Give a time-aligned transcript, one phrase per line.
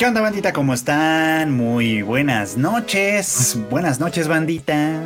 [0.00, 0.54] ¿Qué onda, bandita?
[0.54, 1.54] ¿Cómo están?
[1.54, 3.58] Muy buenas noches.
[3.68, 4.98] Buenas noches, bandita.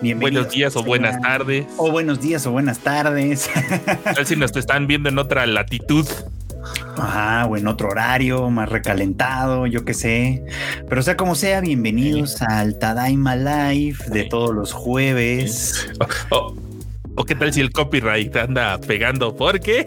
[0.00, 1.66] Buenos días o buenas tardes.
[1.76, 3.50] O buenos días o buenas tardes.
[4.16, 6.08] Ver si nos están viendo en otra latitud.
[6.96, 10.42] Ajá, o en otro horario, más recalentado, yo qué sé.
[10.88, 15.90] Pero sea como sea, bienvenidos al Tadaima Live de todos los jueves.
[16.30, 16.54] Oh,
[17.16, 19.36] ¿O qué tal si el copyright anda pegando?
[19.36, 19.86] Porque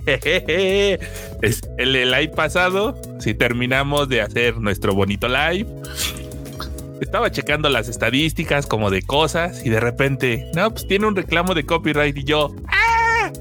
[1.41, 5.66] es el, el live pasado, si terminamos de hacer nuestro bonito live,
[7.02, 11.54] estaba checando las estadísticas como de cosas y de repente, no, pues tiene un reclamo
[11.55, 13.32] de copyright y yo, ¡ah!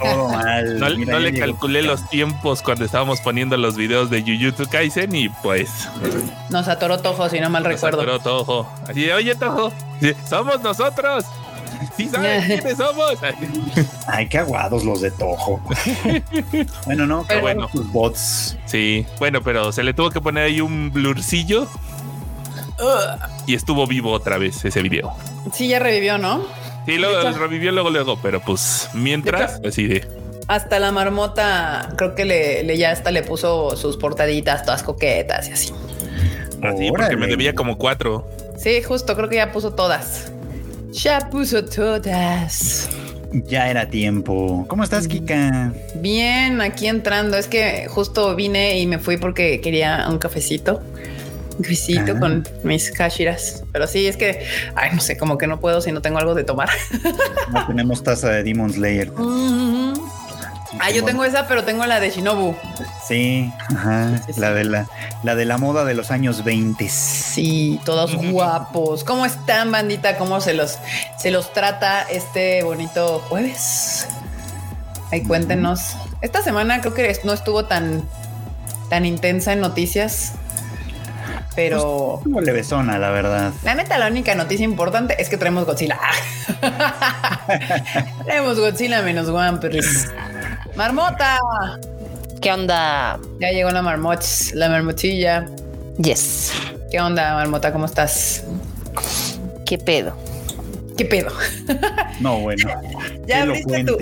[0.00, 0.78] Todo mal.
[0.78, 1.46] No, Mira, no ya le llegó.
[1.46, 5.68] calculé los tiempos cuando estábamos poniendo los videos de Jujutsu Kaisen y pues
[6.48, 8.00] Nos atoró Tojo, si no mal nos recuerdo.
[8.00, 8.72] atoró Tojo.
[8.88, 9.72] Así de, oye Tojo,
[10.28, 11.24] somos nosotros.
[11.96, 13.14] Sí saben quiénes somos.
[14.06, 15.60] Ay, qué aguados los de Tojo.
[16.86, 17.68] bueno, no, qué Pero bueno.
[17.72, 18.56] Tus bots.
[18.66, 21.66] Sí, bueno, pero se le tuvo que poner ahí un blurcillo
[23.46, 25.12] y estuvo vivo otra vez ese video.
[25.52, 26.42] Sí, ya revivió, ¿no?
[26.86, 30.06] Sí, hecho- revivió luego, luego, pero pues mientras, así de.
[30.46, 35.48] Hasta la marmota, creo que le, le- ya hasta le puso sus portaditas todas coquetas
[35.48, 35.72] y así.
[36.62, 37.16] Así, porque Órale.
[37.16, 38.26] me debía como cuatro.
[38.56, 40.32] Sí, justo, creo que ya puso todas.
[40.92, 42.88] Ya puso todas.
[43.32, 44.64] Ya era tiempo.
[44.68, 45.72] ¿Cómo estás, Kika?
[45.96, 47.36] Bien, aquí entrando.
[47.36, 50.80] Es que justo vine y me fui porque quería un cafecito.
[51.58, 52.20] Un cafecito Ah.
[52.20, 53.64] con mis kashiras.
[53.72, 56.34] Pero sí, es que, ay, no sé, como que no puedo si no tengo algo
[56.34, 56.70] de tomar.
[57.52, 59.10] No tenemos taza de Demon Slayer.
[60.78, 62.54] Ah, yo tengo esa, pero tengo la de Shinobu.
[63.06, 64.18] Sí, ajá.
[64.26, 64.40] Sí, sí.
[64.40, 64.86] La de la,
[65.22, 66.88] la de la moda de los años 20.
[66.88, 69.04] Sí, todos guapos.
[69.04, 70.16] ¿Cómo están, bandita?
[70.18, 70.78] ¿Cómo se los,
[71.18, 74.06] se los trata este bonito jueves?
[75.10, 75.96] Ahí cuéntenos.
[76.20, 78.02] Esta semana creo que no estuvo tan,
[78.90, 80.32] tan intensa en noticias,
[81.58, 83.52] pero Como levesona, la verdad.
[83.64, 85.98] la neta, la única noticia importante es que traemos Godzilla.
[88.24, 90.08] traemos Godzilla menos One Piece.
[90.78, 91.40] Marmota.
[92.40, 93.18] ¿Qué onda?
[93.40, 94.22] Ya llegó la marmot,
[94.54, 95.44] la marmotilla.
[96.00, 96.52] Yes.
[96.92, 97.72] ¿Qué onda, marmota?
[97.72, 98.44] ¿Cómo estás?
[99.66, 100.12] ¿Qué pedo?
[100.96, 101.32] ¿Qué pedo?
[102.20, 102.70] No, bueno.
[103.26, 103.98] Ya abriste tu,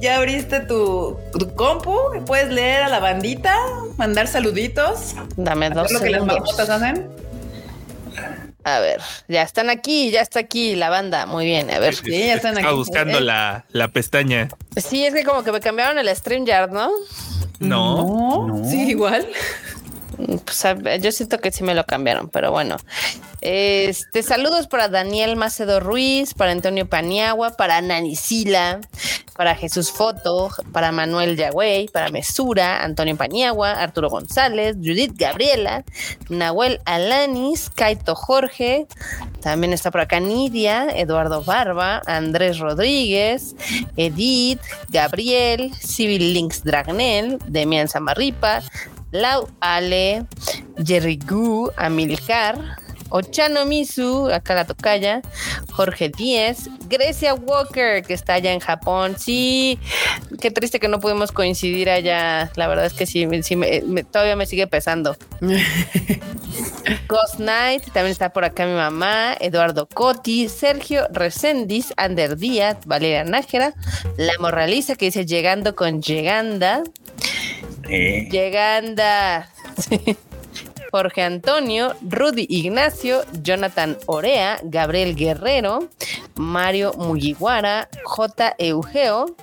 [0.00, 3.54] ya abriste tu, tu compu, puedes leer a la bandita,
[3.98, 7.08] mandar saluditos, Dame dos hacer lo que las marmotas hacen.
[8.64, 11.26] A ver, ya están aquí, ya está aquí la banda.
[11.26, 11.94] Muy bien, a ver.
[11.96, 12.76] Sí, ya están Estaba aquí.
[12.78, 13.22] buscando Eh.
[13.22, 14.48] la, la pestaña.
[14.76, 16.90] Sí, es que como que me cambiaron el StreamYard, ¿no?
[17.58, 17.96] No.
[18.46, 18.64] No, No.
[18.68, 19.26] sí, igual.
[21.00, 22.76] Yo siento que sí me lo cambiaron, pero bueno.
[23.40, 28.80] Este, saludos para Daniel Macedo Ruiz, para Antonio Paniagua, para Nanisila,
[29.36, 35.84] para Jesús Foto, para Manuel Yagüey, para Mesura, Antonio Paniagua, Arturo González, Judith Gabriela,
[36.28, 38.86] Nahuel Alanis, Kaito Jorge,
[39.40, 43.56] también está por acá Nidia, Eduardo Barba, Andrés Rodríguez,
[43.96, 48.62] Edith, Gabriel, Civil Links Dragnel, Demian Zamarripa,
[49.12, 50.24] Lau Ale,
[50.84, 52.78] Jerry Gu, Amilcar,
[53.10, 55.20] Ochano Misu, acá la tocaya,
[55.70, 59.16] Jorge Díez, Grecia Walker, que está allá en Japón.
[59.18, 59.78] Sí,
[60.40, 62.50] qué triste que no pudimos coincidir allá.
[62.56, 65.14] La verdad es que sí, sí me- me- todavía me sigue pesando.
[67.08, 73.24] Ghost Knight, también está por acá mi mamá, Eduardo Coti, Sergio Resendiz, Ander Díaz, Valeria
[73.24, 73.74] Nájera,
[74.16, 76.82] La Morraliza que dice llegando con lleganda,
[77.94, 78.26] Eh.
[80.92, 85.88] Jorge Antonio, Rudy Ignacio, Jonathan Orea, Gabriel Guerrero,
[86.36, 88.54] Mario Mugiwara, J.
[88.58, 89.36] Eugeo,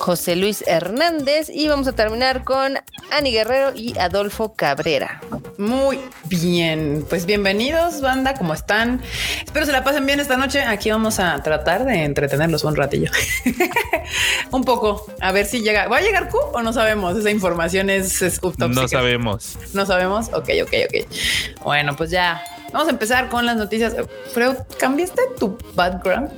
[0.00, 2.78] José Luis Hernández y vamos a terminar con
[3.12, 5.20] Ani Guerrero y Adolfo Cabrera.
[5.58, 9.02] Muy bien, pues bienvenidos, banda, ¿cómo están?
[9.44, 10.62] Espero se la pasen bien esta noche.
[10.62, 13.10] Aquí vamos a tratar de entretenerlos un ratillo.
[14.50, 15.86] un poco, a ver si llega.
[15.86, 17.16] ¿Va a llegar Q o no sabemos?
[17.18, 19.58] Esa información es, es top No sabemos.
[19.74, 20.28] No sabemos.
[20.28, 21.62] Ok, ok, ok.
[21.62, 22.42] Bueno, pues ya.
[22.72, 23.94] Vamos a empezar con las noticias.
[24.32, 26.30] Freud, ¿cambiaste tu background?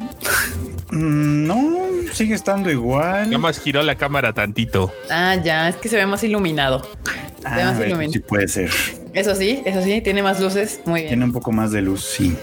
[0.93, 1.79] mm, no,
[2.12, 3.27] sigue estando igual.
[3.27, 4.93] Nada más giró la cámara tantito.
[5.11, 6.83] Ah, ya, es que se ve más iluminado.
[6.83, 8.12] Se ve Ah, más ver, iluminado.
[8.12, 8.71] sí puede ser.
[9.15, 10.81] Eso sí, eso sí, tiene más luces.
[10.87, 11.09] Muy bien.
[11.09, 12.35] Tiene un poco más de luz, sí.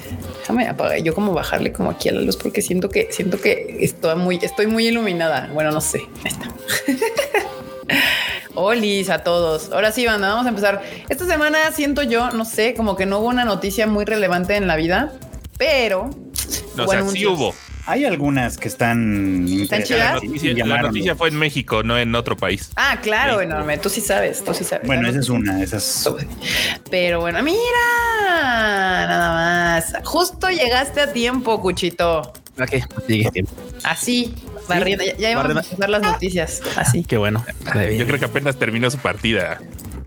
[0.42, 1.00] Déjame apagar.
[1.02, 4.38] Yo como bajarle como aquí a la luz porque siento que siento que estoy muy,
[4.42, 5.50] estoy muy iluminada.
[5.54, 6.02] Bueno, no sé.
[6.24, 6.50] Ahí está.
[8.56, 9.72] Olis a todos.
[9.72, 10.82] Ahora sí, banda, vamos a empezar.
[11.08, 14.68] Esta semana siento yo, no sé, como que no hubo una noticia muy relevante en
[14.68, 15.14] la vida,
[15.58, 16.10] pero
[16.76, 17.54] No, o sea, sí hubo.
[17.90, 20.14] Hay algunas que están ¿Están La chidas?
[20.24, 22.70] noticia, la fue en México, no en otro país.
[22.76, 23.80] Ah, claro, enorme.
[23.80, 24.86] Tú sí sabes, tú sí sabes.
[24.86, 26.08] Bueno, esa es una, esa es
[26.92, 27.58] Pero bueno, mira,
[29.08, 29.94] nada más.
[30.06, 32.32] Justo llegaste a tiempo, Cuchito.
[32.60, 32.84] ¿A qué?
[33.08, 33.54] Llegué a tiempo.
[33.84, 34.36] Así,
[34.68, 35.04] barriendo.
[35.04, 36.62] Ya, ya íbamos a empezar las noticias.
[36.76, 37.04] Así.
[37.04, 37.44] Qué bueno.
[37.66, 39.60] Yo creo que apenas terminó su partida.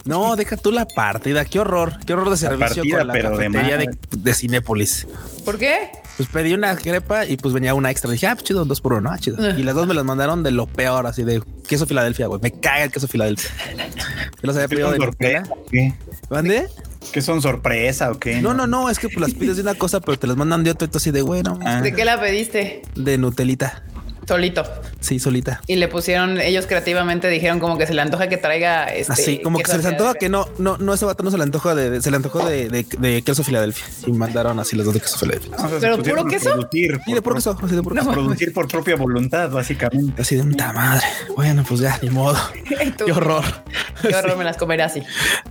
[0.05, 1.45] No, deja tú la partida.
[1.45, 1.99] Qué horror.
[2.07, 5.09] Qué horror de servicio partida, con la pero de cafetería de, de Cinépolis.
[5.45, 5.91] ¿Por qué?
[6.17, 8.11] Pues pedí una crepa y pues venía una extra.
[8.11, 9.11] Dije, ah, pues chido, dos por uno.
[9.11, 9.57] Ah, chido.
[9.59, 12.41] Y las dos me las mandaron de lo peor, así de queso Filadelfia, güey.
[12.43, 13.51] Me caga el queso Filadelfia.
[13.77, 15.45] Yo los había ¿Qué pedido son de sorpresa?
[16.31, 16.69] ¿Mande?
[17.13, 18.41] ¿Qué son sorpresa o qué?
[18.41, 20.65] No, no, no, es que pues las pides de una cosa, pero te las mandan
[20.65, 20.85] de otra.
[20.85, 21.81] Entonces, así de bueno, Ah.
[21.81, 22.83] ¿De qué la pediste?
[22.95, 23.83] de Nutelita.
[24.27, 24.63] Solito.
[25.01, 25.61] Sí, solita.
[25.67, 29.13] Y le pusieron, ellos creativamente dijeron como que se le antoja que traiga este.
[29.13, 31.43] Así, como que se les antoja que no, no, no, ese vato no se le
[31.43, 34.85] antoja de, de- se le antojó de, de, de queso Filadelfia y mandaron así los
[34.87, 35.57] dos de queso Filadelfia.
[35.57, 36.51] O sea, se ¿Pero puro queso?
[36.53, 38.13] Producir, Y de por puro queso, así de puro queso.
[38.13, 40.23] producir por propia voluntad, básicamente.
[40.23, 41.05] Así de puta madre.
[41.35, 42.39] Bueno, pues ya, ni modo.
[43.05, 43.45] Qué horror.
[44.03, 45.03] Qué horror, me las comeré así.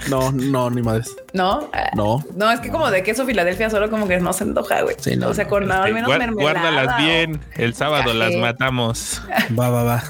[0.10, 1.14] No, no, ni madres.
[1.34, 1.70] ¿No?
[1.96, 2.24] No.
[2.36, 4.96] No, es que como de queso Filadelfia solo como que no se antoja, güey.
[5.00, 6.62] Sí, no, o sea, con al Este, menos mermelada.
[6.62, 7.42] guárdalas o- bien.
[7.56, 8.40] El sábado las café.
[8.62, 9.22] Matamos.
[9.58, 10.04] Va, va, va.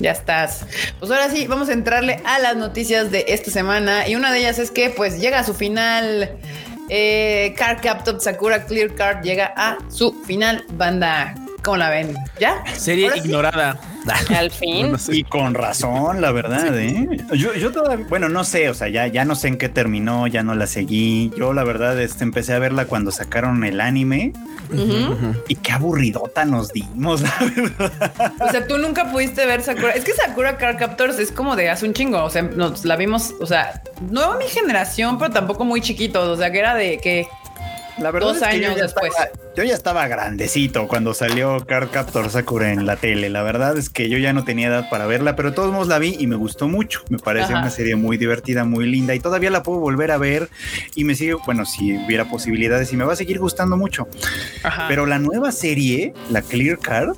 [0.00, 0.66] Ya estás.
[0.98, 4.08] Pues ahora sí, vamos a entrarle a las noticias de esta semana.
[4.08, 6.36] Y una de ellas es que pues llega a su final.
[6.88, 11.34] Eh, Card Captor Sakura Clear Card llega a su final, banda.
[11.66, 12.14] ¿Cómo la ven?
[12.38, 12.62] ¿Ya?
[12.76, 13.28] Serie Ahora sí.
[13.28, 13.80] ignorada.
[14.38, 14.92] Al fin.
[14.92, 15.16] No sé.
[15.16, 17.08] Y con razón, la verdad, ¿eh?
[17.32, 20.28] Yo, yo todavía, bueno, no sé, o sea, ya, ya no sé en qué terminó,
[20.28, 21.32] ya no la seguí.
[21.36, 24.32] Yo, la verdad, este, empecé a verla cuando sacaron el anime
[25.48, 28.34] y qué aburridota nos dimos, la verdad.
[28.38, 29.90] O sea, tú nunca pudiste ver Sakura.
[29.90, 32.22] Es que Sakura Card Captors es como de hace un chingo.
[32.22, 36.28] O sea, nos la vimos, o sea, no a mi generación, pero tampoco muy chiquitos.
[36.28, 37.26] O sea, que era de que
[37.98, 39.10] La verdad Dos es que yo años ya después.
[39.12, 43.30] estaba- yo ya estaba grandecito cuando salió Card Captor Sakura en la tele.
[43.30, 45.88] La verdad es que yo ya no tenía edad para verla, pero de todos modos
[45.88, 47.00] la vi y me gustó mucho.
[47.08, 47.62] Me parece Ajá.
[47.62, 50.50] una serie muy divertida, muy linda y todavía la puedo volver a ver
[50.94, 54.08] y me sigue, bueno, si hubiera posibilidades y me va a seguir gustando mucho.
[54.62, 54.86] Ajá.
[54.88, 57.16] Pero la nueva serie, la Clear Card,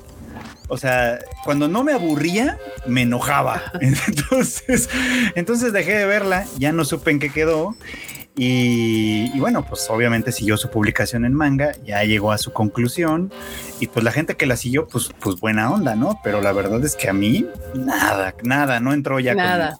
[0.69, 3.63] o sea, cuando no me aburría, me enojaba.
[3.81, 4.89] Entonces,
[5.35, 7.75] entonces dejé de verla, ya no supe en qué quedó.
[8.35, 13.31] Y, y bueno, pues obviamente siguió su publicación en manga, ya llegó a su conclusión
[13.79, 16.19] y pues la gente que la siguió, pues, pues buena onda, ¿no?
[16.23, 19.35] Pero la verdad es que a mí nada, nada, no entró ya.
[19.35, 19.77] Nada.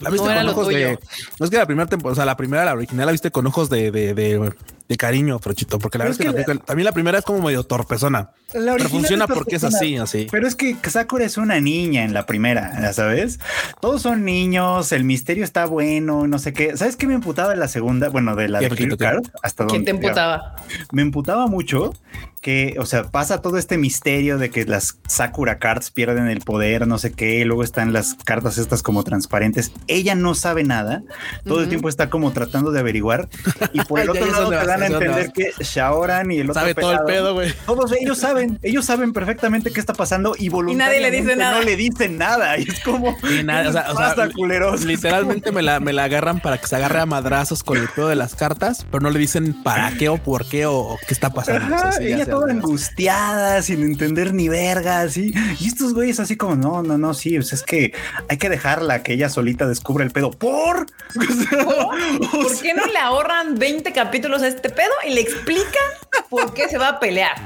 [0.00, 0.98] La viste No con ojos de.
[1.38, 3.46] No es que la primera temporada, o sea, la primera, la original, la viste con
[3.46, 4.52] ojos de, de, de,
[4.88, 7.42] de cariño, Frochito, porque la Pero verdad es que, la también la primera es como
[7.42, 8.30] medio torpezona.
[8.52, 10.26] La pero original funciona es porque es así, así.
[10.30, 13.38] Pero es que Sakura es una niña en la primera, ya sabes.
[13.80, 16.76] Todos son niños, el misterio está bueno, no sé qué.
[16.76, 18.08] ¿Sabes qué me emputaba en la segunda?
[18.08, 19.22] Bueno, de la ¿Qué, de Frochito, Clear qué?
[19.22, 20.56] Card hasta ¿Quién donde te emputaba?
[20.92, 21.92] me emputaba mucho
[22.40, 26.86] que, o sea, pasa todo este misterio de que las Sakura Cards pierden el poder,
[26.86, 29.72] no sé qué, y luego están las cartas estas como transparentes.
[29.90, 31.02] Ella no sabe nada,
[31.44, 33.28] todo el tiempo está como tratando de averiguar
[33.72, 36.74] y por el otro lado te dan a entender que Shaoran y el otro Sabe
[36.74, 37.52] todo el pedo, güey.
[37.66, 41.58] Todos ellos saben, ellos saben perfectamente qué está pasando y nadie le dice voluntariamente nada.
[41.58, 42.58] no le dicen nada.
[42.58, 44.84] Y es como, Y nada, o sea, ¿qué o sea, pasa, culeros?
[44.84, 48.08] Literalmente me la, me la agarran para que se agarre a madrazos con el pedo
[48.08, 51.14] de las cartas, pero no le dicen para qué o por qué o, o qué
[51.14, 51.74] está pasando.
[51.74, 55.32] Ajá, O sea, sí, ya ella toda angustiada, sin entender ni verga, así.
[55.58, 57.92] Y estos güeyes así como, no, no, no, sí, pues es que
[58.28, 60.30] hay que dejarla que ella solita descubra el pedo.
[60.30, 60.86] ¿Por?
[61.14, 65.82] ¿Por qué no le ahorran 20 capítulos a este pedo y le explican
[66.28, 67.36] por qué se va a pelear?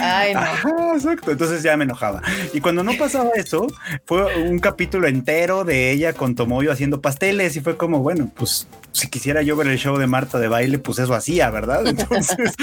[0.00, 0.40] Ay, no.
[0.40, 1.30] Ajá, exacto.
[1.30, 2.22] Entonces ya me enojaba.
[2.52, 3.66] Y cuando no pasaba eso,
[4.04, 8.66] fue un capítulo entero de ella con Tomoyo haciendo pasteles y fue como, bueno, pues
[8.92, 11.86] si quisiera yo ver el show de Marta de baile, pues eso hacía, ¿verdad?
[11.86, 12.36] Entonces,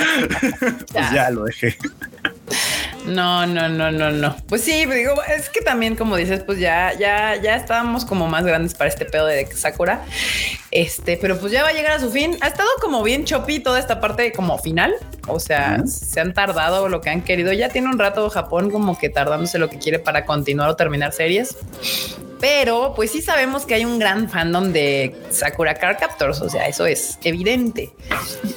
[0.91, 1.77] pues ya lo dejé.
[3.05, 4.35] No, no, no, no, no.
[4.47, 8.45] Pues sí, digo, es que también, como dices, pues ya, ya, ya estábamos como más
[8.45, 10.03] grandes para este pedo de Sakura.
[10.69, 12.37] Este, pero pues ya va a llegar a su fin.
[12.41, 14.93] Ha estado como bien choppy toda esta parte como final.
[15.27, 17.51] O sea, se han tardado lo que han querido.
[17.53, 21.13] Ya tiene un rato Japón como que tardándose lo que quiere para continuar o terminar
[21.13, 21.57] series.
[22.41, 26.41] Pero pues sí sabemos que hay un gran fandom de Sakura Card Captors.
[26.41, 27.93] O sea, eso es evidente.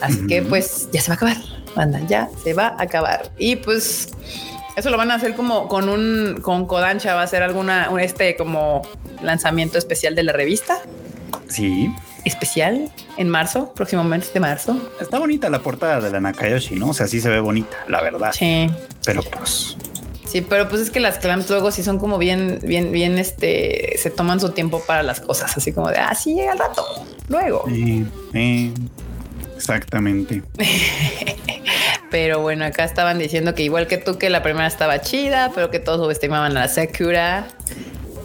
[0.01, 1.37] Así que pues ya se va a acabar.
[1.77, 3.31] Banda, ya se va a acabar.
[3.39, 4.09] Y pues
[4.77, 8.01] eso lo van a hacer como con un con Kodansha va a ser alguna un
[8.01, 8.83] este como
[9.23, 10.79] lanzamiento especial de la revista
[11.49, 11.93] Sí.
[12.25, 14.91] especial en marzo, próximo mes de marzo.
[15.01, 16.89] Está bonita la portada de la Nakayoshi, ¿no?
[16.91, 18.33] O sea, sí se ve bonita, la verdad.
[18.33, 18.69] Sí.
[19.05, 19.77] Pero pues,
[20.35, 23.95] Sí, pero pues es que las clams luego sí son como bien, bien, bien, este,
[23.99, 26.85] se toman su tiempo para las cosas, así como de, ah, sí, llega al rato,
[27.29, 27.65] luego.
[27.71, 28.73] eh, eh,
[29.55, 30.43] exactamente.
[32.11, 35.71] Pero bueno, acá estaban diciendo que igual que tú, que la primera estaba chida, pero
[35.71, 37.47] que todos subestimaban a la Sakura.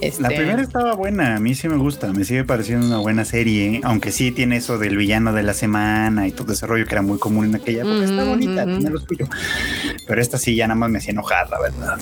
[0.01, 3.25] Este, La primera estaba buena, a mí sí me gusta, me sigue pareciendo una buena
[3.25, 6.93] serie, aunque sí tiene eso del villano de la semana y todo ese rollo que
[6.93, 8.03] era muy común en aquella época.
[8.03, 9.27] Está bonita, tiene lo suyo.
[10.07, 11.99] Pero esta sí ya nada más me hacía enojar, la verdad.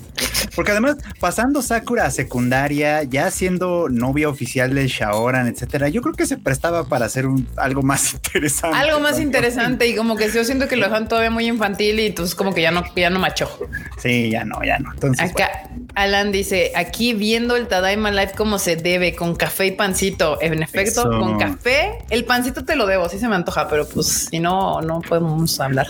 [0.55, 6.15] Porque además, pasando Sakura a secundaria, ya siendo novia oficial del Shaoran, etcétera, yo creo
[6.15, 8.77] que se prestaba para hacer un, algo más interesante.
[8.77, 12.07] Algo más interesante y como que yo siento que lo dejan todavía muy infantil y
[12.07, 13.49] entonces como que ya no, ya no machó.
[13.97, 14.93] Sí, ya no, ya no.
[14.93, 19.71] Entonces, Acá Alan dice, aquí viendo el Tadaima Live como se debe, con café y
[19.71, 20.37] pancito.
[20.41, 21.09] En efecto, Eso.
[21.09, 24.79] con café, el pancito te lo debo, sí se me antoja, pero pues si no,
[24.81, 25.87] no podemos hablar.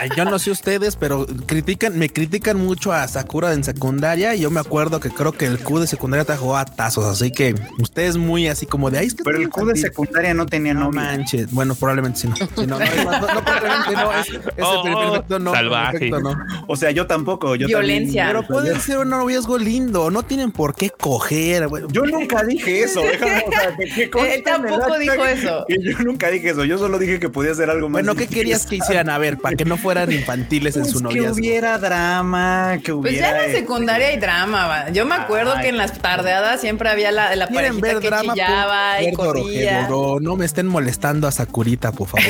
[0.00, 4.34] Ay, Yo no sé ustedes, pero critican, me critican mucho a Sakura en secundaria.
[4.34, 7.30] Y yo me acuerdo que creo que el Q de secundaria trajo a tazos, así
[7.30, 9.06] que ustedes muy así como de ahí.
[9.08, 9.82] Es que pero el Q de infantil".
[9.82, 11.00] secundaria no tenía No novia.
[11.02, 11.52] manches.
[11.52, 12.36] Bueno, probablemente sí no.
[12.36, 14.12] Sí, no, no, no, probablemente no.
[14.12, 15.52] Es, ese Oh, perfecto no.
[15.52, 15.92] salvaje.
[15.98, 16.34] perfecto no.
[16.68, 17.54] O sea, yo tampoco.
[17.56, 18.24] Yo Violencia.
[18.26, 20.10] también- Pero puede ser un noviazgo lindo.
[20.10, 21.68] No tienen por qué coger.
[21.90, 23.00] Yo nunca dije eso.
[23.02, 25.64] déjame, o sea, que- que Él tampoco dijo que- eso.
[25.68, 26.64] que yo nunca dije eso.
[26.64, 28.02] Yo solo dije que podía ser algo más.
[28.02, 29.08] Bueno, ¿qué querías que hicieran?
[29.10, 31.34] A ver, para que no fueran infantiles en Pues su que noviazgo.
[31.34, 33.28] hubiera drama, que Pues hubiera.
[33.28, 34.66] ya en la este, secundaria hay drama.
[34.66, 34.90] va.
[34.90, 35.62] Yo me acuerdo Ay.
[35.62, 38.32] que en las tardeadas siempre había la, la ¿Quieren parejita ver que drama?
[38.34, 39.88] chillaba y corría.
[39.88, 42.26] No me estén molestando a Sakurita, por favor.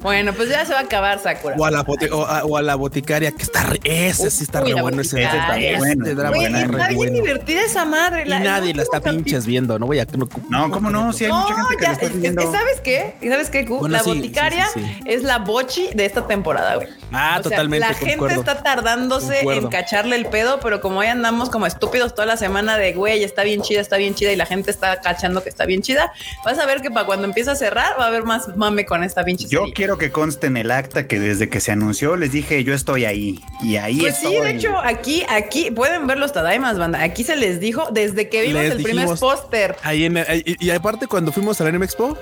[0.00, 1.54] Bueno, pues ya se va a acabar Sakura.
[1.58, 4.44] O a la, bote- o a, o a la boticaria, que está re- ese sí
[4.44, 5.00] está Re bueno.
[5.02, 7.12] Ese, ese Ese está bueno, Este drama Güey, está está re bien bueno.
[7.14, 8.24] divertida esa madre.
[8.26, 9.78] Y nadie la está pinches viendo.
[9.78, 10.04] No voy a.
[10.16, 11.12] no- No, ¿cómo no?
[11.12, 12.42] Si hay mucha gente que está es- es- viendo.
[12.52, 13.14] ¿Sabes qué?
[13.28, 13.66] ¿Sabes qué?
[13.88, 15.00] La sí, boticaria sí, sí, sí.
[15.06, 16.88] es la bochi de esta temporada, güey.
[17.12, 17.86] Ah, O sea, totalmente.
[17.88, 19.62] la gente está tardándose Concuerdo.
[19.62, 23.24] en cacharle el pedo, pero como ahí andamos como estúpidos toda la semana de güey,
[23.24, 26.12] está bien chida, está bien chida y la gente está cachando que está bien chida,
[26.44, 29.02] vas a ver que para cuando empiece a cerrar va a haber más mame con
[29.02, 29.74] esta pinche Yo serie.
[29.74, 33.04] quiero que conste en el acta que desde que se anunció les dije yo estoy
[33.04, 34.39] ahí y ahí Pues sí, estoy.
[34.42, 37.02] De hecho, aquí, aquí pueden ver los Tadaimas, banda.
[37.02, 39.76] Aquí se les dijo desde que vimos Les el primer póster.
[39.82, 42.16] Ahí en y, y aparte, cuando fuimos al Anime Expo,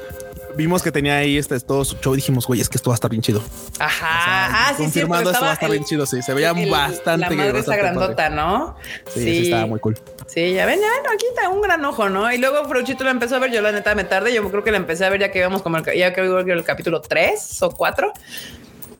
[0.56, 2.14] vimos que tenía ahí este todo su show.
[2.14, 3.42] y Dijimos, güey, es que esto va a estar bien chido.
[3.78, 3.88] Ajá.
[4.20, 4.82] O sea, ah, sí, sí.
[4.82, 6.04] confirmado, esto va a estar el- bien chido.
[6.06, 7.30] Sí, se veía el- bastante.
[7.30, 8.34] La madre esa grandota, padre.
[8.34, 8.76] ¿no?
[9.14, 9.96] Sí, sí, estaba muy cool.
[10.26, 12.30] Sí, ya ven, ya ven, aquí está un gran ojo, ¿no?
[12.32, 14.70] Y luego Fruchito la empezó a ver, yo la neta me tardé, yo creo que
[14.70, 17.62] la empecé a ver ya que íbamos como el, ya que iba el capítulo 3
[17.62, 18.12] o 4.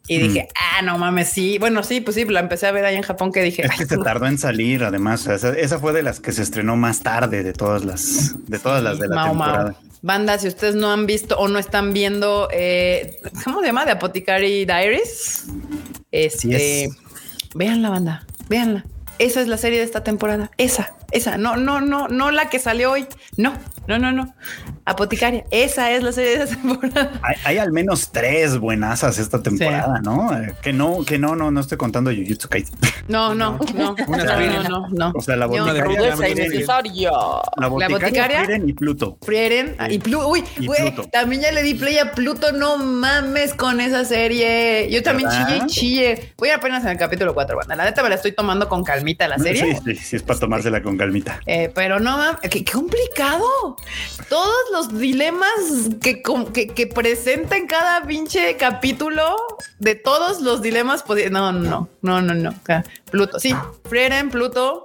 [0.09, 1.59] Y dije, ah, no mames, sí.
[1.59, 3.85] Bueno, sí, pues sí, la empecé a ver ahí en Japón que dije, Es que
[3.87, 5.21] se tardó en salir, además.
[5.21, 8.35] o sea, Esa, esa fue de las que se estrenó más tarde de todas las,
[8.49, 9.29] de todas las de la Mao.
[9.31, 9.77] temporada.
[10.01, 13.85] Banda, si ustedes no han visto o no están viendo, eh, ¿cómo se llama?
[13.85, 15.45] De Apothecary Diaries.
[16.13, 16.91] Este, es.
[17.55, 18.85] vean la banda, véanla.
[19.19, 20.51] Esa es la serie de esta temporada.
[20.57, 21.39] Esa, esa.
[21.39, 23.07] No, no, no, no la que salió hoy.
[23.37, 23.55] No,
[23.87, 24.35] no, no, no.
[24.85, 25.45] Apoticaria.
[25.51, 27.13] Esa es la serie de esta temporada.
[27.23, 30.33] Hay, hay al menos tres buenazas esta temporada, ¿no?
[30.39, 32.79] Eh, Que no, que no, no, no estoy contando Jujutsu Kaisen.
[33.07, 33.95] No, no, no.
[34.09, 35.13] No, no, no, no.
[35.15, 37.11] O sea, la boticaria, Frieren, innecesaria.
[37.57, 38.45] la boticaria, boticaria?
[38.45, 39.19] Frieren y Pluto.
[39.23, 40.29] Frieren ah, y Pluto.
[40.29, 41.09] Uy, Y güey, Pluto.
[41.11, 42.53] también ya le di play a Pluto.
[42.53, 44.89] No mames con esa serie.
[44.91, 45.47] Yo también ¿Verdad?
[45.47, 46.33] chille y chille.
[46.39, 47.77] Voy apenas en el capítulo 4, banda.
[47.77, 49.77] La neta me la estoy tomando con calmita la serie.
[49.85, 51.41] Sí, sí, sí, es para tomársela con calmita.
[51.47, 53.77] Eh, pero no qué, qué complicado.
[54.29, 55.49] Todos los dilemas
[56.03, 59.37] que, que, que presenta en cada pinche capítulo
[59.79, 61.05] de todos los dilemas.
[61.31, 62.55] No, no, no, no, no.
[63.11, 63.55] Pluto, sí,
[63.89, 64.85] Frieren, Pluto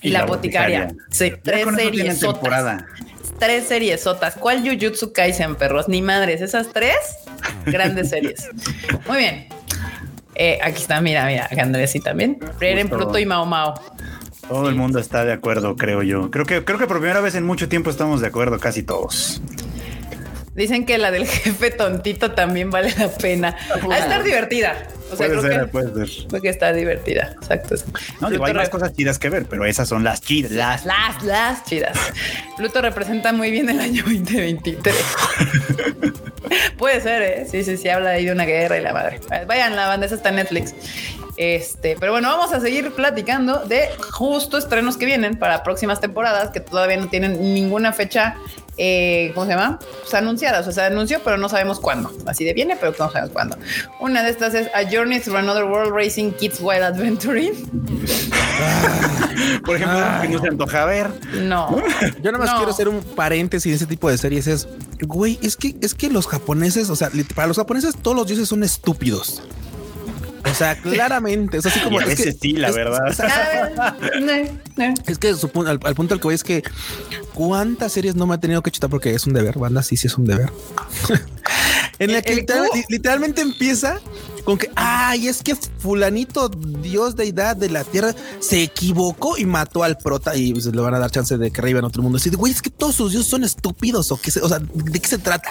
[0.00, 0.80] y, Y la, la boticaria.
[0.86, 1.06] boticaria.
[1.10, 2.20] Sí, Ya tres series.
[2.20, 2.86] temporada.
[3.38, 4.34] Tres series sotas.
[4.36, 5.88] ¿Cuál Jujutsu Kaisen, perros?
[5.88, 6.40] Ni madres.
[6.40, 6.96] Esas tres
[7.66, 8.48] grandes series.
[9.06, 9.48] Muy bien.
[10.36, 12.38] Eh, aquí está, mira, mira, Andrés y también.
[12.58, 13.04] Frieren, Justo.
[13.04, 13.74] Pluto y Mao Mao.
[14.48, 16.30] Todo el mundo está de acuerdo, creo yo.
[16.30, 19.40] Creo que, creo que por primera vez en mucho tiempo estamos de acuerdo casi todos.
[20.54, 23.56] Dicen que la del jefe tontito también vale la pena.
[23.90, 24.86] A estar divertida.
[25.14, 26.26] O sea, puede creo ser, que, puede ser.
[26.28, 27.32] creo que está divertida.
[27.40, 27.74] Exacto.
[28.20, 30.52] No, digo, hay más cosas chidas que ver, pero esas son las chidas.
[30.52, 31.96] Las, Las, las chidas.
[32.56, 34.94] Pluto representa muy bien el año 2023.
[36.78, 37.46] Puede ser, ¿eh?
[37.50, 39.20] Sí, sí, sí, habla ahí de una guerra y la madre.
[39.46, 40.74] Vayan, la banda, esa está en Netflix.
[41.36, 46.50] Este, pero bueno, vamos a seguir platicando de justo estrenos que vienen para próximas temporadas
[46.50, 48.36] que todavía no tienen ninguna fecha,
[48.76, 49.78] eh, ¿cómo se llama?
[50.02, 50.66] Pues anunciadas.
[50.66, 52.12] O sea, anunció, pero no sabemos cuándo.
[52.26, 53.56] Así de viene, pero no sabemos cuándo.
[54.00, 57.52] Una de estas es A Journey Through Another World Racing Kids Wild Adventuring.
[59.64, 61.10] Por ejemplo, que no se antoja ver.
[61.42, 61.76] No.
[62.22, 62.56] Yo nada más No.
[62.58, 64.46] quiero hacer un paréntesis en ese tipo de series.
[64.46, 64.68] Es,
[65.00, 68.48] güey, es que, es que los japoneses, o sea, para los japoneses todos los dioses
[68.48, 69.42] son estúpidos.
[70.50, 72.00] O sea, claramente, es así como...
[72.00, 73.08] Y a es que- sí, la es- verdad.
[73.08, 73.96] es- Ah.
[75.06, 76.62] Es que al, al punto al que voy es que
[77.32, 80.06] cuántas series no me ha tenido que chutar porque es un deber, banda, sí, sí
[80.06, 80.50] es un deber.
[82.00, 84.00] En la que el literal- Q- li- literalmente empieza
[84.44, 89.84] con que, ay, es que fulanito, dios deidad de la tierra, se equivocó y mató
[89.84, 92.18] al prota y pues, le van a dar chance de que reviva en otro mundo.
[92.18, 94.58] Así de, güey, es que todos sus dioses son estúpidos o qué se- o sea,
[94.58, 95.50] ¿de qué se trata?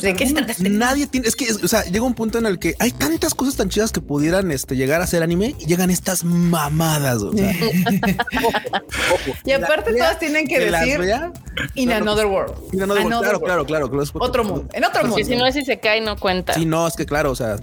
[0.00, 0.68] ¿De qué se trata este?
[0.70, 3.56] Nadie tiene, es que, o sea, llega un punto en el que hay tantas cosas
[3.56, 7.22] tan chidas que pudieran este, llegar a ser anime y llegan estas mamadas.
[7.22, 7.52] O sea,
[9.44, 11.32] Y aparte todas tienen que decir vea,
[11.74, 12.54] in no, no, another world.
[12.72, 13.66] Another claro, world.
[13.66, 15.28] claro, claro, Otro mundo, en otro Porque mundo.
[15.28, 16.54] si no, si se cae, no cuenta.
[16.54, 17.56] Sí, no, es que claro, o sea.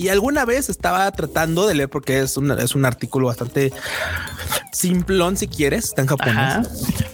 [0.00, 3.70] Y alguna vez estaba tratando de leer porque es un, es un artículo bastante
[4.72, 6.36] simplón si quieres, está en japonés.
[6.36, 6.62] Ajá.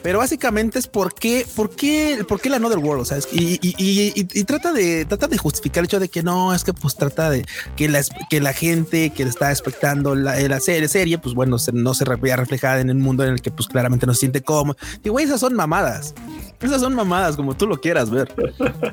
[0.03, 3.55] Pero básicamente es por qué, por qué, por qué la Another World, o sea, y,
[3.61, 6.73] y- y- y- trata de trata de justificar el hecho de que no, es que
[6.73, 11.19] pues trata de que la, que la gente que está expectando la, la serie, serie,
[11.19, 14.07] pues bueno, se- no se vea reflejada en el mundo en el que pues claramente
[14.07, 14.77] no se siente cómodo.
[15.03, 16.15] Y güey, esas son mamadas.
[16.61, 18.33] Esas son mamadas, como tú lo quieras ver.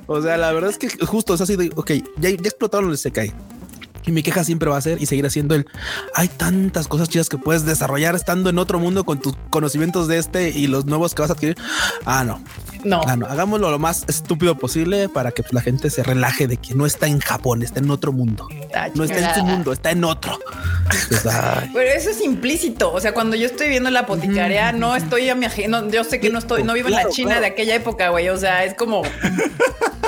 [0.07, 2.97] O sea, la verdad es que justo es así de, ok, ya, ya explotaron el
[2.97, 3.31] Sekai.
[4.05, 5.65] Y mi queja siempre va a ser y seguir haciendo el.
[6.15, 10.17] Hay tantas cosas chidas que puedes desarrollar estando en otro mundo con tus conocimientos de
[10.17, 11.57] este y los nuevos que vas a adquirir.
[12.05, 12.43] Ah, no.
[12.83, 13.01] No.
[13.07, 13.25] Ah, no.
[13.27, 16.86] Hagámoslo lo más estúpido posible para que pues, la gente se relaje de que no
[16.86, 18.48] está en Japón, está en otro mundo.
[18.75, 20.38] Ah, No está en su mundo, está en otro.
[21.07, 21.24] Pues.
[21.74, 22.91] Pero eso es implícito.
[22.91, 25.89] O sea, cuando yo estoy viendo la boticaria, no estoy a mi ajeno.
[25.89, 27.41] Yo sé que no estoy, no vivo en la China claro.
[27.41, 28.29] de aquella época, güey.
[28.29, 29.03] O sea, es como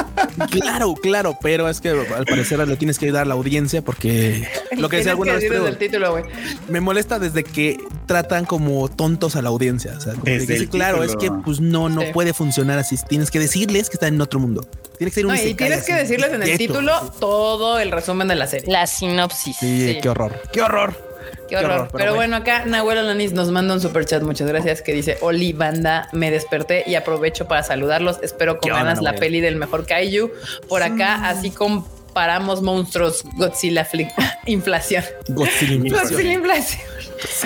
[0.50, 4.48] Claro, claro, pero es que al parecer le tienes que ayudar a la audiencia porque
[4.78, 6.24] lo que tienes decía alguna vez, decir desde creo, el título, güey.
[6.70, 9.94] me molesta desde que tratan como tontos a la audiencia.
[9.98, 12.08] O sea, como Desde de que sí, claro, es que pues no, no Sí.
[12.14, 12.96] puede funcionar así.
[13.08, 14.66] Tienes que decirles que están en otro mundo.
[14.98, 18.28] Tiene que ser un No, y tienes que decirles en el título todo el resumen
[18.28, 18.72] de la serie.
[18.72, 19.58] La sinopsis.
[19.58, 20.00] Sí, Sí.
[20.02, 20.42] qué horror.
[20.54, 21.05] Qué horror.
[21.48, 21.72] Qué horror.
[21.72, 22.36] horror, pero, pero bueno.
[22.38, 24.22] acá Nahuel Alanis nos manda un super chat.
[24.24, 24.82] Muchas gracias.
[24.82, 28.20] Que dice: Oli, banda, me desperté y aprovecho para saludarlos.
[28.24, 29.20] Espero con ¿Qué onda, ganas la Nahuel?
[29.20, 30.32] peli del mejor Kaiju.
[30.68, 33.24] Por acá, así comparamos monstruos.
[33.36, 33.88] Godzilla
[34.46, 35.04] inflación.
[35.30, 36.82] Godzilla Godzilla inflación.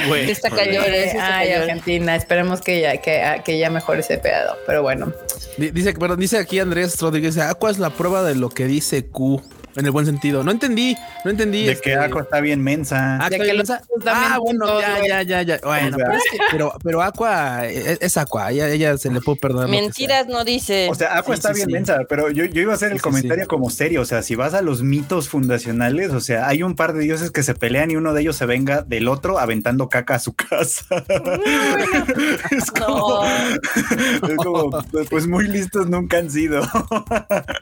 [0.07, 0.29] Güey.
[0.31, 1.61] Está cayó, está Ay, cayó.
[1.63, 2.15] Argentina.
[2.15, 4.57] Esperemos que ya, que, que ya mejore ese pedo.
[4.65, 5.13] Pero bueno,
[5.57, 9.05] Di- Dice, perdón, dice aquí Andrés Rodríguez, Aqua es la prueba de lo que dice
[9.05, 9.41] Q
[9.75, 10.43] en el buen sentido.
[10.43, 11.65] No entendí, no entendí.
[11.65, 13.17] De este, que Aqua está bien mensa.
[13.21, 15.59] Ah, De que los ah, bueno, ya, ya, ya, ya.
[15.63, 19.09] Bueno, O sea- pero, es que- pero, pero Aqua es, es Aqua, ella, ella se
[19.11, 19.69] le puede perdonar.
[19.69, 20.87] Mentiras no dice.
[20.89, 21.73] O sea, Aqua Sí, está sí, bien sí.
[21.73, 23.47] mensa, pero yo, yo iba a hacer Sí, el comentario sí.
[23.47, 24.01] como serio.
[24.01, 27.31] O sea, si vas a los mitos fundacionales, o sea, hay un par de dioses
[27.31, 30.33] que se pelean y uno de ellos se venga del otro aventando caca a su
[30.33, 30.85] casa.
[32.51, 36.61] es como, es como, pues muy listos nunca han sido.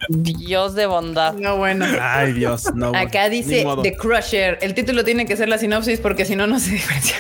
[0.10, 1.34] Dios de bondad.
[1.34, 1.86] no, bueno.
[2.16, 2.94] Ay, Dios, no.
[2.96, 3.66] Acá dice.
[3.84, 4.58] The Crusher.
[4.62, 7.16] El título tiene que ser la sinopsis porque si no, no se diferencia.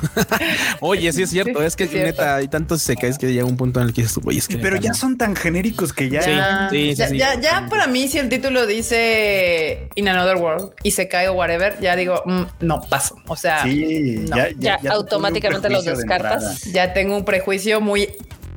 [0.80, 2.06] Oye, sí es cierto, Sí, es que es cierto.
[2.22, 4.48] neta hay tantos se caes que llega un punto en el que dices, güey, es
[4.48, 6.20] que Pero ya son tan genéricos que ya.
[6.20, 7.18] Ya, sí, sí, ya, sí.
[7.18, 11.34] ya- ya para mí, si el título dice In Another World y se cae o
[11.34, 13.16] whatever, ya digo, mm, no paso.
[13.26, 14.36] O sea, Sí, No.
[14.58, 16.62] ya, automáticamente los de descartas.
[16.72, 18.08] ya tengo un prejuicio muy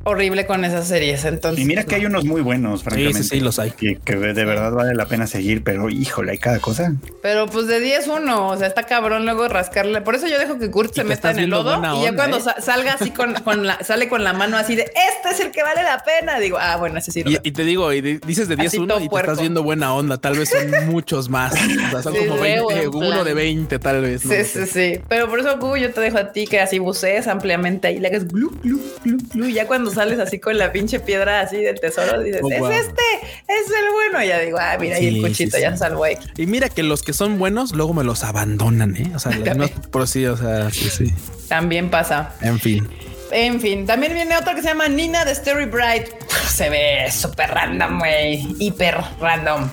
[0.04, 1.24] horrible con esas series.
[1.24, 3.22] Entonces, Y mira que hay unos muy buenos, francamente.
[3.22, 3.70] sí, los hay.
[3.72, 6.94] Que, que de verdad vale la pena seguir, pero híjole, hay cada cosa.
[7.22, 10.00] pero pues de 10 uno, o sea, está cabrón luego rascarle.
[10.00, 12.40] Por eso yo dejo que Kurt se meta en el lodo y ya cuando ¿eh?
[12.40, 15.50] sa- salga así con, con la, sale con la mano así de este es el
[15.50, 16.38] que vale la pena.
[16.38, 17.22] Digo, ah, bueno, ese sí.
[17.24, 19.62] lo Y, te digo, y di- dices de 10 Así uno y te estás viendo
[19.62, 20.18] buena onda.
[20.18, 21.52] Tal vez son muchos más.
[21.54, 21.56] O
[21.90, 24.24] sea, son Sí, como veo 20, en uno de 20, tal vez.
[24.24, 25.00] no Sí, sí, sí.
[25.08, 28.08] Pero por eso, Q, yo te dejo a ti que así bucees ampliamente ahí, le
[28.08, 29.48] hagas glu, glu, glu, glu.
[29.48, 32.86] Y ya cuando sales así con la pinche piedra así del tesoro, dices, Oh, es
[32.86, 33.02] este,
[33.48, 34.22] es el bueno.
[34.22, 35.78] Y ya digo, ah, mira, ahí Sí, el cuchito sí, ya sí.
[35.78, 36.16] salvo ahí.
[36.36, 39.12] Y mira que los que son buenos luego me los abandonan, ¿eh?
[39.14, 41.12] O sea, no, por sí, o sea, sí, sí.
[41.48, 42.34] También pasa.
[42.40, 42.88] En fin.
[43.30, 46.06] En fin, también viene otra que se llama Nina de Story Bright.
[46.48, 48.46] Se ve súper random, güey.
[48.60, 49.68] Hiper random.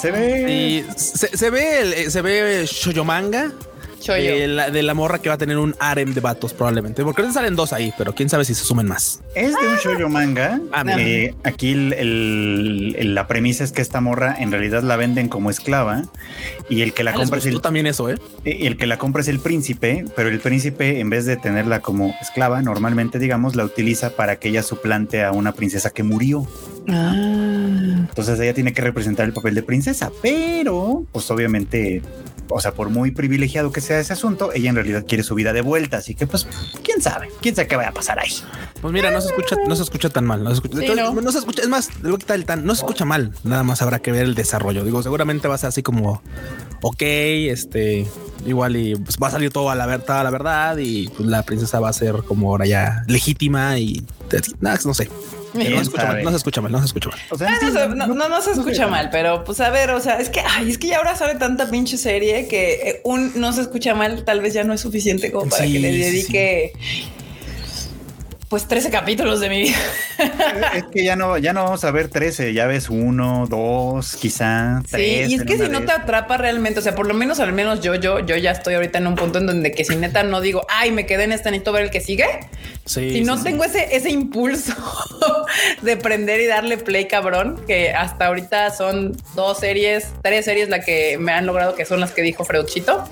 [0.00, 0.50] Se ve.
[0.50, 3.04] Y se, se ve el, eh, se ve Shoujo
[4.06, 7.02] de la, de la morra que va a tener un harem de vatos probablemente.
[7.04, 9.20] Porque ahorita salen dos ahí, pero quién sabe si se sumen más.
[9.34, 10.60] Es de un shoujo manga.
[10.72, 14.96] Ah, Eh, aquí el- el- el- la premisa es que esta morra en realidad la
[14.96, 16.02] venden como esclava
[16.68, 18.18] y el que la Ah, compra es el, también eso, ¿eh?
[18.44, 22.14] el que la compra es el príncipe, pero el príncipe en vez de tenerla como
[22.20, 26.46] esclava, normalmente digamos la utiliza para que ella suplante a una princesa que murió.
[26.88, 27.12] Ah.
[28.08, 32.02] Entonces ella tiene que representar el papel de princesa, pero pues obviamente,
[32.50, 35.52] o sea, por muy privilegiado que sea ese asunto, ella en realidad quiere su vida
[35.52, 36.46] de vuelta, así que pues
[36.82, 38.30] quién sabe, quién sabe qué vaya a pasar ahí.
[38.80, 40.42] Pues mira, no se escucha, no se escucha tan mal.
[40.42, 41.20] No se escucha, Sí, entonces, ¿no?
[41.20, 43.32] no se escucha, es más, le voy a quitar el tan, no se escucha mal.
[43.44, 44.84] Nada más habrá que ver el desarrollo.
[44.84, 46.22] Digo, seguramente va a ser así como,
[46.82, 48.06] ok, este,
[48.46, 51.28] igual y pues va a salir todo a la verdad, a la verdad, y pues
[51.28, 54.04] la princesa va a ser como ahora ya legítima y
[54.60, 55.08] nada, no sé.
[55.58, 57.18] No se ¿Quién escucha mal, no se escucha mal, no se escucha mal.
[57.30, 59.90] O sea, sí, no, se- no, no, no se escucha mal, pero pues a ver,
[59.90, 63.00] o sea, es que, ay, es que ya ahora sale tanta pinche serie que eh,
[63.04, 65.78] un no se escucha mal tal vez ya no es suficiente como para Sí, que
[65.80, 66.72] le sí, dedique
[68.48, 69.76] pues 13 capítulos de mi vida.
[70.74, 74.80] Es que ya no, ya no vamos a ver 13, ya ves uno, dos, quizá
[74.84, 75.30] Sí, tres.
[75.30, 77.52] y es que si no de te atrapa realmente, o sea, por lo menos al
[77.52, 80.22] menos yo, yo, yo ya estoy ahorita en un punto en donde que si neta
[80.22, 82.26] no digo, ay, me quedé en esta, necesito ver el que sigue.
[82.84, 84.72] Sí, si no sí, tengo ese, ese impulso
[85.82, 90.80] de prender y darle play cabrón, que hasta ahorita son dos series, tres series la
[90.80, 93.04] que me han logrado que son las que dijo Freuchito.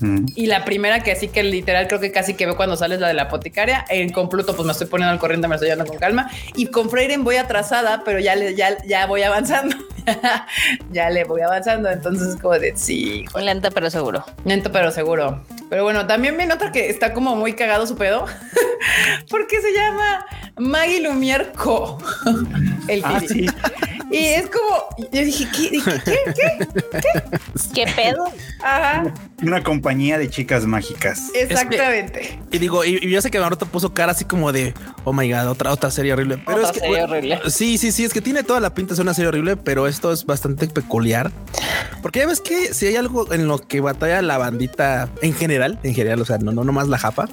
[0.00, 0.26] Mm.
[0.34, 3.08] Y la primera que así que literal creo que casi que veo cuando sales la
[3.08, 3.84] de la apotecaria.
[3.88, 6.30] En Compluto pues me estoy poniendo al corriente, me estoy llevando con calma.
[6.54, 9.76] Y con Freiren voy atrasada, pero ya, le, ya, ya voy avanzando.
[10.90, 11.90] ya le voy avanzando.
[11.90, 14.24] Entonces como de sí, Lenta pero seguro.
[14.44, 15.42] Lento pero seguro.
[15.68, 18.26] Pero bueno, también viene otra que está como muy cagado su pedo.
[19.30, 20.26] porque se llama
[20.58, 21.98] Maggie Lumière Co.
[22.88, 23.46] El Ah, sí.
[24.10, 25.70] Y es como, yo dije, ¿qué?
[26.04, 26.18] ¿Qué?
[26.34, 27.22] ¿Qué?
[27.74, 28.26] ¿Qué pedo?
[28.62, 31.30] Ajá, Una compañía de chicas mágicas.
[31.34, 32.38] exactamente.
[32.50, 35.32] Y digo, y, y yo sé que Maroto puso cara así como de, oh my
[35.32, 36.36] god, otra, otra serie horrible.
[36.44, 37.40] Pero Otra es que, serie bueno, horrible.
[37.48, 39.86] Sí, sí, sí, es que tiene toda la pinta de ser una serie horrible, pero
[39.86, 41.32] esto es bastante peculiar.
[42.02, 45.78] Porque ya ves que si hay algo en lo que batalla la bandita en general,
[45.84, 47.30] en general, o sea, no, no nomás la japa.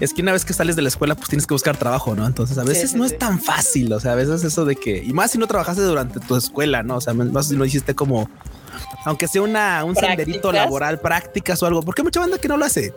[0.00, 2.26] Es que una vez que sales de la escuela, pues tienes que buscar trabajo, ¿no?
[2.26, 3.12] Entonces a veces sí, no sí.
[3.12, 3.92] es tan fácil.
[3.92, 6.82] O sea, a veces eso de que, y más si no trabajaste durante tu escuela,
[6.82, 6.96] ¿no?
[6.96, 8.28] O sea, más si no hiciste como,
[9.04, 12.56] aunque sea una, un senderito laboral, prácticas o algo, porque hay mucha banda que no
[12.56, 12.94] lo hace.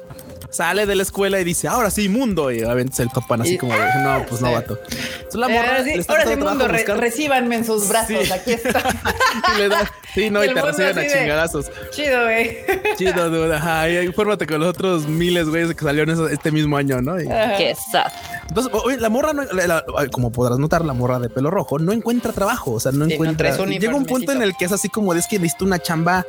[0.50, 2.52] Sale de la escuela y dice, ahora sí, mundo.
[2.52, 4.78] Y a veces se topan así Y- como de, no, pues no, vato.
[4.88, 8.18] Entonces la Eh, morra ahora sí, ahora sí, mundo, re- recíbanme en sus brazos.
[8.26, 8.32] Sí.
[8.32, 8.82] Aquí está.
[9.56, 11.72] y le da- sí, no, Y y, el te reciben a chingadazos.
[11.92, 12.58] Chido, güey.
[12.98, 13.56] Chido, dude.
[13.56, 17.20] Ajá, y fórmate con los otros miles, güeyes que salieron este mismo año, ¿no?
[17.20, 17.28] Y-.
[17.28, 18.12] Qué sad.
[18.48, 21.80] entonces, oye, la morra, no, la- la- como podrás notar, la morra de pelo rojo
[21.80, 22.72] no encuentra trabajo.
[22.74, 23.50] O sea, no Sí, no encuentra.
[23.68, 25.80] y llega un punto en el que es así como de es que necesito una
[25.80, 26.26] chamba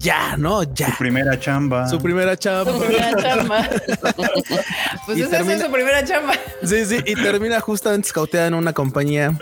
[0.00, 0.62] ya, ¿no?
[0.74, 0.90] Ya.
[0.90, 1.88] Su primera chamba.
[1.88, 2.72] Su primera chamba.
[2.72, 3.68] Su primera chamba.
[5.06, 6.32] pues Y esa termina- es su primera chamba.
[6.64, 9.36] Sí, sí, y termina justamente escauteada en una compañía,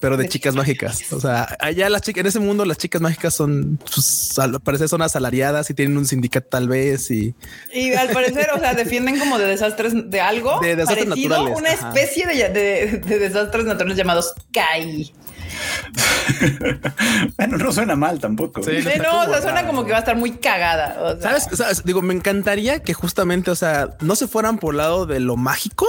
[0.00, 1.12] pero de chicas mágicas.
[1.12, 4.88] O sea, allá las chicas, en ese mundo las chicas mágicas son, pues, al parecer
[4.88, 7.34] son asalariadas y tienen un sindicato tal vez y
[7.72, 11.58] Y al parecer, o sea, defienden como de desastres de algo De desastres parecido, naturales,
[11.58, 11.88] una ajá.
[11.94, 15.12] especie de, de- de desastres naturales llamados CAI.
[17.36, 18.62] Bueno, no suena mal tampoco.
[18.62, 18.76] Sí.
[18.76, 20.96] Está no, o sea, suena como que va a estar muy cagada.
[21.00, 21.38] o sea.
[21.38, 21.58] ¿Sabes?
[21.58, 21.84] ¿Sabes?
[21.84, 25.36] Digo, me encantaría que justamente, o sea, no se fueran por el lado de lo
[25.36, 25.86] mágico,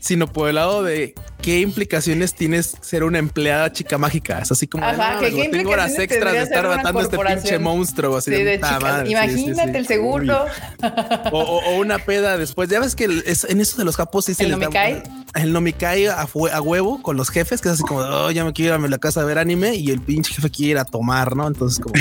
[0.00, 4.38] sino por el lado de qué implicaciones tienes ser una empleada chica mágica.
[4.40, 8.16] Es así como, Ajá, qué tengo horas extras de estar matando a este pinche monstruo.
[8.16, 8.82] Así Sí, de, de puta chicas.
[8.82, 9.12] madre, sí, sí,
[9.44, 9.78] Imagínate sí.
[9.78, 10.46] el seguro.
[11.32, 12.68] O, o- o una peda después.
[12.68, 14.64] Ya ves que el- es- en eso de los capos sí se ¿El les da-
[14.66, 15.02] nomikai?
[15.34, 18.44] El nomikai a, fue- a huevo con los jefes, que es así como, oh, ya
[18.44, 20.78] me quiero ir a la casa a ver anime y el pinche jefe quiere ir
[20.78, 21.46] a tomar, ¿no?
[21.46, 21.94] Entonces como.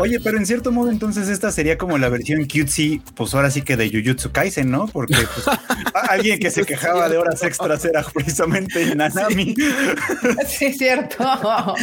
[0.00, 3.62] Oye, pero en cierto modo, entonces esta sería como la versión cutesy, pues ahora sí
[3.62, 4.86] que de Jujutsu Kaisen, ¿no?
[4.88, 5.46] Porque pues,
[6.10, 8.02] alguien que se quejaba de horas extras era
[8.34, 9.54] precisamente Nanami.
[10.46, 11.24] Sí, es cierto.
[11.28, 11.74] Algo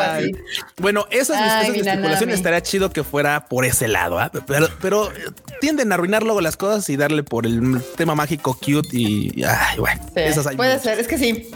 [0.00, 0.32] así.
[0.78, 4.30] Bueno, esas, Ay, esas mi especulaciones estaría chido que fuera por ese lado, ¿ah?
[4.46, 5.14] pero, pero eh,
[5.60, 9.78] tienden a arruinar luego las cosas y darle por el tema mágico cute y ay,
[9.78, 10.84] bueno, Sí, esas hay puede muchas.
[10.84, 11.50] ser, es que sí.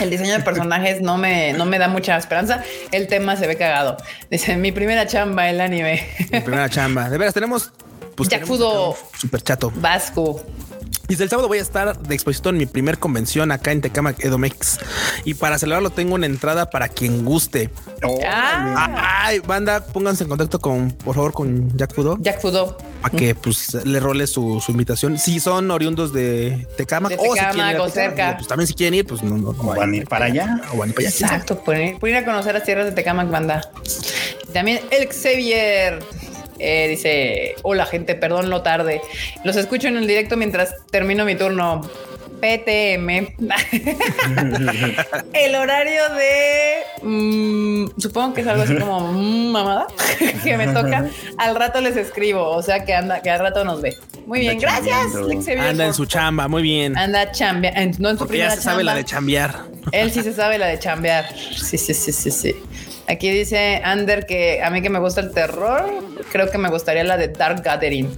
[0.00, 2.62] El diseño de personajes no me, no me da mucha esperanza.
[2.92, 3.98] El tema se ve cagado.
[4.30, 6.06] Dice mi primera chamba, el anime.
[6.32, 7.10] Mi primera chamba.
[7.10, 7.70] De veras, tenemos
[8.16, 8.96] pues Yakudo.
[9.18, 9.70] super chato.
[9.76, 10.42] Vasco.
[11.08, 14.24] Dice el sábado voy a estar de exposición en mi primer convención acá en Tecamac
[14.24, 14.78] Edomex
[15.24, 17.70] y para celebrarlo tengo una entrada para quien guste.
[18.26, 22.76] Ah, Ay, banda, pónganse en contacto con, por favor, con Jack Fudo Jack Fudo.
[23.00, 25.18] para que pues le role su, su invitación.
[25.18, 28.36] Si son oriundos de Tecamac De o si quieren ir a cerca.
[28.36, 30.60] pues también si quieren ir, pues no, no, no O van a ir para allá.
[30.72, 31.26] O van a ir para allá.
[31.26, 33.70] Exacto, por ir, por ir a conocer las tierras de Tecamac, banda.
[34.52, 36.00] También el Xavier
[36.58, 39.00] eh, dice: Hola, gente, perdón lo tarde.
[39.44, 41.82] Los escucho en el directo mientras termino mi turno.
[42.40, 43.36] PTM.
[45.32, 46.82] el horario de.
[47.02, 49.86] mm, supongo que es algo así como mm, mamada
[50.42, 51.06] que me toca.
[51.38, 52.48] Al rato les escribo.
[52.50, 53.96] O sea que anda, que al rato nos ve.
[54.26, 55.14] Muy bien, Anda gracias.
[55.14, 56.96] Lex Anda en su chamba, muy bien.
[56.96, 59.60] Anda chambea, en- no en su Porque ya primera se sabe la de chambear.
[59.90, 61.26] Él sí se sabe la de chambear.
[61.36, 62.56] Sí, sí, sí, sí, sí.
[63.08, 65.84] Aquí dice Ander que a mí que me gusta el terror,
[66.30, 68.14] creo que me gustaría la de Dark Gathering.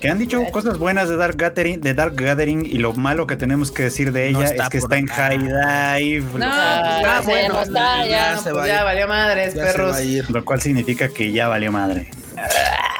[0.00, 3.36] Que han dicho cosas buenas de Dark Gathering, de Dark Gathering y lo malo que
[3.36, 5.06] tenemos que decir de ella está es que está en.
[5.08, 8.78] High Dive, No, Ah, ya, bueno, no está, ya no, se pues va a ya
[8.78, 8.84] ir.
[8.84, 9.92] valió madres, Ya se perros.
[9.92, 10.30] va a ir.
[10.30, 12.08] lo cual significa que ya valió madre.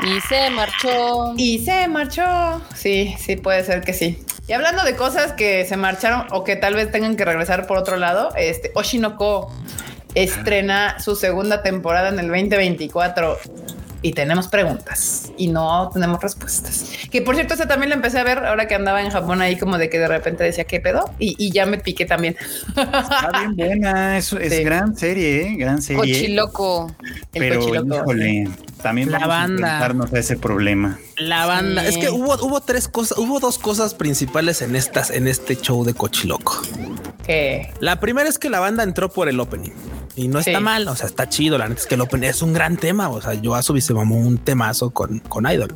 [0.07, 1.35] Y se marchó.
[1.37, 2.61] Y se marchó.
[2.75, 4.23] Sí, sí, puede ser que sí.
[4.47, 7.79] Y hablando de cosas que se marcharon o que tal vez tengan que regresar por
[7.79, 9.51] otro lado, este Oshinoko
[10.15, 13.39] estrena su segunda temporada en el 2024
[14.03, 16.91] y tenemos preguntas y no tenemos respuestas.
[17.11, 19.57] Que por cierto, esa también la empecé a ver ahora que andaba en Japón ahí
[19.57, 22.37] como de que de repente decía qué pedo y, y ya me piqué también.
[22.69, 24.31] Está bien buena, es,
[24.63, 25.57] gran serie, ¿eh?
[25.57, 26.01] gran serie.
[26.01, 26.95] Cochiloco.
[27.33, 27.95] El Pero cochiloco.
[27.97, 28.49] híjole,
[28.83, 29.47] también La vamos banda.
[29.47, 30.99] a enfrentarnos a ese problema.
[31.17, 31.81] La banda.
[31.85, 31.89] Sí.
[31.89, 35.83] Es que hubo, hubo tres cosas, hubo dos cosas principales en estas, en este show
[35.83, 36.61] de Cochiloco.
[37.25, 39.73] Que La primera es que la banda entró por el opening
[40.17, 40.87] y no está mal.
[40.89, 41.59] O sea, está chido.
[41.59, 43.09] La neta es que el opening es un gran tema.
[43.09, 45.75] O sea, Yoasobi se mamó un temazo con, con Idol,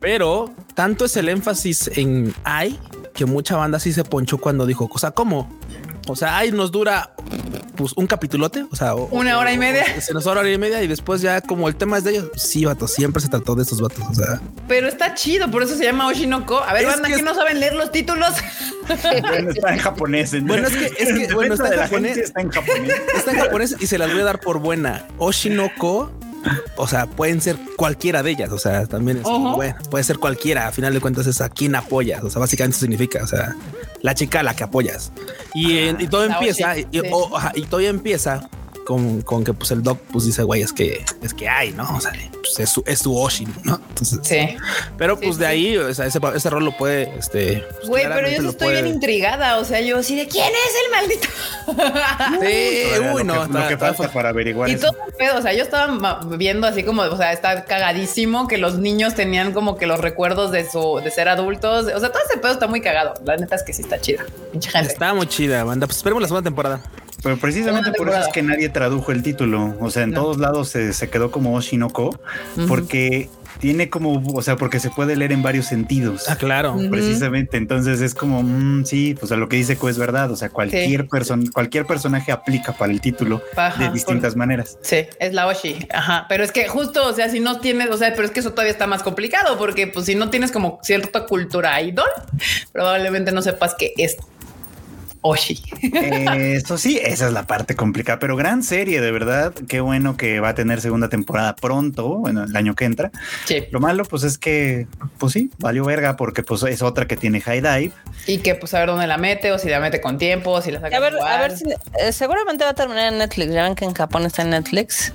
[0.00, 2.78] pero tanto es el énfasis en I
[3.14, 5.48] que mucha banda sí se ponchó cuando dijo, o sea, ¿cómo?
[6.08, 7.14] O sea, ahí nos dura
[7.76, 9.84] pues un capitulote, o sea, o- Una hora y media.
[9.96, 12.28] o- se nos hora y media y después ya como el tema es de ellos.
[12.36, 14.04] Sí, vatos, siempre se trató de estos vatos.
[14.10, 16.58] O sea, Pero está chido, por eso se llama Oshinoko.
[16.58, 18.30] A ver, Es banda, que que es- no saben leer los títulos.
[19.22, 20.32] Bueno, está en japonés.
[20.34, 22.16] en- Bueno, es que- es bueno, está en de la japonés.
[22.18, 22.92] está en japonés.
[23.16, 25.04] está en japonés y se las voy a dar por buena.
[25.18, 26.10] Oshinoko.
[26.76, 28.50] O sea, pueden ser cualquiera de ellas.
[28.52, 30.66] O sea, también es bueno, puede ser cualquiera.
[30.68, 32.22] A final de cuentas es a quien apoyas.
[32.24, 33.54] O sea, básicamente eso significa, o sea,
[34.00, 35.12] la chica a la que apoyas.
[35.54, 37.00] Y, en- y todo empieza, y, sí.
[37.12, 38.48] o- ajá, y todo empieza
[38.86, 41.88] con, con que pues el doc pues dice, güey, es que es que hay, ¿no?
[41.96, 43.80] O sea, pues, es su, es su Oshin, ¿no?
[43.90, 44.56] Entonces, Sí.
[44.98, 45.50] pero Sí, pues de sí.
[45.50, 48.82] ahí, o sea, ese, ese rol lo puede, este, pues, Güey, pero yo estoy puede-
[48.82, 49.58] bien intrigada.
[49.58, 51.28] O sea, yo así de quién es el maldito.
[52.40, 54.88] Sí, Todavía uy, lo no, que, está- lo que está- falta para averiguar Y eso.
[54.90, 58.58] todo el pedo, o sea, yo estaba viendo así como, o sea, está cagadísimo que
[58.58, 61.86] los niños tenían como que los recuerdos de su, de ser adultos.
[61.94, 63.14] O sea, todo ese pedo está muy cagado.
[63.24, 64.24] La neta es que sí está chida.
[64.80, 65.86] Está muy chida, banda.
[65.86, 66.80] Pues esperemos la segunda temporada.
[67.22, 69.76] Pero precisamente por eso es que nadie tradujo el título.
[69.80, 70.22] O sea, en No.
[70.22, 72.18] todos lados se, se quedó como Oshinoko,
[72.56, 72.66] Ujú.
[72.66, 73.28] porque
[73.60, 76.24] tiene como, o sea, porque se puede leer en varios sentidos.
[76.28, 76.76] Ah, claro.
[76.90, 80.36] Precisamente, entonces es como, mm, sí, pues a lo que dice Co es verdad, o
[80.36, 84.78] sea, cualquier persona, cualquier personaje aplica para el título Ajá, de por- distintas maneras.
[84.82, 85.86] Sí, es la Oshi.
[85.94, 86.26] Ajá.
[86.28, 88.50] Pero es que justo, o sea, si no tienes, o sea, pero es que eso
[88.50, 92.08] todavía está más complicado porque pues si no tienes como cierta cultura idol,
[92.72, 94.16] probablemente no sepas que es
[95.22, 95.62] Oshi.
[96.12, 99.54] Eso sí, esa es la parte complicada, pero gran serie, de verdad.
[99.68, 103.10] Qué bueno que va a tener segunda temporada pronto, bueno, el año que entra.
[103.44, 103.64] Sí.
[103.70, 104.86] Lo malo, pues es que,
[105.18, 107.92] pues sí, valió verga porque pues es otra que tiene high dive.
[108.26, 110.62] Y que pues a ver dónde la mete o si la mete con tiempo, o
[110.62, 113.52] si la saca A ver, a ver si eh, seguramente va a terminar en Netflix.
[113.52, 115.12] Ya ven que en Japón está en Netflix.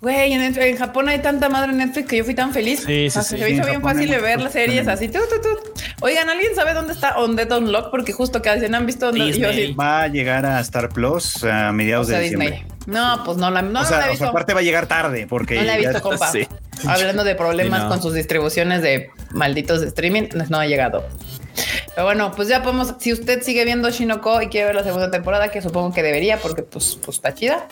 [0.00, 2.80] Güey, en, en Japón hay tanta madre en Netflix que yo fui tan feliz.
[2.86, 3.28] Sí, sí, O sea, sí.
[3.30, 5.08] Se me Sí, hizo en bien Japón fácil de ver las series así.
[5.08, 5.48] tu, tu, tu.
[6.00, 7.90] Oigan, ¿alguien sabe dónde está On Dead Unlock?
[7.90, 9.74] Porque justo cada vez han visto dónde- yo Disney.
[9.74, 12.48] Va a llegar a Star Plus a o mediados sea, de Disney.
[12.50, 12.76] diciembre.
[12.86, 14.24] No, pues no la, no, o, no sea, la he o visto.
[14.24, 16.30] sea, aparte va a llegar tarde porque no la he ya- visto, compa.
[16.32, 16.46] sí.
[16.86, 17.88] Hablando de problemas Sí, no.
[17.90, 21.04] con sus distribuciones de malditos de streaming, no ha llegado.
[21.94, 25.10] Pero bueno, pues ya podemos, si usted sigue viendo Shinoko y quiere ver la segunda
[25.10, 27.66] temporada, que supongo que debería, porque pues, pues está chida,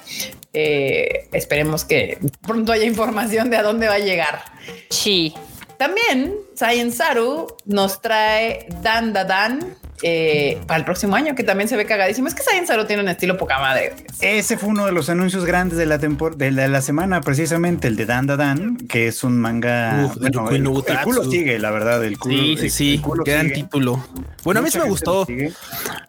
[0.52, 4.42] eh, esperemos que pronto haya información de a dónde va a llegar.
[4.90, 5.35] Sí.
[5.79, 11.68] También Science Saru nos trae Dan Da Dan eh, para el próximo año, que también
[11.68, 12.28] se ve cagadísimo.
[12.28, 13.94] Es que Science Saru tiene un estilo poca madre.
[14.20, 17.88] Ese fue uno de los anuncios grandes de la de la, de la semana, precisamente
[17.88, 20.06] el de Dan Da Dan, que es un manga.
[20.06, 22.04] Uf, bueno, el, culo sigue, la verdad.
[22.04, 22.98] El culo, Sí, sí, sí.
[22.98, 23.54] culo Gran sigue.
[23.54, 24.04] título.
[24.44, 25.26] Bueno, a mí sí me gustó.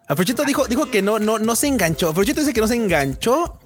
[0.06, 2.10] Afrochito dijo, dijo que no, no, no se enganchó.
[2.10, 3.58] Afrochito dice que no se enganchó.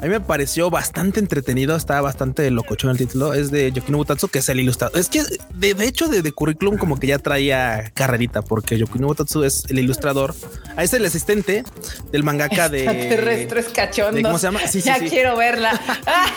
[0.00, 1.74] A mí me pareció bastante entretenido.
[1.76, 3.34] Estaba bastante locochón el título.
[3.34, 4.98] Es de Yokino Butatsu, que es el ilustrador.
[4.98, 5.22] Es que
[5.54, 9.64] de, de hecho, de, de currículum, como que ya traía carrerita, porque Yokino Butatsu es
[9.68, 10.34] el ilustrador.
[10.76, 11.64] Ah, Es el asistente
[12.12, 12.84] del mangaka de.
[12.86, 14.14] Extraterrestres cachondos.
[14.16, 14.60] de- ¿cómo se llama?
[14.66, 15.08] Sí, sí, ya sí.
[15.08, 15.80] quiero verla.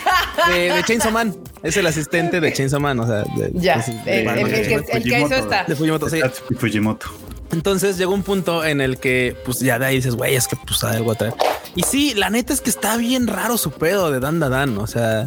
[0.52, 1.36] de, de Chainsaw Man.
[1.62, 2.98] Es el asistente de Chainsaw Man.
[3.00, 5.64] O sea, de, ya, de- el, de- el- el que, el que hizo esta.
[5.64, 6.20] de Fujimoto, sí.
[6.58, 7.06] Fujimoto.
[7.52, 10.56] Entonces llegó un punto en el que, pues ya de ahí dices, güey, es que
[10.56, 11.34] pues algo a traer.
[11.74, 14.78] Y sí, la neta es que está bien raro su pedo de Dan Da Dan.
[14.78, 15.26] O sea,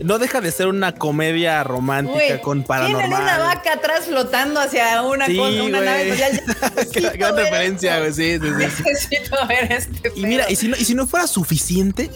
[0.00, 3.40] no deja de ser una comedia romántica Güey, con Tienen una paranormal.
[3.56, 6.06] vaca atrás flotando hacia una Sí, cosa, una nave.
[6.08, 8.12] pues ya- ya Gran- Gran referencia, güey.
[8.12, 8.82] Sí, sí, sí.
[8.84, 10.12] Necesito ver este.
[10.16, 10.52] Y mira, pedo.
[10.52, 12.10] y si, no, y si no fuera suficiente,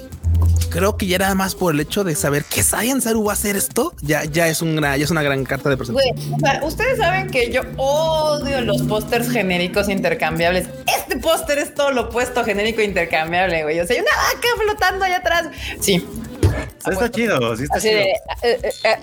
[0.70, 3.35] creo que ya nada más por el hecho de saber que Saiyan Saru va a
[3.35, 6.14] hacer esto, ya, ya es una, ya es una gran carta de presentación.
[6.16, 10.68] Güey, o sea, ustedes saben que yo odio los pósters genéricos intercambiables.
[10.98, 13.81] Este póster es todo lo opuesto a genérico intercambiable, güey.
[13.81, 15.48] O sea, hay una vaca flotando allá atrás.
[15.81, 16.07] Sí.
[16.83, 17.98] Sí, está chido, sí está Así chido.
[18.00, 18.11] de.
[18.11, 18.96] eh, eh, eh,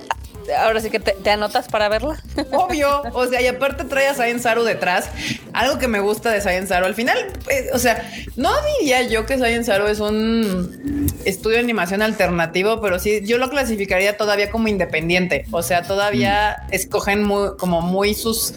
[0.55, 2.21] ahora sí que te, te anotas para verla.
[2.51, 5.09] Obvio, o sea, y aparte trae a Saiyan Saru detrás.
[5.53, 7.17] Algo que me gusta de Saiyan Saru, al final,
[7.49, 12.81] eh, o sea, no diría yo que Saiyan Saru es un estudio de animación alternativo,
[12.81, 15.45] pero sí, yo lo clasificaría todavía como independiente.
[15.51, 18.53] O sea, todavía escogen muy, como muy sus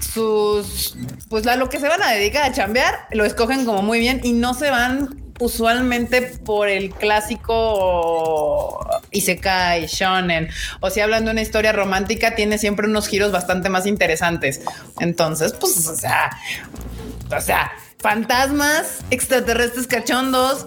[0.00, 0.96] sus,
[1.28, 4.20] pues a lo que se van a dedicar a chambear, lo escogen como muy bien
[4.22, 10.48] y no se van usualmente por el clásico Isekai, Shonen,
[10.80, 14.60] o si hablan de una historia romántica, tiene siempre unos giros bastante más interesantes.
[15.00, 16.30] Entonces, pues, o sea,
[17.36, 20.66] o sea, fantasmas, extraterrestres cachondos,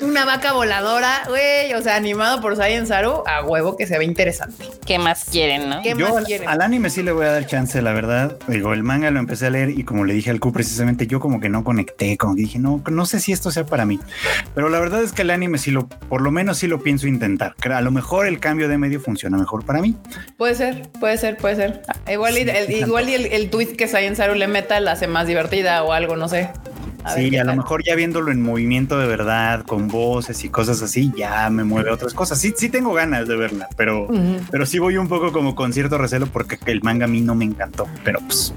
[0.00, 4.04] una vaca voladora, güey, o sea, animado por Saiyan Saru, a huevo que se ve
[4.04, 4.68] interesante.
[4.86, 5.82] ¿Qué más quieren, no?
[5.82, 6.48] ¿Qué Yo más al, quieren?
[6.48, 8.36] al anime sí le voy a dar chance, la verdad.
[8.48, 11.20] Digo, el manga lo empecé a leer y como le dije al Q precisamente, yo
[11.20, 14.00] como que no conecté, como que dije, no, no sé si esto sea para mí.
[14.54, 17.06] Pero la verdad es que el anime sí lo, por lo menos sí lo pienso
[17.06, 17.54] intentar.
[17.60, 19.96] Que A lo mejor el cambio de medio funciona mejor para mí.
[20.36, 21.82] Puede ser, puede ser, puede ser.
[22.10, 25.82] Igual y, el, igual y el, que Saiyan Saru le meta la hace más divertida
[25.84, 26.50] o algo, no sé.
[27.04, 30.82] A sí, a lo mejor ya viéndolo en movimiento de verdad, con voces y cosas
[30.82, 32.38] así, ya me mueve otras cosas.
[32.38, 34.08] Sí, sí tengo ganas de verla, pero,
[34.50, 37.34] pero sí voy un poco como con cierto recelo porque el manga a mí no
[37.34, 37.88] me encantó.
[38.04, 38.54] Pero pues.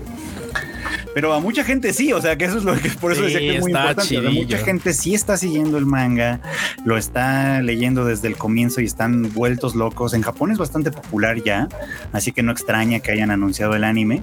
[1.13, 3.33] Pero a mucha gente sí, o sea que eso es lo que por eso Sí,
[3.33, 4.17] decía que es muy importante.
[4.17, 6.39] O sea, mucha gente sí está siguiendo el manga,
[6.83, 10.13] lo está leyendo desde el comienzo y están vueltos locos.
[10.13, 11.67] En Japón es bastante popular ya,
[12.13, 14.21] así que no extraña que hayan anunciado el anime.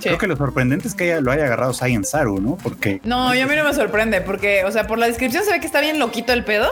[0.00, 0.04] Sí.
[0.08, 2.56] Creo que lo sorprendente es que haya- lo haya agarrado Saiyan Saru, ¿no?
[2.62, 5.50] Porque No, yo a mí no me sorprende porque, o sea, por la descripción se
[5.52, 6.68] ve que está bien loquito el pedo.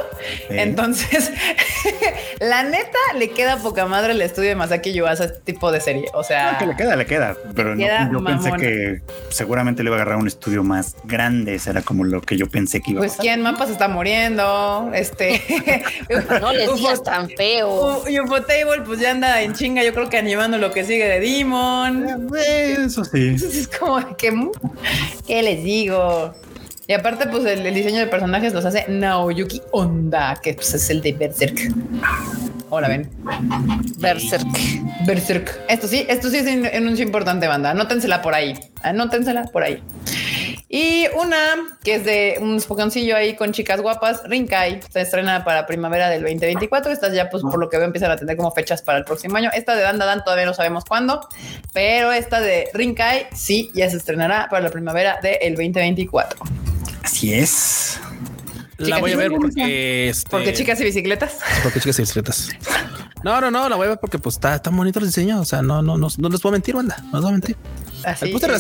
[0.49, 0.57] Sí.
[0.59, 1.33] Entonces,
[2.41, 5.81] la neta le queda poca madre el estudio de Masaki Yuasa a este tipo de
[5.81, 6.07] serie.
[6.15, 7.37] O sea, No, que le queda, le queda.
[7.55, 9.03] Pero no, Queda yo pensé que
[9.43, 11.57] seguramente le iba a agarrar un estudio más grande.
[11.57, 13.23] Ese era como lo que yo pensé que iba a pues pasar.
[13.25, 14.91] quién Mapa se está muriendo.
[14.95, 15.43] Este
[16.41, 17.69] No les digas tan feo.
[17.69, 19.83] U- Ufotable, pues ya anda en chinga.
[19.83, 22.29] Yo creo que animando lo que sigue de Demon.
[22.39, 23.29] Eh, Eso sí.
[23.31, 24.33] Entonces es como de que,
[25.27, 26.33] ¿qué les digo?
[26.93, 30.91] Y aparte, pues el, el diseño de personajes los hace Naoyuki Onda, que pues, es
[30.91, 31.59] el de Berserk.
[32.69, 33.09] Hola, ven.
[33.97, 34.47] Berserk.
[35.07, 35.59] Berserk.
[35.71, 37.71] Esto sí, esto sí es un anuncio importante, banda.
[37.71, 38.53] Anótensela por ahí.
[38.83, 39.83] Anótensela por ahí.
[40.69, 45.65] Y una que es de un espoconcillo ahí con chicas guapas, Rinkai, se estrena para
[45.67, 46.93] primavera del 2024.
[46.93, 49.39] Estas ya, pues por lo que veo, empiezan a tener como fechas para el próximo
[49.39, 49.49] año.
[49.55, 51.27] Esta de Dan Dan Dan todavía no sabemos cuándo,
[51.73, 56.62] pero esta de Rinkai sí ya se estrenará para la primavera del 2024.
[57.23, 58.01] Así es.
[58.79, 61.39] La voy a ver porque este, Porque chicas y bicicletas.
[61.63, 62.49] porque chicas y bicicletas.
[63.23, 65.41] No, no, no, la voy a ver porque pues está tan bonito el diseño.
[65.41, 66.97] O sea, no, no, no, no les voy a mentir, banda.
[67.13, 67.57] No les voy a mentir.
[68.05, 68.27] Así.
[68.27, 68.51] el póster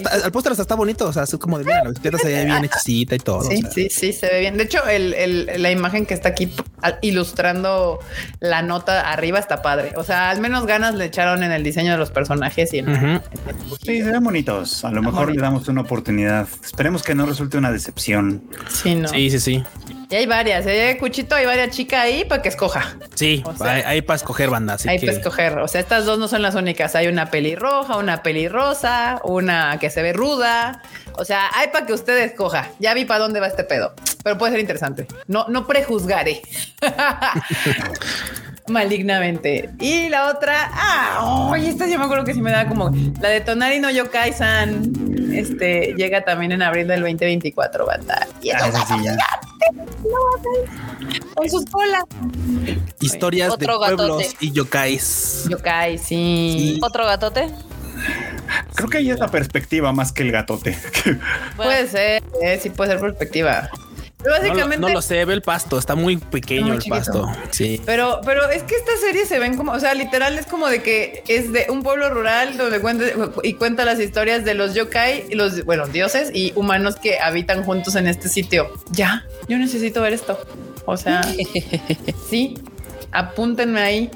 [0.52, 1.06] hasta, está bonito.
[1.08, 3.42] O sea, es como de mira, la bicicleta se ve bien hechicita y todo.
[3.42, 3.70] Sí, o sea.
[3.70, 4.56] sí, sí, se ve bien.
[4.56, 6.52] De hecho, el, el- la imagen que está aquí
[7.00, 7.98] ilustrando
[8.40, 9.92] la nota arriba está padre.
[9.96, 12.90] O sea, al menos ganas le echaron en el diseño de los personajes y en
[12.92, 13.20] Ujú.
[13.84, 14.84] Sí, se ven bonitos.
[14.84, 16.46] A lo mejor le damos una oportunidad.
[16.64, 18.42] Esperemos que no resulte una decepción.
[18.68, 19.08] Sí, no.
[19.08, 19.64] Sí, sí, sí.
[20.10, 20.66] Y hay varias.
[20.66, 20.96] ¿eh?
[21.00, 22.96] Cuchito, hay varias chicas ahí para que escoja.
[23.14, 24.74] Sí, O sea, hay, hay para escoger banda.
[24.74, 25.58] Así hay que para escoger.
[25.58, 26.94] O sea, estas dos no son las únicas.
[26.96, 30.82] Hay una pelirroja, una pelirrosa, una que se ve ruda.
[31.14, 32.68] O sea, hay para que usted escoja.
[32.78, 35.06] Ya vi para dónde va este pedo, pero puede ser interesante.
[35.26, 36.40] No, no prejuzgaré.
[38.68, 39.70] Malignamente.
[39.80, 42.90] Y la otra, ah, oye, esta yo me acuerdo que sí me da como
[43.20, 44.92] la de Tonari no Yokai-san.
[45.32, 48.26] Este llega también en abril del 2024, banda.
[48.40, 49.16] Y Ah, sí, ya.
[51.34, 52.04] con sus colas.
[53.00, 53.94] historias de gatote.
[53.96, 55.46] pueblos y yokais.
[55.48, 56.78] Yokai, sí.
[56.82, 57.48] Otro gatote.
[58.74, 60.76] Creo que hay esa perspectiva más que el gatote.
[61.56, 63.68] Puede ser, eh, sí puede ser perspectiva.
[64.22, 64.80] Pero No, lo- básicamente.
[64.80, 66.96] no lo sé, ve el pasto, está muy pequeño Muy el chiquito.
[66.96, 67.32] pasto.
[67.50, 67.80] Sí.
[67.84, 70.80] Pero, pero es que esta serie se ven como, o sea, literal es como de
[70.80, 73.04] que es de un pueblo rural donde cuenta
[73.42, 77.64] y cuenta las historias de los yokai, y los, bueno, dioses y humanos que habitan
[77.64, 78.72] juntos en este sitio.
[78.92, 80.38] Ya, yo necesito ver esto.
[80.86, 81.22] O sea,
[82.30, 82.58] sí,
[83.10, 84.10] apúntenme ahí.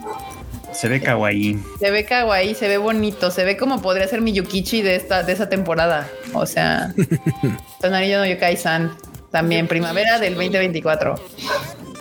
[0.78, 1.58] Se ve kawaii.
[1.80, 5.22] Se ve kawaii, se ve bonito, se ve como podría ser mi Yukichi de esta,
[5.22, 6.08] de esa temporada.
[6.34, 6.92] O sea,
[7.80, 8.92] Tonarillo no Yokai-san.
[9.30, 11.14] También primavera del 2024.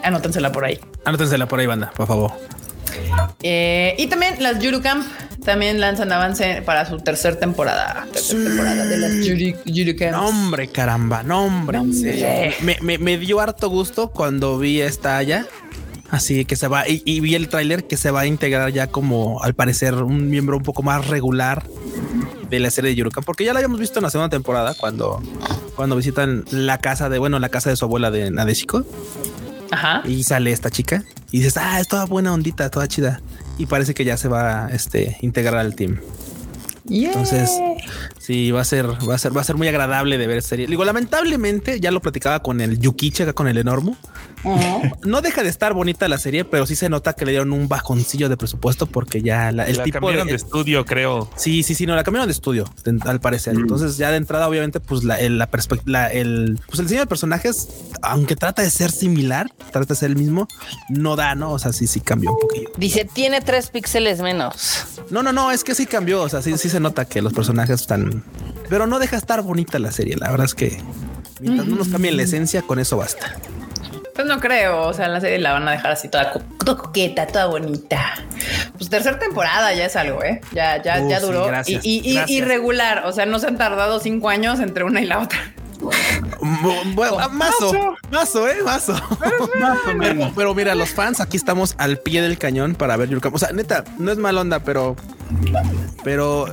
[0.03, 0.79] Anótensela por ahí.
[1.05, 2.31] Anótensela por ahí, banda, por favor.
[3.43, 5.05] Eh, y también las Yuru Camp
[5.43, 8.05] también lanzan avance para su tercera temporada.
[8.13, 10.11] Tercera temporada de las Yuru, Yuru Camps.
[10.13, 11.77] No, hombre, caramba, no, hombre.
[11.77, 12.13] en Hombre.
[12.13, 12.55] serio.
[12.61, 15.45] Me, me- me dio harto gusto cuando vi esta allá.
[16.09, 18.87] Así que se va y, y vi el tráiler que se va a integrar ya
[18.87, 21.63] como al parecer un miembro un poco más regular
[22.49, 25.21] de la serie de Yurukan, porque ya la habíamos visto en la segunda temporada cuando,
[25.75, 28.85] cuando visitan la casa de, bueno, la casa de su abuela de Nadeshiko
[29.71, 30.03] Ajá.
[30.05, 33.21] y sale esta chica y dices, ah, es toda buena ondita, toda chida.
[33.57, 35.99] Y parece que ya se va a este, integrar al team.
[36.87, 37.09] Yeah.
[37.09, 37.49] Entonces,
[38.25, 40.65] Sí, va a ser, va a ser, va a ser muy agradable de ver serie.
[40.65, 43.95] Digo, lamentablemente, ya lo platicaba con el Yukichi acá con el Enormo.
[45.03, 47.67] No deja de estar bonita la serie, pero sí se nota que le dieron un
[47.67, 51.29] bajoncillo de presupuesto porque ya la- el la tipo cambiaron de, de estudio, creo.
[51.35, 52.65] Sí, sí, sí, no, la cambiaron de estudio,
[53.01, 53.55] al parecer.
[53.55, 53.61] Mm.
[53.61, 57.07] Entonces, ya de entrada, obviamente, pues la, el, la perspectiva, el, pues el diseño de
[57.07, 57.67] personajes,
[58.01, 60.47] aunque trata de ser similar, trata de ser el mismo,
[60.89, 61.51] no da, ¿no?
[61.51, 62.69] O sea, sí, sí cambió un poquillo.
[62.77, 64.85] Dice, tiene tres píxeles menos.
[65.09, 66.21] No, no, no, es que sí cambió.
[66.21, 68.14] O sea, sí, sí se nota que los personajes están,
[68.69, 70.15] pero no deja estar bonita la serie.
[70.17, 70.77] La verdad es que
[71.39, 73.35] mientras no nos cambien la esencia, con eso basta.
[74.13, 76.77] Pues no creo, o sea, la serie la van a dejar así toda, co- toda
[76.77, 78.13] coqueta, toda bonita.
[78.77, 80.39] Pues tercera temporada ya es algo, ¿eh?
[80.53, 81.45] Ya, ya, ya sí, duró.
[81.47, 82.29] gracias, y, y- y- gracias.
[82.31, 85.37] y regular, o sea, no se han tardado cinco años entre una y la otra.
[85.79, 87.71] Bu- Bueno, mazo,
[88.11, 88.93] mazo, eh, mazo.
[89.59, 90.31] Más o menos.
[90.35, 93.09] Pero mira, los fans aquí estamos al pie del cañón para ver.
[93.31, 94.95] O sea, neta, no es mal onda, pero,
[96.03, 96.45] pero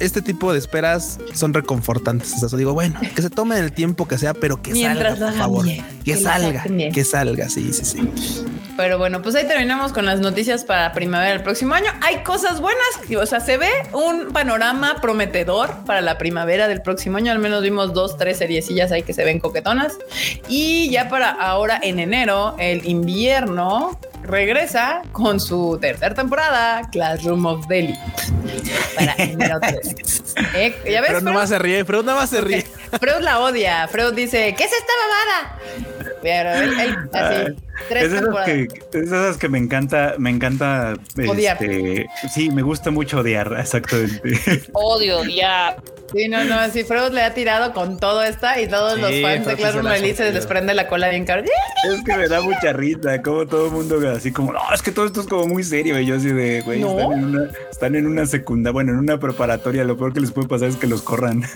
[0.00, 2.42] este tipo de esperas son reconfortantes.
[2.42, 5.30] O sea, digo, bueno, que se tome el tiempo que sea, pero que Mientras salga,
[5.32, 5.64] por favor.
[5.64, 6.92] bien, que, que salga, bien.
[6.92, 7.48] que salga.
[7.48, 8.44] Sí, sí, sí.
[8.76, 11.90] Pero bueno, pues ahí terminamos con las noticias para primavera del próximo año.
[12.00, 12.82] Hay cosas buenas,
[13.20, 17.32] o sea, se ve un panorama prometedor para la primavera del próximo año.
[17.32, 19.96] Al menos vimos dos, tres seriecillas ahí que se ven coquetonas.
[20.48, 27.70] Y ya para ahora en enero, el invierno regresa con su tercera temporada, Classroom of
[27.70, 27.98] Elite.
[28.94, 30.34] Para enero 3.
[30.54, 30.74] ¿Eh?
[30.90, 31.08] ¿Ya ves?
[31.08, 31.22] Pero Freud?
[31.22, 32.62] nomás se ríe, pero nomás se ríe.
[33.00, 33.88] Freud la odia.
[33.88, 35.58] Freud dice, ¿qué es esta mamada?
[36.22, 38.46] Pero él, él así, tres Es temporadas.
[38.46, 40.94] que, es esas que me encanta, me encanta
[41.28, 41.56] Odiar.
[41.60, 44.62] este, sí, me gusta mucho odiar, exactamente.
[44.72, 45.76] Odio, ya.
[46.14, 49.10] Sí, no, no, si Freud le ha tirado con todo esta y todos Sí, los
[49.22, 51.42] fans de Claro Elite se les prende la cola bien caro.
[51.42, 54.92] es que me da mucha risa, como todo el mundo así como, no, es que
[54.92, 55.98] todo esto es como muy serio.
[55.98, 56.90] Y yo así de, güey, No.
[56.98, 60.32] están, en una, están en una secundaria, bueno, en una preparatoria, lo peor que les
[60.32, 61.42] puede pasar es que los corran.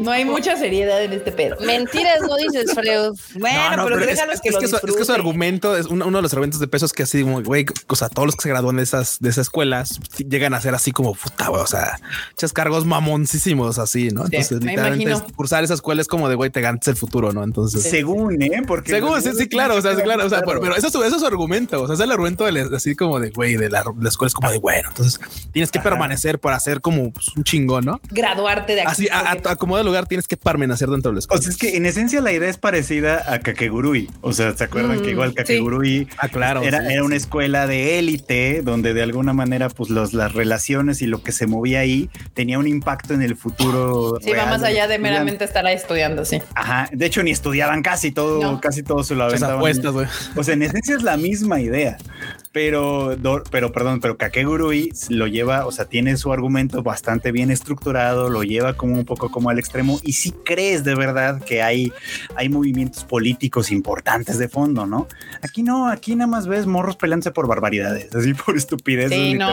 [0.00, 1.56] No hay mucha seriedad en este pedo.
[1.60, 3.12] Mentiras no dices, Freud.
[3.38, 5.76] Bueno, No, no, pero, es, déjalos es que que, lo su, es que su argumento
[5.76, 8.08] es uno, uno de los argumentos de peso es que así como, güey, o sea,
[8.08, 11.14] todos los que se gradúan de esas, de esas escuelas llegan a ser así como
[11.14, 11.98] puta, güey, o sea,
[12.30, 14.22] muchos cargos mamoncísimos así, ¿no?
[14.26, 15.26] Sí, Entonces, me literalmente imagino.
[15.28, 17.42] es- cursar esa escuela es como de güey, te ganas el futuro, ¿no?
[17.42, 18.62] Entonces, Según, ¿eh?
[18.66, 20.92] Porque según, sí, sí, claro, o sea, sí, claro, o sea, pero, pero eso, es
[20.92, 23.30] su- eso es su argumento, o sea, es el argumento de la- así como de
[23.30, 25.18] güey, de la, la escuela es como de bueno, entonces
[25.52, 25.90] tienes que Ajá.
[25.90, 28.00] permanecer para ser como pues, un chingón, ¿no?
[28.10, 28.90] Graduarte de aquí.
[28.92, 31.42] Así, a, a, a como de lugar tienes que permanecer dentro de la O escuela.
[31.42, 34.08] sea, es que en esencia la idea es parecida a Kakegurui.
[34.20, 35.34] O sea, ¿se acuerdan Mm, que igual sí.
[35.36, 36.62] Kakegurui Ah, claro.
[36.62, 37.22] era, sí, era una sí.
[37.22, 41.46] escuela de élite donde de alguna manera pues los, las relaciones y lo que se
[41.46, 42.10] movía ahí
[42.42, 44.18] tenía un impacto en el futuro.
[44.20, 46.42] Sí, va más allá de meramente estar ahí estudiando, sí.
[46.56, 48.60] Ajá, de hecho ni estudiaban casi todo, No.
[48.60, 49.56] casi todo se lo aventaban.
[49.58, 49.94] apuestas.
[50.36, 51.96] O sea, en esencia es la misma idea,
[52.52, 53.16] pero,
[53.50, 58.42] pero perdón, pero Kakegurui lo lleva, o sea, tiene su argumento bastante bien estructurado, lo
[58.42, 61.92] lleva como un poco como al extremo y si crees de verdad que hay,
[62.36, 65.08] hay movimientos políticos importantes de fondo, ¿no?
[65.42, 69.12] Aquí no, aquí nada más ves morros peleándose por barbaridades, así por estupideces.
[69.18, 69.48] Sí, no,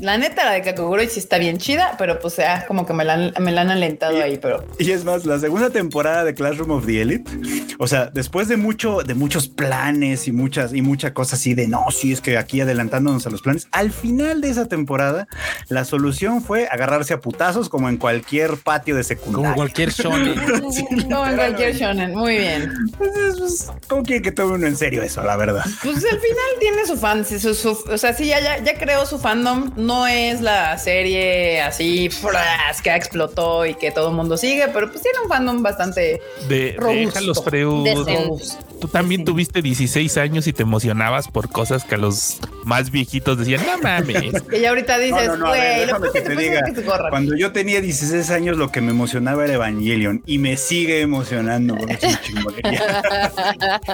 [0.00, 3.04] la neta, la de Kakugurui sí está bien chida, pero pues ya como que me
[3.04, 6.34] la, han- me la han alentado ahí, pero Y es más, la segunda temporada de
[6.34, 7.30] Classroom of the Elite,
[7.78, 11.68] o sea, después de mucho, de muchos planes y muchas y mucha cosa así de
[11.68, 15.26] no, sí es que aquí adelantándonos a los planes, al final de esa temporada,
[15.68, 19.48] la solución fue agarrarse a putazos como en cualquier patio de secundaria.
[19.48, 20.34] Como cualquier shonen.
[21.10, 22.72] como en cualquier shonen, muy bien.
[22.92, 25.64] Entonces, pues, ¿Cómo quiere que tome uno en serio eso, la verdad?
[25.82, 28.78] Pues al final tiene su fan, sí, su, su- o sea, sí, ya, ya, ya
[28.78, 29.72] creó su fandom.
[29.76, 34.90] No es la serie así fras, que explotó y que todo el mundo sigue, pero
[34.90, 37.06] pues tiene un fandom bastante De, Robusto.
[37.06, 37.84] déjalos, Freud.
[37.84, 38.44] decente.
[38.80, 43.38] Tú también tuviste 16 años y te emocionabas por cosas que a los más viejitos
[43.38, 44.42] decían, no mames.
[44.48, 46.22] Que ya ahorita dices, No, no, no, a ver, güey, lo déjame peor que que
[46.24, 47.10] te te puede diga, hacer es que se corran.
[47.10, 51.74] Cuando yo tenía 16 años, lo que me emocionaba era Evangelion y me sigue emocionando.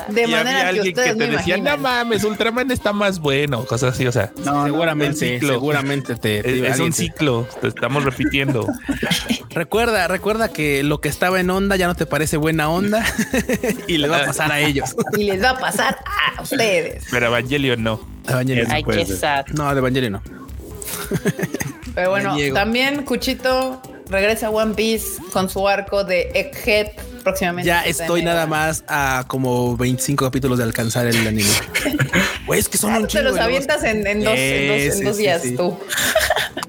[0.08, 3.18] De y manera había que alguien ustedes que te decía, no mames, Ultraman está más
[3.20, 4.32] bueno, cosas así, o sea.
[4.44, 8.66] No, no, seguramente, seguramente te, te- Es, un te- ciclo, te estamos repitiendo.
[9.50, 13.04] Recuerda, recuerda que lo que estaba en onda ya no te parece buena onda
[13.86, 14.73] y le va a pasar a ellos.
[15.16, 15.98] Y les va a pasar
[16.36, 17.04] a ustedes.
[17.10, 18.00] Pero Evangelion no.
[18.28, 18.70] Evangelion.
[18.70, 19.16] Ay, puede qué ser.
[19.16, 19.46] sad.
[19.54, 20.22] No, de Evangelion no.
[21.94, 26.88] Pero bueno, también Cuchito regresa a One Piece con su arco de Egghead
[27.22, 27.66] próximamente.
[27.68, 31.48] Ya estoy nada más a como 25 capítulos de alcanzar el anime.
[32.46, 33.24] Güey, es que son un Te chingo.
[33.24, 35.56] los avientas en, en dos, en dos, en sí, dos sí, días sí.
[35.56, 35.78] tú.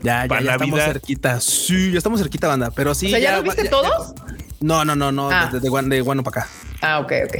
[0.01, 1.41] Ya, ya, ya estamos cerquita.
[1.41, 2.70] Sí, ya estamos cerquita, banda.
[2.70, 3.08] Pero sí.
[3.08, 4.14] o sea, ¿ya, lo viste ya- todos?
[4.60, 5.32] No, no, no, no.
[5.32, 5.49] Ah.
[5.51, 6.51] De, de Guano para acá.
[6.82, 7.36] Ah, ok, ok.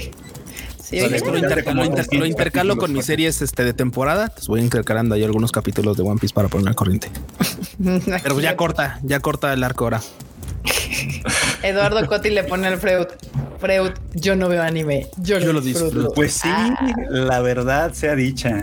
[1.04, 3.64] Sí, lo, Ya inter- de como lo inter- 300 lo intercalo con mis series este,
[3.64, 4.30] de temporada.
[4.34, 7.10] Pues voy intercalando ahí algunos capítulos de One Piece para poner al corriente.
[8.24, 10.02] Pero ya corta, ya corta el arco ahora.
[11.66, 13.08] Eduardo Coti le pone al Freud.
[13.60, 15.08] Freud, yo no veo anime.
[15.18, 15.86] Yo, Yo lo disfruto.
[15.92, 16.14] disfruto.
[16.14, 16.50] Pues sí,
[17.10, 18.62] la verdad sea dicha.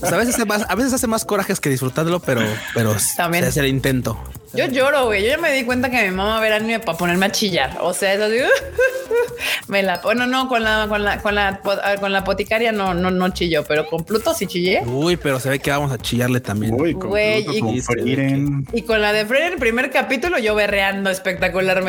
[0.00, 2.40] Pues a veces hace más, a veces hace más corajes que disfrutarlo, pero,
[2.74, 3.44] pero También.
[3.44, 4.18] se hace el intento.
[4.54, 5.22] Yo lloro, güey.
[5.22, 7.32] Yo ya me di cuenta que mi mamá va a ver anime para ponerme a
[7.32, 7.78] chillar.
[7.80, 8.36] O sea, es así.
[9.68, 12.92] me la bueno, no, con la, con la, con la, ah, con la boticaria no,
[12.94, 14.82] no, no chilló, pero con Pluto sí chillé.
[14.84, 16.74] Uy, pero se ve que vamos a chillarle también.
[16.78, 18.66] Uy, con Güey, Pluto, y- con Frieren.
[18.74, 21.81] Y con la de Fred en el primer capítulo, yo berreando espectacularmente.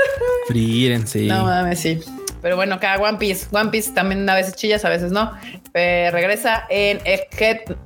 [0.48, 1.26] Frieren, sí.
[1.26, 2.00] No mames, sí.
[2.42, 3.46] Pero bueno, acá One Piece.
[3.50, 5.32] One Piece también a veces chillas, a veces no.
[5.74, 7.00] Eh, regresa en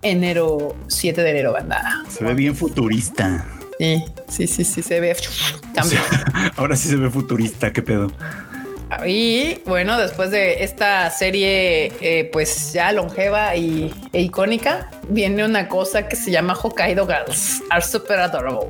[0.03, 2.03] enero, 7 de enero, banda.
[2.09, 3.47] Se ve bien futurista.
[3.78, 5.16] Sí, sí, sí, sí, se ve.
[5.74, 5.99] Cambio.
[6.57, 8.12] Ahora sí se ve futurista, qué pedo.
[9.07, 15.68] Y bueno, después de esta serie, eh, pues ya longeva y, e icónica, viene una
[15.68, 17.62] cosa que se llama Hokkaido Girls.
[17.70, 18.68] Are super adorable.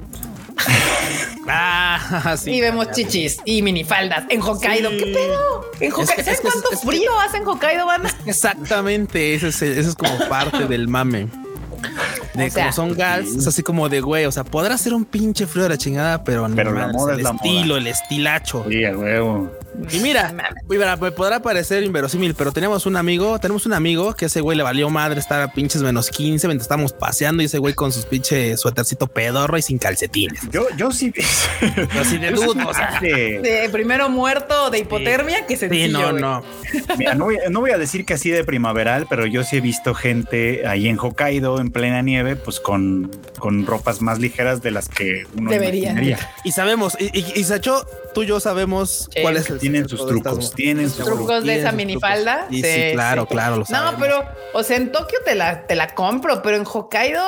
[1.48, 2.52] Ah, sí.
[2.52, 4.90] y vemos chichis y minifaldas en Hokkaido.
[4.90, 5.70] ¿Qué pedo?
[5.80, 6.14] En Hokkaido.
[6.16, 8.10] que- ¿Sabes cuánto es que- frío hace en Hokkaido, banda?
[8.26, 11.28] Exactamente, ese es, ese es como parte del mame.
[12.34, 14.94] De O sea, como son gals, es así como de güey, o sea, podrá ser
[14.94, 17.78] un pinche frío de la chingada, pero, no Pero moda el es la estilo, moda.
[17.78, 18.64] el estilacho.
[18.68, 19.50] Sí, a huevo.
[19.92, 20.34] Y mira,
[20.68, 24.56] mira, me podrá parecer inverosímil, pero tenemos un amigo, tenemos un amigo que ese güey
[24.56, 27.92] le valió madre estar a pinches menos 15 mientras estábamos paseando y ese güey con
[27.92, 30.40] sus pinches suétercito pedorro y sin calcetines.
[30.50, 31.12] Yo, yo sí.
[32.00, 36.12] Así de dude, o sea, de- De primero muerto de hipotermia que se sí, no,
[36.12, 36.42] no.
[36.98, 39.60] Mira, no, voy, no voy a decir que así de primaveral, pero yo sí he
[39.60, 44.70] visto gente ahí en Hokkaido en plena nieve, pues con, con ropas más ligeras de
[44.70, 45.50] las que uno
[45.88, 46.18] imaginaría.
[46.44, 49.22] Y sabemos, y, y, y Sacho, tú y yo sabemos Sí.
[49.22, 51.16] cuál es el Tienen sus de estas trucos, tienen sus Seguro.
[51.16, 52.46] trucos de esa minifalda.
[52.48, 52.56] trucos.
[52.56, 53.94] Sí, sí, claro, claro, lo No, sabemos.
[54.00, 57.22] pero, o sea, en Tokio te la, te la compro, pero en Hokkaido,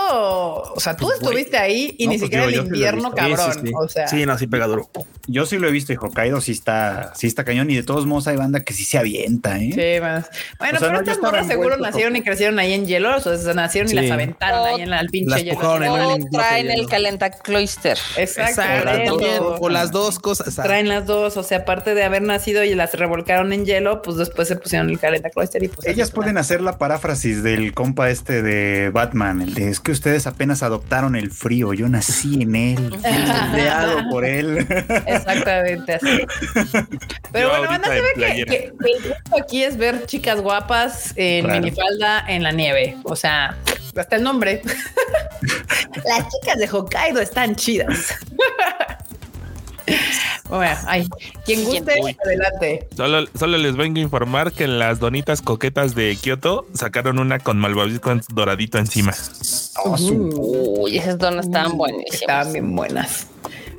[0.74, 3.16] o sea, tú Pues, estuviste ahí y No, ni pues, siquiera yo- el invierno, visto.
[3.24, 3.66] Sí, sí, cabrón.
[3.66, 3.72] sí.
[3.76, 4.88] O sea, sí, no, sí pega duro.
[5.26, 8.06] Yo sí lo he visto y Hokkaido sí está, sí está cañón y de todos
[8.06, 9.70] modos hay banda que sí se avienta, ¿eh?
[9.72, 10.28] Sí, más.
[10.58, 13.20] Bueno, O sea, pero no, estas morras seguro nacieron y crecieron ahí en hielo, o
[13.20, 16.18] sea, nacieron y las aventaron ahí en la, al pinche hielo.
[16.32, 17.98] traen el calentacloister.
[18.16, 18.62] Exacto.
[19.60, 20.54] O las dos cosas.
[20.72, 24.16] Traen las dos, o sea, aparte de haber nacido y las revolcaron en hielo, pues
[24.16, 28.40] después se pusieron el calentacloister y pues Ellas pueden hacer la paráfrasis del compa este
[28.40, 32.76] de Batman, el de es que ustedes apenas adoptaron el frío, yo nací en él,
[33.02, 34.66] fui moldeado por él.
[35.06, 36.06] Exactamente así.
[37.32, 41.60] Pero Yo bueno, van a que, el gusto aquí es ver chicas guapas en Claro.
[41.60, 42.96] minifalda en la nieve.
[43.04, 43.58] O sea,
[43.94, 44.62] hasta el nombre.
[46.06, 48.14] Las chicas de Hokkaido están chidas.
[50.56, 51.08] Bueno, ay,
[51.46, 52.16] quien guste, Uy.
[52.24, 52.86] adelante.
[52.94, 57.38] Solo, solo les vengo a informar que en las donitas coquetas de Kioto sacaron una
[57.38, 59.14] con malvavisco doradito encima.
[59.86, 62.20] Uy, esas donas estaban buenísimas.
[62.20, 63.26] Estaban bien buenas.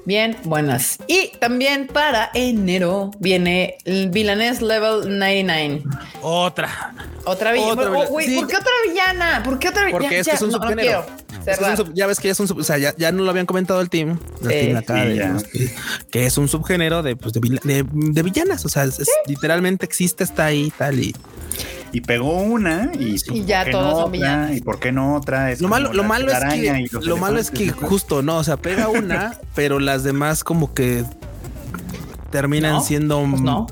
[0.06, 0.98] Bien buenas.
[1.08, 5.84] Y también para enero viene el Villanes Level 99.
[6.22, 6.94] Otra.
[7.26, 7.72] Otra villana.
[7.72, 8.10] Otra Oh, villana.
[8.10, 8.36] güey, Sí.
[8.36, 9.44] ¿Por qué otra villana?
[9.44, 10.00] ¿Por qué otra villana?
[10.02, 11.00] Porque es que es un subgénero.
[11.00, 11.78] Es que es un Cerrar.
[11.78, 13.46] sub- ya ves que ya es un sub- o sea, ya, ya no lo habían
[13.46, 15.38] comentado el team, el Sí, team acá sí, de ya.
[15.52, 15.76] que,
[16.12, 18.66] que es un subgénero de, pues, de, de- de villanas.
[18.66, 21.16] O sea, es- literalmente existe, está ahí tal y
[21.94, 24.58] Y pegó una y, Y ya ¿por qué todas no son.
[24.58, 25.52] ¿Y por qué no otra?
[25.52, 28.90] Es lo malo, lo malo es que lo malo es justo no, o sea, pega
[28.90, 31.06] una, pero las demás como que
[32.34, 33.68] terminan No, siendo Pues no.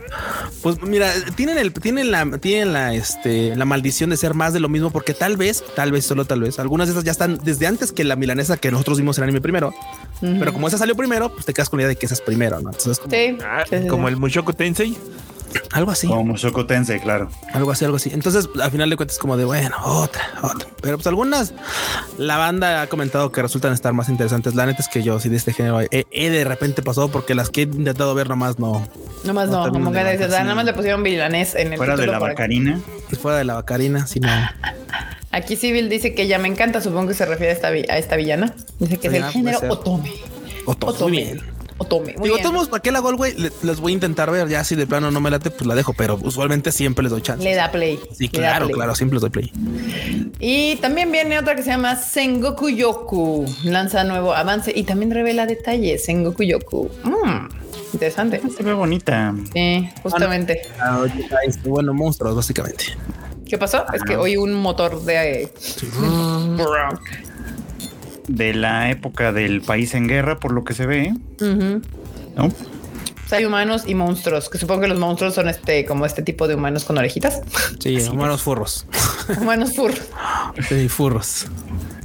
[0.61, 4.59] Pues mira, tienen el, tienen la, tienen la, este, la maldición de ser más de
[4.59, 7.39] lo mismo, porque tal vez, tal vez, solo tal vez, algunas de esas ya están
[7.43, 9.73] desde antes que la milanesa que nosotros vimos en anime primero.
[10.21, 12.21] Pero como esa salió primero, pues te quedas con la idea de que esa es
[12.21, 12.69] primero, ¿no?
[12.69, 13.37] Entonces, como Sí.
[13.43, 14.13] Ah, sí, sí, como sí.
[14.13, 14.95] el Mushoku Tensei.
[15.71, 17.29] Algo así, Como Mushoku Tensei, claro.
[17.53, 18.09] algo así, algo así.
[18.13, 20.67] Entonces, al final de cuentas, como de bueno, otra, otra.
[20.81, 21.53] Pero pues algunas,
[22.17, 24.55] la banda ha comentado que resultan estar más interesantes.
[24.55, 27.35] La neta es que yo, sí, de este género, he, he de repente pasado porque
[27.35, 28.87] las que he intentado ver nomás no,
[29.23, 30.31] Nomás No no, como de que ah, sí.
[30.31, 32.79] nada más le pusieron Villanés en el Fuera de la bacarina.
[33.21, 34.27] fuera de la bacarina, sino.
[35.33, 37.97] Aquí Civil dice que ya me encanta, supongo que se refiere a esta, vi- a
[37.97, 38.53] esta villana.
[38.79, 39.69] Dice que es el puede género ser.
[39.71, 40.11] Otome.
[40.65, 41.41] Otto, muy Otome.
[41.81, 41.85] Bien.
[41.85, 42.13] Otome.
[42.17, 42.51] Muy Digo, bien.
[42.51, 43.33] todos, ¿para qué la hago, güey?
[43.37, 44.47] Le- Les voy a intentar ver.
[44.49, 45.93] Ya si de plano no me late, pues la dejo.
[45.93, 47.43] Pero usualmente siempre les doy chance.
[47.43, 47.99] Le da play.
[48.15, 48.75] Sí, claro, play.
[48.75, 48.95] claro.
[48.95, 49.51] Siempre les doy play.
[50.39, 53.45] Y también viene otra que se llama Sengoku Yoku.
[53.63, 56.05] Lanza nuevo avance y también revela detalles.
[56.05, 56.89] Sengoku Yoku.
[57.03, 57.47] Mm,
[57.93, 58.41] interesante.
[58.55, 59.33] Se ve bonita.
[59.53, 60.61] Sí, justamente.
[60.79, 61.03] Ah,
[61.45, 62.85] este, bueno, monstruos, básicamente.
[63.45, 63.83] ¿Qué pasó?
[63.93, 65.51] Es que oí un motor de.
[68.35, 71.13] De la época del país en guerra, por lo que se ve.
[71.39, 71.81] Ujú.
[72.35, 72.45] ¿no?
[72.45, 76.21] O sea, hay humanos y monstruos, que supongo que los monstruos son este, como este
[76.21, 77.41] tipo de humanos con orejitas.
[77.79, 78.85] Sí, humanos furros.
[79.39, 79.91] humanos fur.
[80.67, 81.47] Sí, furros.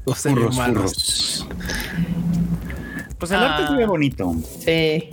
[0.04, 0.92] O sea, Furros, humanos.
[0.92, 1.46] furros.
[3.18, 3.68] Pues el arte Ah.
[3.68, 4.34] se ve bonito.
[4.64, 5.10] Sí.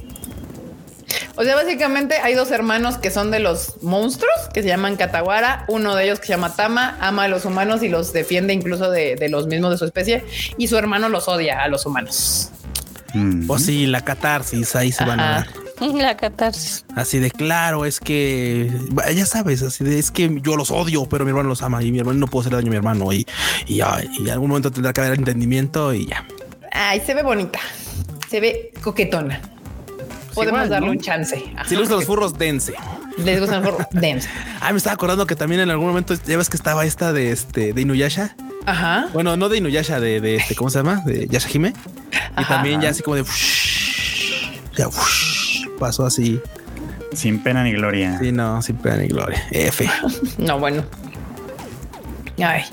[1.36, 5.65] O sea, básicamente hay dos hermanos que son de los monstruos que se llaman Katawara.
[5.67, 8.91] Uno de ellos que se llama Tama, ama a los humanos y los defiende incluso
[8.91, 10.23] de, de los mismos de su especie.
[10.57, 12.51] Y su hermano los odia a los humanos.
[13.13, 13.47] Mm.
[13.47, 15.47] Pues sí, la catarsis, ahí se van a dar.
[15.93, 16.86] La catarsis.
[16.95, 18.71] Así de claro, es que
[19.13, 21.91] ya sabes, así de es que yo los odio, pero mi hermano los ama y
[21.91, 23.27] mi hermano no puedo hacer daño a mi hermano y,
[23.65, 26.25] y ya, y en algún momento tendrá que haber entendimiento y ya.
[26.71, 27.59] Ay, se ve bonita.
[28.29, 29.41] Se ve coquetona.
[30.34, 30.91] Podemos igual, darle ¿no?
[30.93, 31.43] un chance.
[31.55, 31.65] Ajá.
[31.65, 32.73] Si les gustan los furros, dense.
[33.17, 34.29] Les gusta mejor dense.
[34.61, 37.31] Ah, me estaba acordando que también en algún momento ya ves que estaba esta de
[37.31, 38.36] este de Inuyasha.
[38.65, 39.07] Ajá.
[39.13, 41.01] Bueno, no de Inuyasha, de, de este, ¿cómo se llama?
[41.05, 41.73] De Yashahime.
[42.13, 42.55] Y Ajá.
[42.55, 43.25] también ya así como de
[44.77, 44.88] ya
[45.79, 46.39] pasó así.
[47.13, 48.17] Sin pena ni gloria.
[48.19, 49.43] Sí, no, sin pena ni gloria.
[49.51, 49.88] F.
[50.38, 50.84] No, bueno.
[52.41, 52.63] Ay.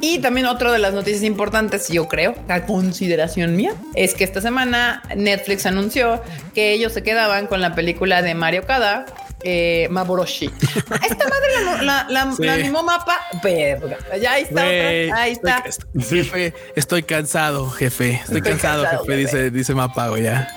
[0.00, 4.40] Y también otra de las noticias importantes, yo creo, a consideración mía, es que esta
[4.40, 6.22] semana Netflix anunció
[6.54, 9.06] que ellos se quedaban con la película de Mario Kada.
[9.48, 10.46] Eh, Maboroshi.
[10.66, 12.42] Esta madre la, la, la, Sí.
[12.42, 13.20] la animó mapa.
[13.44, 13.96] Verga.
[14.20, 14.64] Ya ahí está.
[14.64, 15.22] Güey, otra.
[15.22, 15.62] Ahí está.
[15.66, 18.12] estoy- jefe, estoy cansado, jefe.
[18.14, 19.36] Estoy, Estoy cansado, cansado, jefe, jefe.
[19.38, 20.48] dice, dice Mapago ya.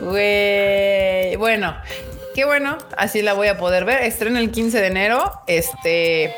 [0.00, 1.36] Güey.
[1.36, 1.76] Bueno,
[2.34, 2.78] qué bueno.
[2.96, 4.02] Así la voy a poder ver.
[4.02, 5.30] Estrena el 15 de enero.
[5.46, 6.34] Este.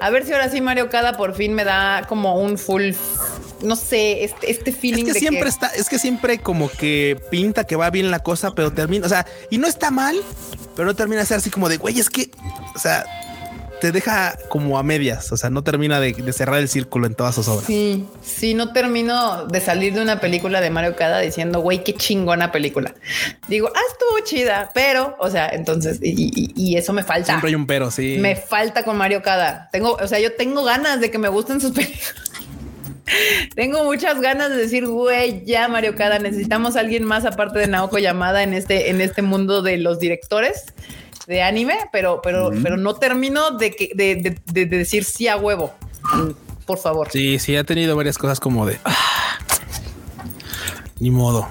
[0.00, 2.92] A ver si ahora sí Mario Kada por fin me da como un full.
[3.62, 6.70] No sé, este, este feeling Es que de siempre que está, es que siempre como
[6.70, 10.16] que pinta que va bien la cosa, pero termina, o sea, y no está mal,
[10.74, 12.30] pero no termina de ser así como de güey, es que,
[12.74, 13.04] o sea,
[13.80, 17.14] te deja como a medias, o sea, no termina de, de cerrar el círculo en
[17.14, 17.64] todas sus obras.
[17.66, 21.94] Sí, sí, no termino de salir de una película de Mario Kada diciendo, güey, qué
[21.94, 22.94] chingona película.
[23.48, 27.26] Digo, ah, estuvo chida, pero, o sea, entonces, y, y- y eso me falta.
[27.26, 28.18] Siempre hay un pero, sí.
[28.20, 29.68] Me falta con Mario Kada.
[29.72, 32.14] Tengo, o sea, yo tengo ganas de que me gusten sus películas.
[33.56, 37.66] tengo muchas ganas de decir, güey, ya Mario Kada, necesitamos a alguien más aparte de
[37.66, 40.66] Naoko Yamada en este, en este mundo de los directores
[41.30, 45.28] de anime, pero, pero, pero no termino de que, de, de- de- de decir sí
[45.28, 45.72] a huevo.
[46.66, 47.08] Por favor.
[47.10, 49.38] Sí, sí, ha tenido varias cosas como de ah,
[50.98, 51.48] ni modo.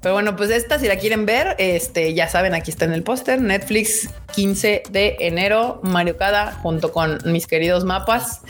[0.00, 3.02] Pero bueno, pues esta, si la quieren ver, este, ya saben, aquí está en el
[3.02, 8.40] póster, Netflix, 15 de enero, Mario Kada, junto con mis queridos mapas,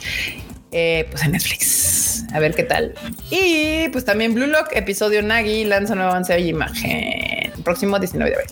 [0.71, 2.23] eh, pues en Netflix.
[2.33, 2.93] A ver qué tal.
[3.29, 7.51] Y pues también Blue Lock, episodio Nagi, lanza nuevo avance de imagen.
[7.63, 8.51] Próximo 19 de abril.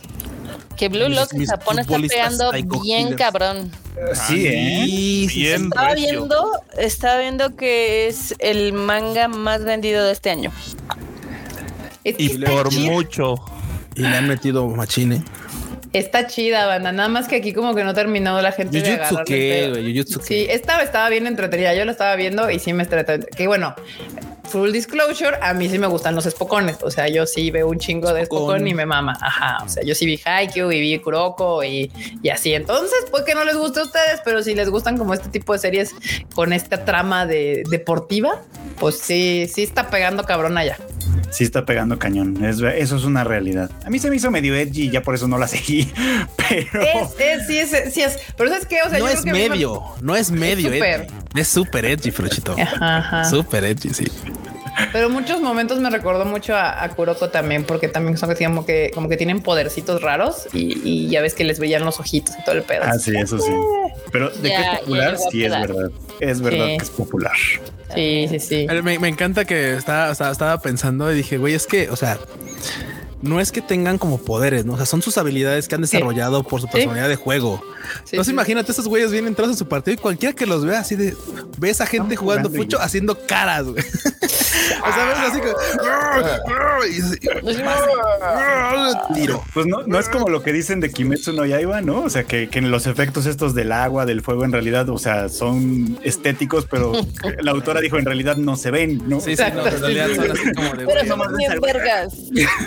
[0.82, 3.16] Que Blue Lock en Japón está pegando bien killers.
[3.16, 3.72] cabrón.
[4.28, 4.82] Sí, ¿eh?
[4.88, 6.10] Sí, sí, Bien Estaba recio.
[6.10, 10.52] viendo, estaba viendo que es el manga más vendido de este año.
[12.04, 13.36] Es que Y está, Por chida, mucho.
[13.94, 15.24] Y le han metido machine.
[15.94, 16.92] está chida, banda.
[16.92, 20.48] Nada más que aquí como que no terminó la gente de Jujutsu güey, Jujutsu Sí,
[20.48, 20.54] qué.
[20.56, 21.76] esta estaba bien entretenida.
[21.76, 23.28] Yo la estaba viendo y sí me entretenía.
[23.38, 23.76] Que bueno,
[24.44, 26.78] full disclosure, a mí sí me gustan los espocones.
[26.84, 28.68] O sea, yo sí veo un chingo de Espocón.
[28.68, 29.18] y me mama.
[29.22, 29.64] Ajá.
[29.64, 32.54] O sea, yo sí vi Haikyuu y vi Kuroko y, y así.
[32.54, 35.54] Entonces, pues que no les guste a ustedes, pero si les gustan como este tipo
[35.54, 35.94] de series
[36.36, 38.42] con esta trama de deportiva,
[38.80, 40.78] pues sí, sí está pegando cabrón allá.
[41.30, 42.44] Sí está pegando cañón.
[42.44, 43.72] Es- eso es una realidad.
[43.86, 45.90] A mí se me hizo medio edgy y ya por eso no la seguí.
[46.50, 48.20] Pero Es, es, sí, es, sí es.
[48.36, 48.80] Pero ¿sabes qué?
[48.86, 50.74] O sea, no yo es creo que a mí me- medio, no es medio.
[50.74, 51.08] edgy.
[51.36, 52.54] Es súper edgy, Fruchito.
[52.60, 53.24] Ajá, ajá.
[53.24, 54.06] Súper edgy, sí.
[54.92, 58.66] Pero muchos momentos me recordó mucho a, a Kuroko también, porque también son que como
[58.66, 62.36] que como que tienen podercitos raros y, y ya ves que les veían los ojitos
[62.40, 62.82] y todo el pedo.
[62.86, 63.52] Ah, sí, eso sí.
[64.12, 65.92] Pero de Ya, qué es popular, a sí es verdad.
[66.20, 66.78] Es verdad Sí.
[66.78, 67.32] que es popular.
[67.96, 68.68] Sí, sí, sí.
[68.84, 72.18] Me, me encanta que estaba, estaba, estaba pensando y dije, güey, es que, o sea,
[73.22, 74.74] no es que tengan como poderes, ¿no?
[74.74, 77.62] O sea, son sus habilidades que han desarrollado por su personalidad de juego.
[78.06, 78.32] Sí, Entonces sí.
[78.32, 81.16] imagínate, esos güeyes vienen entrados en su partido y cualquiera que los vea así de,
[81.58, 83.84] ves a gente jugando jugando y- mucho haciendo caras, güey.
[84.84, 85.54] o sea, ves así como...
[86.86, 87.18] y así,
[89.14, 89.44] Tiro.
[89.54, 92.02] Pues no, no es como lo que dicen de Kimetsu no Yaiba, ¿no?
[92.02, 95.30] O sea, que, que los efectos estos del agua, del fuego, en realidad, o sea,
[95.30, 96.94] son estéticos, pero
[97.40, 99.20] la autora dijo en realidad no se ven, ¿no?
[99.20, 102.14] Sí, sí, no, en realidad son así como de, Pero somos bien vergas.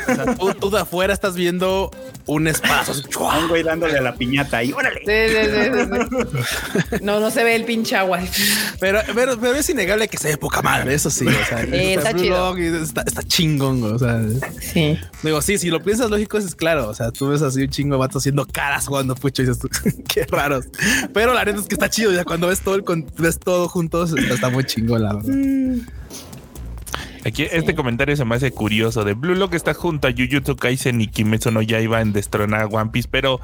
[0.09, 1.91] o sea, tú, tú de afuera estás viendo
[2.27, 2.95] un espacio.
[3.21, 5.01] Un güey dándole a la piñata y órale.
[5.01, 7.05] Sí, sí, sí, sí, sí.
[7.05, 8.21] No, no se ve el pinche agua.
[8.81, 11.27] Pero, pero, pero es innegable que se ve poca madre, eso sí.
[11.27, 12.57] O sea, está chido.
[12.57, 14.21] Está, está chingón, güey, o sea,
[14.61, 14.99] Sí.
[15.23, 16.89] digo, sí, si lo piensas lógico, es claro.
[16.89, 19.61] O sea, tú ves así un chingo de vatos haciendo caras jugando pucho y dices
[19.61, 19.69] tú,
[20.09, 20.67] qué raros.
[21.13, 22.13] Pero la neta es que está chido.
[22.13, 22.85] Ya cuando ves todo el
[23.19, 25.35] ves todo juntos, está, muy chingón, la verdad.
[27.25, 29.05] Aquí este comentario se me hace curioso.
[29.05, 32.63] De Blue Lock está junto a Jujutsu Kaisen y Kimetsu no ya iba en destronar
[32.63, 33.41] a One Piece, pero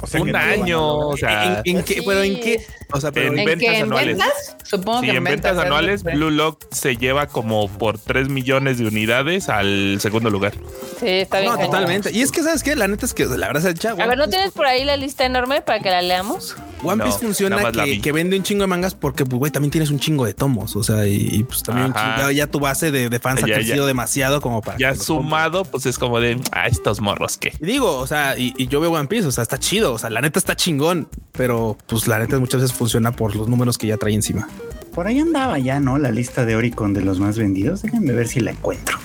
[0.00, 1.94] O sea, que un año, o sea, ¿En, en qué?
[1.94, 2.02] sí.
[2.06, 2.66] ¿Pero en qué?
[2.92, 3.76] O sea, pero En ¿En ventas qué?
[3.78, 4.18] ¿En anuales.
[4.18, 4.56] ventas?
[4.64, 6.02] Supongo sí, que en ventas es anuales.
[6.02, 10.54] Blue Lock se lleva como por 3 millones de unidades al segundo lugar.
[10.98, 11.52] Sí, está bien.
[11.52, 11.70] No, cañón.
[11.70, 12.10] totalmente.
[12.12, 12.74] Y es que, ¿sabes qué?
[12.76, 14.96] La neta es que la verdad es que A ver, ¿no tienes por ahí la
[14.96, 16.56] lista enorme para que la leamos?
[16.82, 19.70] One No, Piece funciona que, que vende un chingo de mangas porque, pues, güey, también
[19.70, 20.74] tienes un chingo de tomos.
[20.76, 22.16] O sea, y, y, pues también un Ajá.
[22.22, 23.54] chingo- ya tu base de, de fans Ya, ha ya.
[23.56, 24.78] crecido demasiado como para.
[24.78, 27.52] Ya sumado, pues es como de, ah, estos morros que.
[27.60, 29.98] Y digo, o sea, y, y yo veo One Piece, o sea, está chido, o
[29.98, 33.78] sea, la neta está chingón, pero pues la neta muchas veces funciona por los números
[33.78, 34.48] que ya trae encima.
[34.94, 35.98] Por ahí andaba ya, ¿no?
[35.98, 37.82] La lista de Oricon de los más vendidos.
[37.82, 38.98] Déjenme ver si la encuentro.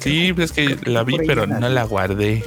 [0.00, 2.44] Sí, pues es que la vi, pero no la guardé.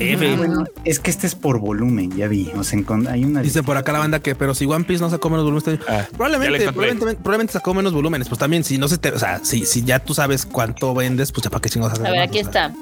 [0.00, 2.50] Ah, bueno, es que este es por volumen, ya vi.
[2.56, 2.78] O sea,
[3.10, 5.44] hay una Dice por acá la banda que, pero si One Piece no sacó menos
[5.44, 8.28] volumen, este- Ah, probablemente, probablemente, probablemente sacó menos volúmenes.
[8.28, 11.32] Pues también, si no se te, o sea, si, si ya tú sabes cuánto vendes,
[11.32, 12.66] pues ya para qué chingados haces A ver, más, aquí o sea.
[12.66, 12.74] está.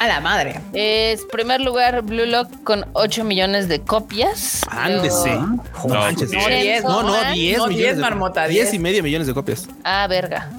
[0.00, 0.60] A la madre.
[0.72, 4.62] Es primer lugar Blue Lock con 8 millones de copias.
[4.68, 5.28] Ándese.
[5.28, 6.32] Luego- No No, manches.
[6.32, 6.82] no, Chainsaw diez.
[6.84, 7.34] No, no, Man.
[7.34, 7.84] 10 No, millones.
[7.86, 8.74] 10, de- marmota, 10 10.
[8.74, 9.68] y medio millones de copias.
[9.84, 10.50] Ah, verga.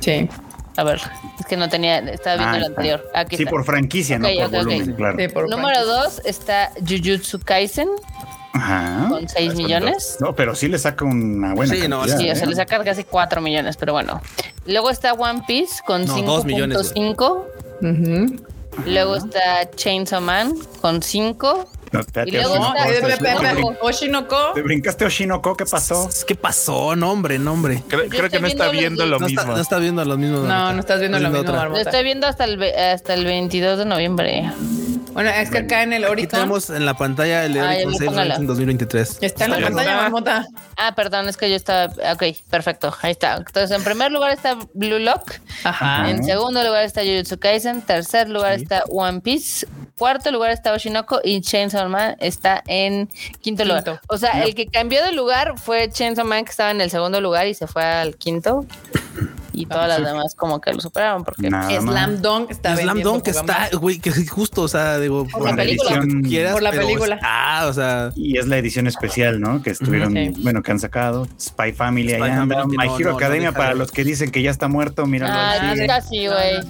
[0.00, 0.28] Sí.
[0.76, 1.00] A ver,
[1.38, 3.10] es que no tenía, estaba viendo Ah, el anterior.
[3.14, 3.50] Aquí Sí, está.
[3.50, 4.52] por franquicia, no por ok, ok.
[4.52, 5.16] volumen, claro.
[5.18, 7.88] Sí, por Número 2 está Jujutsu Kaisen
[8.54, 9.06] Ajá.
[9.10, 10.16] con 6 millones.
[10.20, 12.36] No, pero sí le saca una buena Sí, no, cantidad, Sí, o ¿eh?
[12.36, 14.20] sea, le saca casi 4 millones, pero bueno.
[14.66, 17.44] Luego está One Piece con No, dos millones, 5.5.
[17.82, 18.44] Ujú.
[18.86, 21.68] Luego está Chainsaw Man con 5.
[21.92, 24.52] No, espérate, Y luego Oshinoko, está- te- pe- pe- te pe- brin- Oshinoko.
[24.54, 25.56] ¿Te brincaste Oshinoko?
[25.56, 26.08] ¿Qué pasó?
[26.26, 26.96] ¿Qué pasó?
[26.96, 27.82] No, hombre, no, hombre.
[27.86, 29.56] Creo, creo que no está viendo lo No, está, mismo.
[29.56, 30.40] no estás viendo los mismos.
[30.48, 31.52] No, no estás viendo lo mismo.
[31.52, 34.50] Lo estoy viendo hasta el, ve- hasta el 22 de noviembre.
[35.12, 37.64] Bueno, es que acá en el Aquí Oricon tenemos en la pantalla el de Ah,
[37.74, 38.34] ya Oricon vi, 6 póngala.
[38.36, 39.18] en 2023.
[39.20, 40.02] está en la pantalla, está.
[40.02, 40.46] Marmota.
[40.76, 41.92] Ah, perdón, es que yo estaba.
[42.12, 42.94] Ok, perfecto.
[43.02, 43.36] Ahí está.
[43.36, 45.32] Entonces, en primer lugar está Blue Lock.
[45.64, 46.08] Ajá.
[46.08, 47.82] En segundo lugar está Jujutsu Kaisen.
[47.82, 49.66] Tercer lugar está One Piece.
[49.98, 51.20] Cuarto lugar está Oshinoko.
[51.22, 53.08] Y Chainsaw Man está en
[53.40, 54.00] quinto lugar.
[54.08, 57.20] O sea, el que cambió de lugar fue Chainsaw Man, que estaba en el segundo
[57.20, 58.64] lugar y se fue al quinto.
[59.52, 61.24] Y todas las demás, como que lo superaron.
[61.24, 61.80] Porque Nada.
[61.80, 65.44] Slam Dunk está Slam vendiendo Dunk poca está, güey, que justo, o sea, digo, Por
[65.50, 66.00] la película.
[66.00, 67.14] que quieras, Por la película.
[67.16, 69.62] está, o sea, Y es la edición especial, ¿no?
[69.62, 70.32] Que estuvieron, Sí.
[70.42, 71.26] bueno, que han sacado.
[71.40, 72.60] Spy Family, Spy ahí anda.
[72.60, 75.06] Family, My no, Hero no, no Academia para los que dicen que ya está muerto,
[75.06, 75.32] míralo.
[75.34, 76.60] ahí Ah, casi, güey.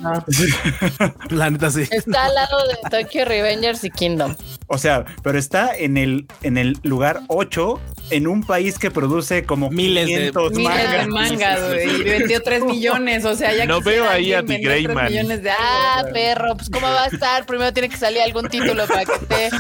[1.31, 1.83] la neta sí.
[1.91, 4.35] Está al lado de Tokyo Revengers y Kingdom.
[4.67, 7.79] O sea, pero está en el, en el lugar 8
[8.13, 11.09] en un país que produce como Miles de- 500 Miles de mangas.
[11.09, 12.03] mangas, güey.
[12.05, 13.25] Vendió 3 millones.
[13.25, 15.07] O sea, ya No veo ahí a tres Greyman.
[15.07, 17.45] millones de Ah, perro, pues ¿cómo va a estar?
[17.47, 19.51] Primero tiene que salir algún título para que esté.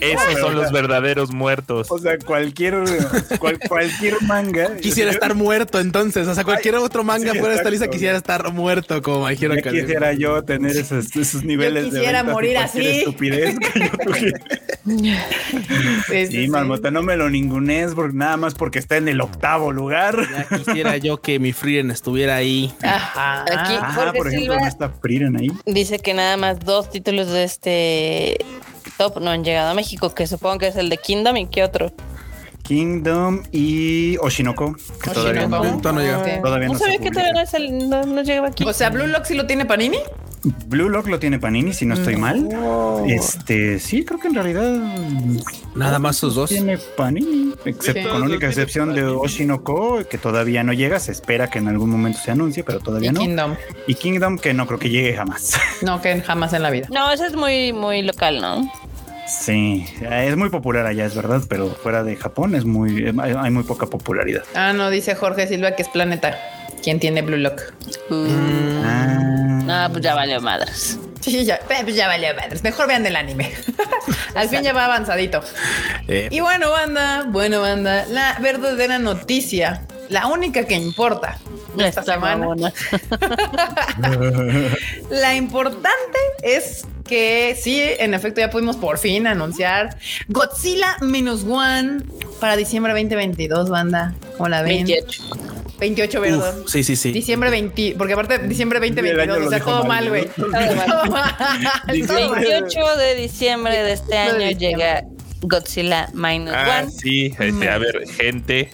[0.12, 1.90] Esos son los verdaderos muertos.
[1.90, 2.74] O sea, cualquier,
[3.38, 4.76] cual- cualquier manga.
[4.76, 7.88] Quisiera Yo- estar muerto entonces, o sea, cualquier otro manga sí, fuera de esta lista
[7.88, 9.82] quisiera estar muerto como My Hero Academia.
[9.84, 12.86] quisiera yo tener esos, esos niveles quisiera de morir así.
[12.86, 14.40] estupidez que yo tuviera.
[16.08, 19.72] Sí, Sí, Marmota, no me lo ningunees porque nada más porque está en el octavo
[19.72, 20.16] lugar.
[20.30, 22.72] Ya quisiera yo que mi Frieren estuviera ahí.
[22.82, 23.42] Ajá.
[23.42, 23.74] Aquí.
[23.94, 24.60] Jorge por ejemplo, Silva.
[24.60, 25.48] no está Frieren ahí.
[25.66, 28.44] Dice que nada más dos títulos de este
[28.98, 31.64] top no han llegado a México, que supongo que es el de Kingdom y qué
[31.64, 31.92] otro.
[32.62, 35.82] Kingdom y Oshinoko, que todavía no, Oshinoko.
[35.82, 36.42] Todavía no llega.
[36.42, 38.64] Todavía No no se sabía que todavía no, es el- no, no llegaba aquí.
[38.64, 39.98] O sea, Blue Lock sí lo tiene Panini.
[40.66, 42.48] Blue Lock lo tiene Panini, si no estoy mal.
[42.56, 43.04] Oh.
[43.08, 44.72] Este, sí, creo que en realidad
[45.76, 46.50] Nada más sus dos.
[46.50, 48.08] tiene Panini, excepto Sí.
[48.08, 50.98] con la única excepción de Oshinoko, que todavía no llega.
[50.98, 53.20] Se espera que en algún momento se anuncie, pero todavía Y no.
[53.20, 53.54] Kingdom.
[53.86, 55.52] Y Kingdom, que no creo que llegue jamás.
[55.82, 56.86] No, que jamás en la vida.
[56.92, 58.70] No, eso es muy, muy local, ¿no?
[59.28, 63.62] Sí, es muy popular allá, es verdad, pero fuera de Japón es muy, hay muy
[63.62, 64.42] poca popularidad.
[64.54, 66.36] Ah, no, dice Jorge Silva que es Planeta.
[66.82, 67.62] ¿Quién tiene Blue Lock?
[68.10, 70.98] Ah, No, pues ya valió madres.
[71.20, 72.62] Sí, ya, eh, pues ya valió madres.
[72.64, 73.52] Mejor vean el anime.
[74.34, 75.42] Al fin ya va avanzadito.
[76.08, 81.38] Eh, Y bueno, banda, bueno, banda, la verdadera noticia, la única que importa
[81.78, 82.46] esta Esta semana.
[85.10, 89.96] La importante es que sí, en efecto, ya pudimos por fin anunciar
[90.28, 92.02] Godzilla Minus One
[92.40, 94.14] para diciembre 2022, banda.
[94.36, 94.84] ¿Cómo la ven?
[94.86, 95.22] 28.
[95.82, 96.60] 28, ¿verdad?
[96.60, 97.10] uf, sí, sí, sí.
[97.10, 98.84] Diciembre 20, porque aparte diciembre El
[99.20, 100.10] año 2022, o sea, todo mal, ¿no?
[100.10, 100.26] güey.
[100.36, 101.34] Todo mal.
[101.92, 102.40] Diciembre.
[102.40, 104.58] 28 de diciembre de este año diciembre.
[104.58, 105.04] llega
[105.40, 106.90] Godzilla Minus Ah, One.
[106.92, 108.70] sí, este, a ver, gente.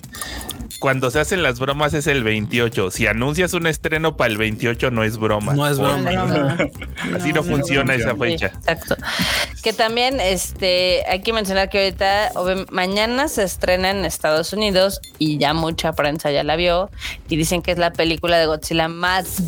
[0.80, 2.90] Cuando se hacen las bromas es el 28.
[2.92, 5.54] Si anuncias un estreno para el 28 no es broma.
[5.54, 6.10] No es broma.
[6.12, 8.46] No, Así no, funciona esa Sí, fecha.
[8.46, 8.96] exacto.
[9.62, 12.30] Que también este, hay que mencionar que ahorita,
[12.70, 16.90] mañana se estrena en Estados Unidos y ya mucha prensa ya la vio
[17.28, 19.42] y dicen que es la película de Godzilla más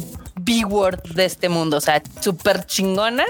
[0.51, 3.25] B-word de este mundo, o sea, súper chingona.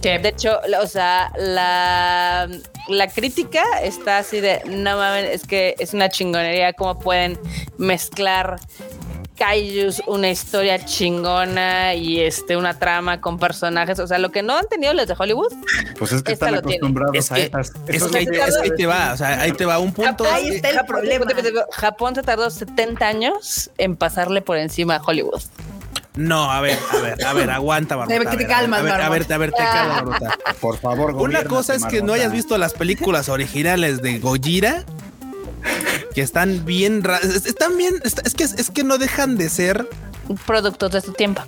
[0.00, 2.48] De hecho, o sea, la,
[2.88, 7.38] la crítica está así de, no mames, es que es una chingonería cómo pueden
[7.78, 8.58] mezclar
[9.36, 14.56] kaijus, una historia chingona y este una trama con personajes, o sea, lo que no
[14.56, 15.52] han tenido los de Hollywood.
[15.98, 17.72] Pues es que están acostumbrados Es a que, estas.
[17.88, 20.24] es que ahí, es que ahí te va, o sea, ahí te va un punto.
[20.30, 21.26] Ahí está el Japón- problema.
[21.72, 25.42] Japón se tardó 70 años en pasarle por encima a Hollywood.
[26.14, 27.96] No, a ver, a ver, a ver, aguanta.
[28.06, 30.38] Debe que te calmas, a ver, a ver, a ver, te calmas, Barbota.
[30.60, 32.14] Por favor, Una cosa es que no Marmota.
[32.14, 34.84] hayas visto las películas originales de Gojira,
[36.14, 37.24] que están bien raras.
[37.46, 39.88] Están bien, es que, es que no dejan de ser
[40.46, 41.42] Productos de su tiempo.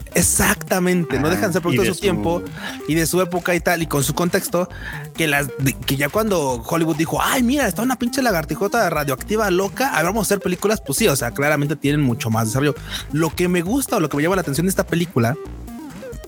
[0.64, 2.42] Exactamente, no dejan de ser producto de su su- tiempo
[2.88, 4.68] y de su época y tal, y con su contexto,
[5.14, 5.48] que las
[5.86, 10.06] que ya cuando Hollywood dijo, ay, mira, está una pinche lagartijota radioactiva loca, a ver,
[10.06, 12.74] vamos a hacer películas, pues sí, o sea, claramente tienen mucho más desarrollo.
[13.12, 15.36] Lo que me gusta o lo que me llama la atención de esta película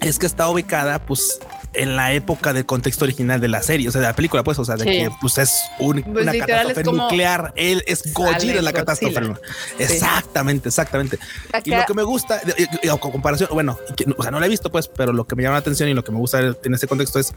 [0.00, 1.38] es que está ubicada, pues,
[1.72, 4.58] en la época del contexto original de la serie, o sea, de la película, pues,
[4.58, 4.90] o sea, de Sí.
[4.90, 7.52] que pues es un- Pues una catástrofe es nuclear.
[7.56, 8.72] Él es Gojira la Godzilla.
[8.72, 9.32] catástrofe.
[9.78, 11.18] Exactamente, exactamente.
[11.64, 14.40] Y lo que me gusta, y- y- y a comparación, bueno, que- o sea, no
[14.40, 16.18] la he visto, pues, pero lo que me llama la atención y lo que me
[16.18, 17.32] gusta en ese contexto es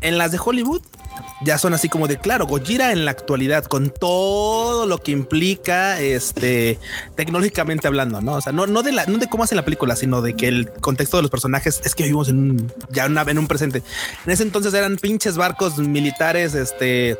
[0.00, 0.82] en las de Hollywood
[1.42, 6.00] ya son así como de claro, Gojira en la actualidad con todo lo que implica
[6.00, 6.78] este
[7.16, 8.34] tecnológicamente hablando, no?
[8.34, 10.48] O sea, no, no de la, no de cómo hacen la película, sino de que
[10.48, 13.82] el contexto de los personajes es que vivimos en un, ya una, en un presente.
[14.26, 17.18] En ese entonces eran pinches barcos militares, este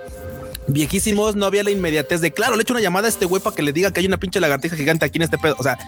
[0.66, 3.56] viejísimos, no había la inmediatez de claro, le echo una llamada a este güey para
[3.56, 5.56] que le diga que hay una pinche lagartija gigante aquí en este pedo.
[5.58, 5.78] O sea,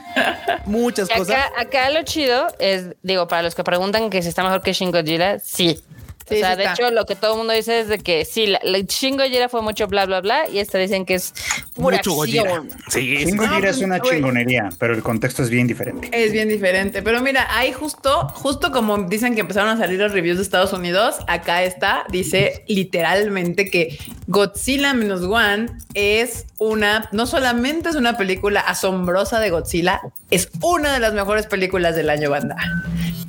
[0.65, 1.37] muchas Y cosas.
[1.37, 4.73] Acá, acá lo chido es, digo, para los que preguntan que si está mejor que
[4.73, 5.83] Shin Godzilla, sí.
[6.29, 6.73] Sí, o sea, sí de está.
[6.75, 9.49] hecho, lo que todo el mundo dice es de que sí, la, la Shin Godzilla
[9.49, 11.35] fue mucho bla, bla, bla, y esta dicen que es
[11.75, 12.69] pura Mucho acción.
[12.89, 14.17] Sí, No, es una güey.
[14.17, 16.09] chingonería, pero el contexto es bien diferente.
[16.13, 20.13] Es bien diferente, pero mira, ahí justo, justo como dicen que empezaron a salir los
[20.13, 27.27] reviews de Estados Unidos, acá está, dice literalmente que Godzilla Minus One es una, no
[27.27, 30.01] solamente es una película asombrosa de Godzilla,
[30.31, 32.57] es una de las mejores películas del año banda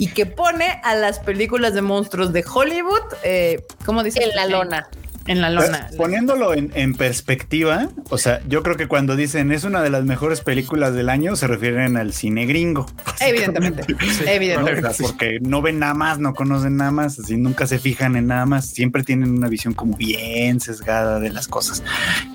[0.03, 4.21] y que pone a las películas de monstruos de Hollywood, eh, ¿cómo dice?
[4.21, 4.89] En la lona.
[5.25, 5.89] En la lona.
[5.97, 10.03] Poniéndolo en, en perspectiva, o sea, yo creo que cuando dicen es una de las
[10.03, 12.85] mejores películas del año, se refieren al cine gringo.
[13.21, 13.97] Evidentemente, ¿no?
[14.03, 14.93] O evidentemente.
[14.93, 18.27] sea, porque no ven nada más, no conocen nada más, así nunca se fijan en
[18.27, 21.83] nada más, siempre tienen una visión como bien sesgada de las cosas.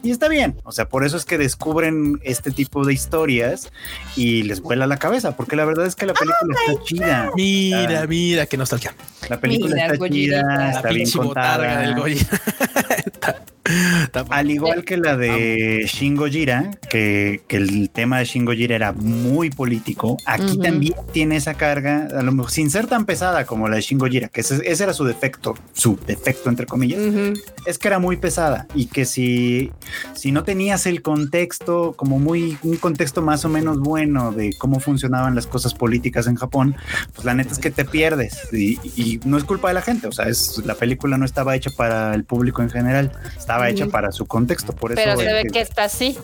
[0.03, 3.71] Y está bien, o sea, por eso es que descubren este tipo de historias
[4.17, 7.31] y les vuela la cabeza, porque la verdad es que la película está chida.
[7.37, 8.07] Mira, Ah.
[8.07, 8.95] mira, qué nostalgia.
[9.29, 12.39] La película Mira, está chida, La está bien pinche botarga del contada.
[12.83, 13.58] はい。
[14.31, 19.51] Al igual que la de Shin Gojira, que, que el tema de Shin Gojira era muy
[19.51, 23.77] político, aquí también tiene esa carga, a lo mejor sin ser tan pesada como la
[23.77, 27.01] de Shin Gojira, que ese, ese era su defecto, su defecto entre comillas,
[27.67, 29.73] es que era muy pesada y que si,
[30.15, 34.81] si no tenías el contexto, como muy, un contexto más o menos bueno de cómo
[34.81, 36.77] funcionaban las cosas políticas en Japón,
[37.15, 40.07] pues la neta es que te pierdes y, y no es culpa de la gente,
[40.07, 43.85] o sea, es, la película no estaba hecha para el público en general, estaba hecha
[43.85, 43.91] Ujú.
[43.93, 46.17] para su contexto, por eso Pero se ve que- que está así.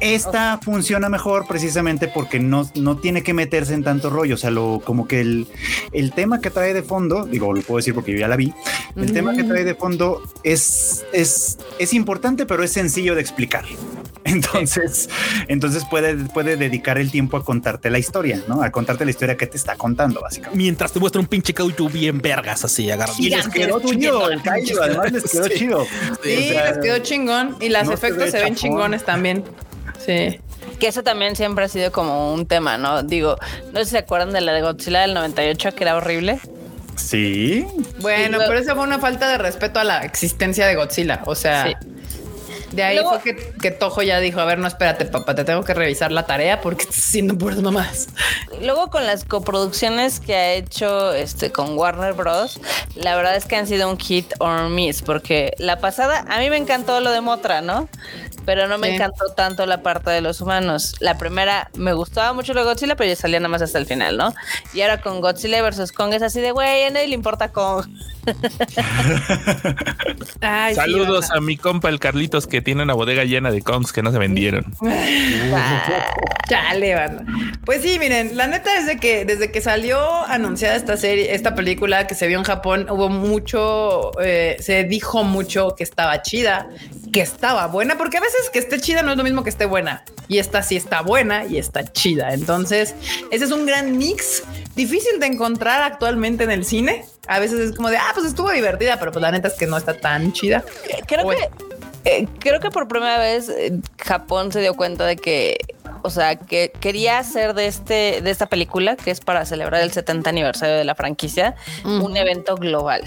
[0.00, 4.34] esta funciona mejor precisamente porque no, no tiene que meterse en tanto rollo.
[4.34, 5.46] O sea, lo, como que el,
[5.92, 8.52] el tema que trae de fondo, digo, lo puedo decir porque yo ya la vi.
[8.96, 13.64] El tema que trae de fondo es, es, es importante, pero es sencillo de explicar.
[14.32, 15.08] Entonces,
[15.48, 18.62] entonces puede, puede dedicar el tiempo a contarte la historia, ¿no?
[18.62, 20.56] A contarte la historia que te está contando, básicamente.
[20.58, 23.18] Mientras te muestra un pinche caucho bien vergas así, agarrado.
[23.20, 25.54] Y les quedó chido el kaiju, además les quedó Sí.
[25.58, 25.84] chido.
[26.22, 29.04] Sí, O sea, les quedó chingón y los no se efectos ve se, ven chingones
[29.04, 29.44] también.
[30.04, 30.40] Sí.
[30.78, 33.02] Que eso también siempre ha sido como un tema, ¿no?
[33.02, 33.36] Digo,
[33.72, 36.38] no sé si se acuerdan de la de Godzilla del 98, que era horrible.
[36.96, 37.66] Sí,
[38.00, 41.22] Bueno, Sí, lo- pero esa fue una falta de respeto a la existencia de Godzilla.
[41.26, 41.88] O sea, Sí.
[42.72, 45.44] De ahí Luego- fue que, que Toho ya dijo: A ver, no espérate, papá, te
[45.44, 48.08] tengo que revisar la tarea porque estás haciendo puras mamás.
[48.60, 52.60] Luego con las coproducciones que ha hecho este con Warner Bros,
[52.94, 56.50] la verdad es que han sido un hit or miss, porque la pasada a mí
[56.50, 57.88] me encantó lo de Motra, ¿no?
[58.44, 58.94] Pero no me Sí.
[58.94, 60.94] encantó tanto la parte de los humanos.
[61.00, 63.86] La primera me gustaba mucho lo de Godzilla, pero ya salía nada más hasta el
[63.86, 64.34] final, ¿no?
[64.74, 67.86] Y ahora con Godzilla versus Kong es así de, güey, a nadie le importa Kong.
[70.40, 74.02] Ay, Saludos a mi compa el Carlitos que tiene una bodega llena de Kongs que
[74.02, 74.64] no se vendieron.
[76.48, 77.24] Chale, banda.
[77.64, 81.54] Pues sí, miren, la neta es de que desde que salió anunciada esta serie, esta
[81.54, 86.68] película que se vio en Japón, hubo mucho, eh, se dijo mucho que estaba chida,
[87.12, 89.66] que estaba buena, porque a veces que esté chida no es lo mismo que esté
[89.66, 90.04] buena.
[90.28, 92.32] Y esta sí está buena y está chida.
[92.32, 92.94] Entonces,
[93.30, 94.42] ese es un gran mix
[94.74, 97.04] difícil de encontrar actualmente en el cine.
[97.28, 99.66] A veces es como de, ah, pues estuvo divertida, pero pues la neta es que
[99.66, 100.64] no está tan chida.
[101.06, 101.48] Creo que
[102.04, 105.58] eh, creo que por primera vez eh, Japón se dio cuenta de que,
[106.02, 109.92] o sea, que quería hacer de este de esta película, que es para celebrar el
[109.92, 113.02] 70 aniversario de la franquicia, un evento global.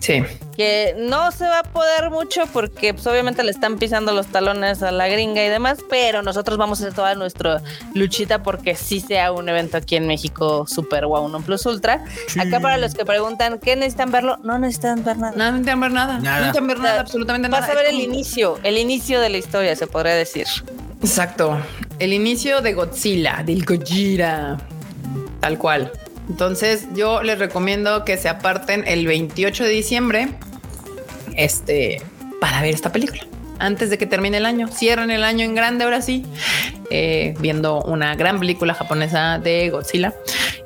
[0.00, 0.22] Sí.
[0.56, 4.82] Que no se va a poder mucho porque pues, obviamente le están pisando los talones
[4.82, 7.62] a la gringa y demás, pero nosotros vamos a hacer toda nuestra
[7.94, 12.04] luchita porque sí sea un evento aquí en México super wow, no plus ultra.
[12.38, 15.32] Acá para los que preguntan qué necesitan verlo, no necesitan ver nada.
[15.36, 16.18] No, necesitan ver nada.
[16.18, 16.36] Nada.
[16.36, 17.60] No necesitan ver nada, absolutamente nada.
[17.60, 20.46] Vas a ver el inicio, el inicio de la historia, se podría decir.
[21.02, 21.58] Exacto.
[22.00, 24.56] El inicio de Godzilla, del Gojira.
[25.40, 25.92] Tal cual.
[26.30, 30.28] Entonces, yo les recomiendo que se aparten el 28 de diciembre.
[31.36, 32.02] Este
[32.40, 33.29] para ver esta película.
[33.60, 34.68] Antes de que termine el año.
[34.68, 36.24] Cierren el año en grande ahora sí.
[36.92, 40.12] eh, viendo una gran película japonesa de Godzilla.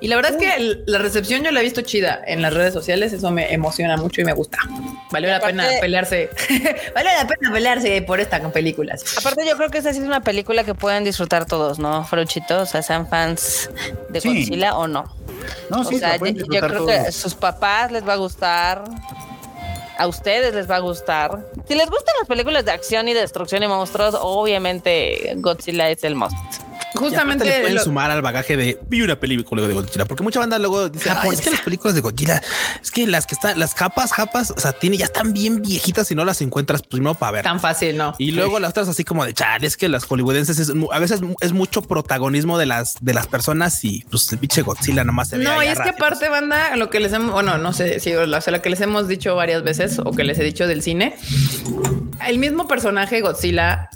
[0.01, 2.55] Y la verdad es que el- la recepción yo la he visto chida en las
[2.55, 3.13] redes sociales.
[3.13, 4.57] Eso me emociona mucho y me gusta.
[5.11, 6.31] Valió la Aparte- pena pelearse.
[6.95, 8.95] Valió la pena pelearse por esta película.
[9.19, 12.05] Aparte, yo creo que esta sí es una película que pueden disfrutar todos, ¿no?
[12.07, 13.69] Fruchito, o sea, sean fans
[14.09, 14.29] de Sí.
[14.29, 15.05] Godzilla o no.
[15.69, 16.87] No, sí, o sea, la pueden yo, creo todos.
[16.91, 18.83] que a sus papás les va a gustar.
[19.97, 21.45] A ustedes les va a gustar.
[21.69, 26.15] Si les gustan las películas de acción y destrucción y monstruos, obviamente Godzilla es el
[26.15, 26.35] most.
[26.95, 30.41] Justamente le pueden lo- sumar al bagaje de vi una película de Godzilla, porque mucha
[30.41, 32.43] banda luego dice, "Ay, es que las películas de Godzilla,
[32.83, 36.11] es que las que están, las capas, japas, o sea, tiene, ya están bien viejitas
[36.11, 37.43] y no las encuentras primero para ver.
[37.45, 38.15] tan fácil, ¿no?
[38.19, 41.21] Y luego las otras así como de chale, es que las hollywoodenses es, a veces
[41.41, 45.39] es mucho protagonismo de las de las personas y pues el pinche Godzilla nomás se
[45.39, 48.15] ve No, y es que aparte, banda, lo que les hemos, bueno, no sé si
[48.15, 50.83] o sea, lo que les hemos dicho varias veces o que les he dicho del
[50.83, 51.17] cine,
[52.27, 53.89] el mismo personaje Godzilla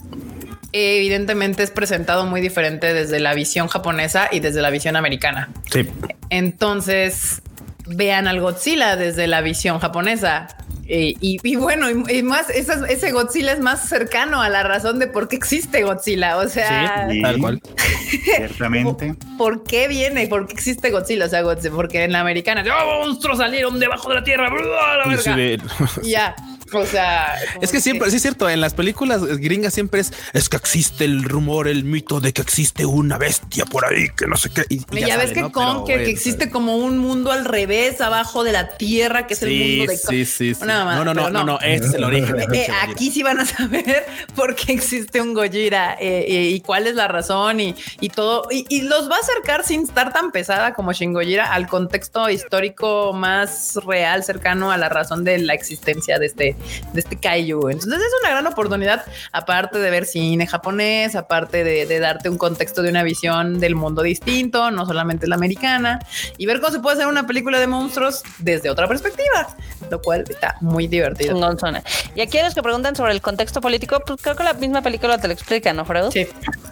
[0.72, 5.48] evidentemente es presentado muy diferente desde la visión japonesa y desde la visión americana.
[5.70, 5.88] Sí.
[6.30, 7.42] Entonces,
[7.86, 10.48] vean al Godzilla desde la visión japonesa.
[10.90, 14.62] Eh, y, y bueno, y, y más, esa- ese Godzilla es más cercano a la
[14.62, 16.38] razón de por qué existe Godzilla.
[16.38, 17.20] O sea, Sí.
[17.20, 17.60] Tal cual.
[18.36, 19.14] Ciertamente.
[19.36, 20.26] ¿Por qué viene?
[20.28, 21.26] ¿Por qué existe Godzilla?
[21.26, 24.48] O sea, Godzilla, porque en la americana, ¡oh, monstruos salieron debajo de la tierra!
[24.50, 24.62] ¡bla,
[25.06, 25.66] la Y verga!
[26.02, 26.34] Y ya,
[26.72, 27.34] o sea...
[27.60, 31.04] Es que siempre, sí es cierto, en las películas gringas siempre es, es que existe
[31.04, 34.64] el rumor, el mito de que existe una bestia por ahí, que no sé qué.
[34.68, 35.52] Y, Y ya, ves sale, que ¿no?
[35.52, 39.50] Pero, que, existe como un mundo al revés abajo de la tierra, que es el
[39.50, 39.98] mundo de...
[39.98, 40.60] sí, sí, sí.
[40.64, 42.36] No, no, no, pero no, no, este es el origen.
[42.52, 46.86] Eh, aquí sí van a saber por qué existe un Gojira eh, eh, y cuál
[46.86, 48.48] es la razón y, y todo.
[48.50, 52.28] Y, y los va a acercar sin estar tan pesada como Shin Gojira al contexto
[52.30, 56.56] histórico más real, cercano a la razón de la existencia de este,
[56.92, 57.68] de este kaiju.
[57.68, 62.38] Entonces es una gran oportunidad, aparte de ver cine japonés, aparte de, de darte un
[62.38, 65.98] contexto de una visión del mundo distinto, no solamente la americana,
[66.36, 69.48] y ver cómo se puede hacer una película de monstruos desde otra perspectiva,
[69.90, 71.34] lo cual está muy divertido.
[71.34, 71.82] Chingonzona.
[72.14, 74.82] Y aquí a los que preguntan sobre el contexto político, pues creo que la misma
[74.82, 76.11] película te lo explica, ¿no, Fredo?
[76.11, 76.26] Sí.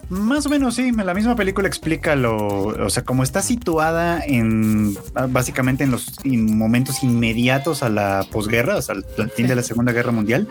[0.09, 0.93] Más o menos, sí.
[0.93, 4.97] La misma película explica lo, o sea, como está situada en
[5.31, 9.55] básicamente en los in- momentos inmediatos a la posguerra, o sea, al, al fin de
[9.57, 10.49] la Segunda Guerra Mundial,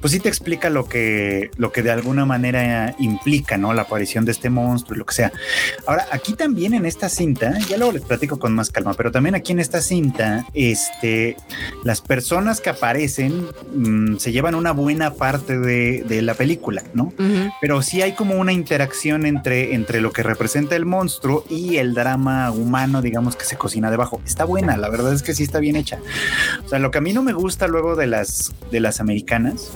[0.00, 3.74] pues sí te explica lo que, lo que de alguna manera implica, ¿no?
[3.74, 5.32] La aparición de este monstruo y lo que sea.
[5.86, 9.34] Ahora, aquí también en esta cinta, ya luego les platico con más calma, pero también
[9.34, 11.36] aquí en esta cinta, este,
[11.84, 17.12] las personas que aparecen mm, se llevan una buena parte de, de la película, ¿no?
[17.60, 21.94] Pero sí hay como una interacción entre, entre lo que representa el monstruo y el
[21.94, 24.20] drama humano, digamos, que se cocina debajo.
[24.26, 25.98] Está buena, la verdad es que sí está bien hecha.
[26.64, 29.70] O sea, lo que a mí no me gusta luego de las, de las americanas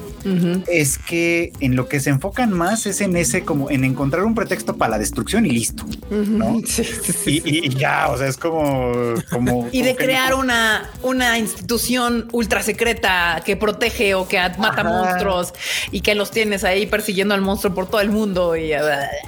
[0.67, 4.35] es que en lo que se enfocan más es en ese, como en encontrar un
[4.35, 5.85] pretexto para la destrucción y listo.
[6.11, 6.61] ¿no?
[6.67, 7.43] Sí, sí, sí.
[7.45, 8.93] Y, ya, o sea, es como...
[9.31, 14.39] como Y de como crear no- una, una institución ultra secreta que protege o que
[14.59, 14.85] mata Ajá.
[14.85, 15.53] monstruos
[15.93, 18.73] y que los tienes ahí persiguiendo al monstruo por todo el mundo y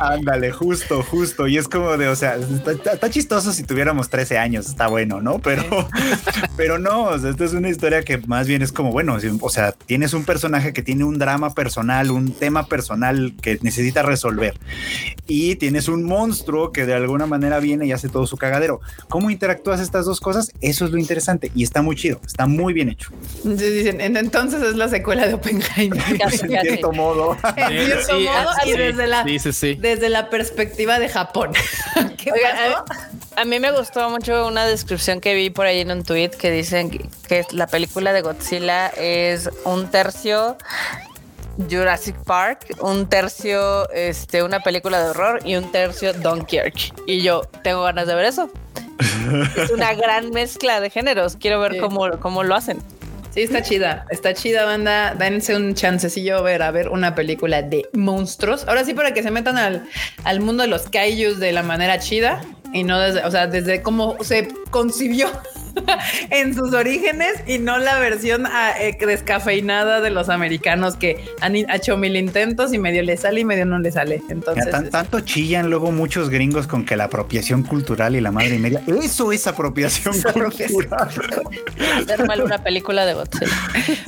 [0.00, 1.46] Ándale, justo, justo.
[1.46, 2.36] Y es como de, o sea,
[2.92, 5.38] está chistoso si tuviéramos 13 años, está bueno, ¿no?
[5.38, 5.88] Pero,
[6.56, 9.28] pero no, o sea, esta es una historia que más bien es como, bueno, si-
[9.48, 14.02] o sea, tienes un personaje que tiene un drama personal, un tema personal que necesita
[14.02, 14.58] resolver.
[15.26, 18.80] Y tienes un monstruo que de alguna manera viene y hace todo su cagadero.
[19.08, 20.52] ¿Cómo interactúas estas dos cosas?
[20.60, 23.10] Eso es lo interesante y está muy chido, está muy bien hecho.
[23.36, 25.98] Entonces dicen, "En- entonces es la secuela de Oppenheimer.
[26.20, 27.36] En cierto modo.
[27.56, 29.74] en cierto sí, modo y sí, desde la, sí, sí, sí.
[29.80, 31.52] desde la perspectiva de Japón.
[32.18, 32.84] ¿Qué Oigan, pasó?
[33.40, 36.50] A, mí me gustó mucho una descripción que vi por ahí en un tweet que
[36.50, 40.56] dicen que, que la película de Godzilla es un tercio
[41.70, 46.94] Jurassic Park, un tercio este una película de horror y un tercio Dunkirk.
[47.06, 48.50] Y yo tengo ganas de ver eso.
[49.56, 51.36] es una gran mezcla de géneros.
[51.36, 51.78] Quiero ver Sí.
[51.80, 52.78] cómo, cómo lo hacen.
[53.34, 55.14] Sí, está chida, está chida, banda.
[55.14, 58.66] Dense un chancecillo a ver, a ver una película de monstruos.
[58.66, 59.86] Ahora sí, para que se metan al,
[60.24, 62.40] al mundo de los kaijus de la manera chida
[62.72, 65.28] y no desde, o sea, desde cómo se concibió
[66.30, 71.54] en sus orígenes y no la versión ah, eh, descafeinada de los americanos que han
[71.56, 74.18] hecho mil intentos y medio le sale y medio no le sale.
[74.26, 78.32] Ya Entonces, tan- tanto chillan luego muchos gringos con que la apropiación cultural y la
[78.32, 78.82] madre y media.
[78.86, 80.14] Eso es apropiación
[80.58, 81.08] Es cultural.
[82.02, 83.46] Hacer mal una película de Godzilla.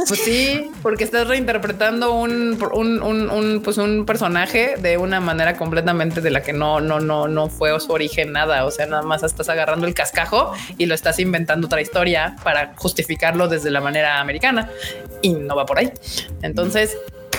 [0.09, 5.57] Pues sí, porque estás reinterpretando un, un, un, un, pues un personaje de una manera
[5.57, 8.33] completamente de la que no, no, no, no fue su origen
[8.65, 12.75] O sea, nada más estás agarrando el cascajo y lo estás inventando otra historia para
[12.77, 14.71] justificarlo desde la manera americana
[15.23, 15.93] y no va por ahí.
[16.43, 16.97] Entonces,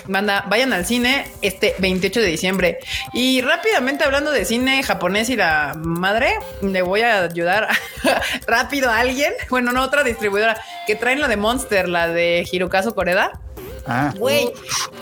[0.08, 2.80] Manda, vayan al cine este 28 de diciembre.
[3.14, 7.68] Y rápidamente hablando de cine japonés y la madre, le voy a ayudar
[8.48, 9.34] rápido a alguien.
[9.50, 13.40] Bueno, no otra distribuidora que traen la de Monster, la de Hirokazu Koreda.
[13.86, 14.52] Ah, Güey,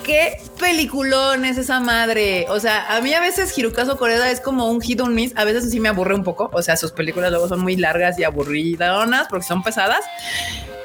[0.04, 2.46] qué peliculón es esa madre.
[2.50, 5.34] O sea, a mí a veces Hirokazu Koreda es como un hit or miss.
[5.36, 6.50] A veces sí me aburre un poco.
[6.54, 10.06] O sea, sus películas luego son muy largas y aburridonas porque son pesadas.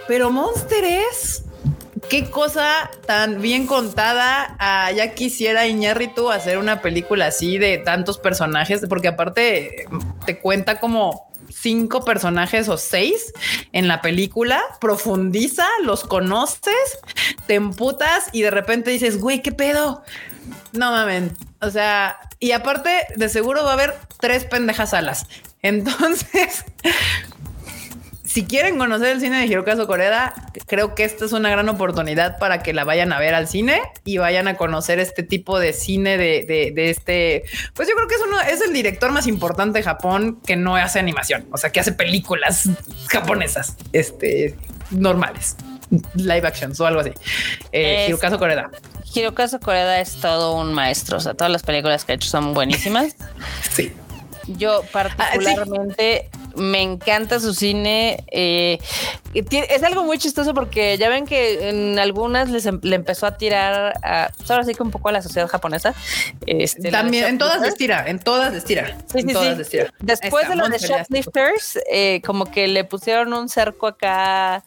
[0.08, 1.44] Pero Monster es
[2.08, 4.56] qué cosa tan bien contada.
[4.58, 9.86] Ah, ya quisiera Iñárritu hacer una película así de tantos personajes, porque aparte
[10.26, 13.32] te cuenta como cinco personajes o seis
[13.72, 16.98] en la película, profundiza, los conoces,
[17.46, 20.02] te emputas y de repente dices, güey, ¿qué pedo?
[20.72, 21.36] No mamen.
[21.60, 25.26] O sea, y aparte de seguro va a haber tres pendejas alas.
[25.62, 26.64] Entonces,
[28.34, 30.34] si quieren conocer el cine de Hirokazu Koreda,
[30.66, 33.80] creo que esta es una gran oportunidad para que la vayan a ver al cine
[34.04, 37.44] y vayan a conocer este tipo de cine de, de, de este.
[37.74, 40.74] Pues yo creo que es uno, es el director más importante de Japón que no
[40.74, 42.68] hace animación, o sea, que hace películas
[43.08, 44.56] japonesas, este,
[44.90, 45.54] normales,
[46.16, 47.10] live actions o algo así.
[47.70, 48.68] Eh, Es- Hirokazu Koreda.
[49.14, 51.18] Hirokazu Koreda es todo un maestro.
[51.18, 53.14] O sea, todas las películas que ha hecho son buenísimas.
[53.70, 53.92] Sí.
[54.48, 58.24] Yo particularmente me encanta su cine.
[58.30, 58.78] eh,
[59.34, 63.36] es algo muy chistoso porque ya ven que en algunas les em- le empezó a
[63.36, 65.92] tirar, a, pues ahora sí que un poco a la sociedad japonesa.
[66.46, 68.96] Este, También en todas les tira, en todas les tira.
[69.12, 69.58] Sí, en sí, todas sí.
[69.58, 69.92] les tira.
[70.00, 70.78] Después Esta, de lo de.
[70.78, 74.62] Shoplifters, eh, como que le pusieron un cerco acá.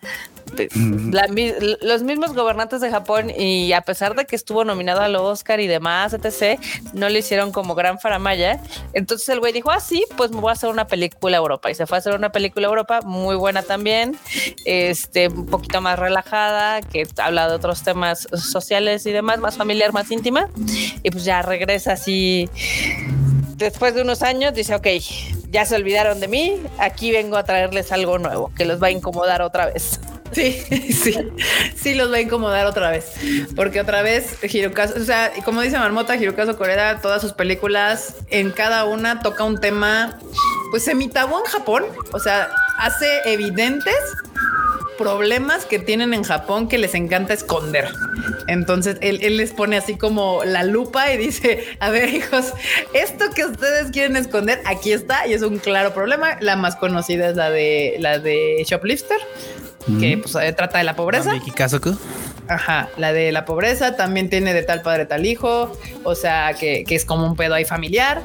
[1.12, 5.16] La mi- los mismos gobernantes de Japón y a pesar de que estuvo nominado al
[5.16, 6.60] Oscar y demás, etc.,
[6.94, 8.60] no le hicieron como gran faramaya.
[8.94, 11.70] Entonces el güey dijo, ah, sí, pues me voy a hacer una película a Europa.
[11.72, 14.18] Y se fue a hacer una película a Europa muy buena también,
[14.66, 19.94] este, un poquito más relajada, que habla de otros temas sociales y demás, más familiar,
[19.94, 20.50] más íntima.
[21.04, 22.50] Y pues ya regresa así
[23.58, 24.88] después de unos años dice, ok,
[25.50, 28.92] ya se olvidaron de mí, aquí vengo a traerles algo nuevo que los va a
[28.92, 30.00] incomodar otra vez.
[30.32, 30.52] Sí,
[30.92, 31.18] sí,
[31.76, 33.12] sí los va a incomodar otra vez,
[33.56, 38.52] porque otra vez Hirokazu, o sea, como dice Marmota, Hirokazu Koreda, todas sus películas, en
[38.52, 40.20] cada una toca un tema,
[40.72, 43.96] pues semitabú en Japón, o sea, hace evidentes
[44.98, 47.88] problemas que tienen en Japón que les encanta esconder.
[48.48, 52.54] Entonces él, él les pone así como la lupa y dice, a ver hijos,
[52.94, 56.38] esto que ustedes quieren esconder, aquí está y es un claro problema.
[56.42, 59.18] La más conocida es la de la de Shoplifter,
[60.00, 61.34] que pues eh, trata de la pobreza.
[62.48, 65.72] Ajá, la de la pobreza también tiene de tal padre tal hijo,
[66.04, 68.22] o sea que, que es como un pedo ahí familiar.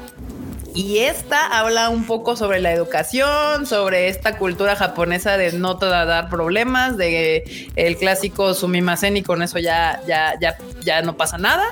[0.75, 5.85] Y esta habla un poco sobre la educación, sobre esta cultura japonesa de no te
[5.85, 11.37] dar problemas, de el clásico sumimasen y con eso ya, ya, ya, ya no pasa
[11.37, 11.63] nada.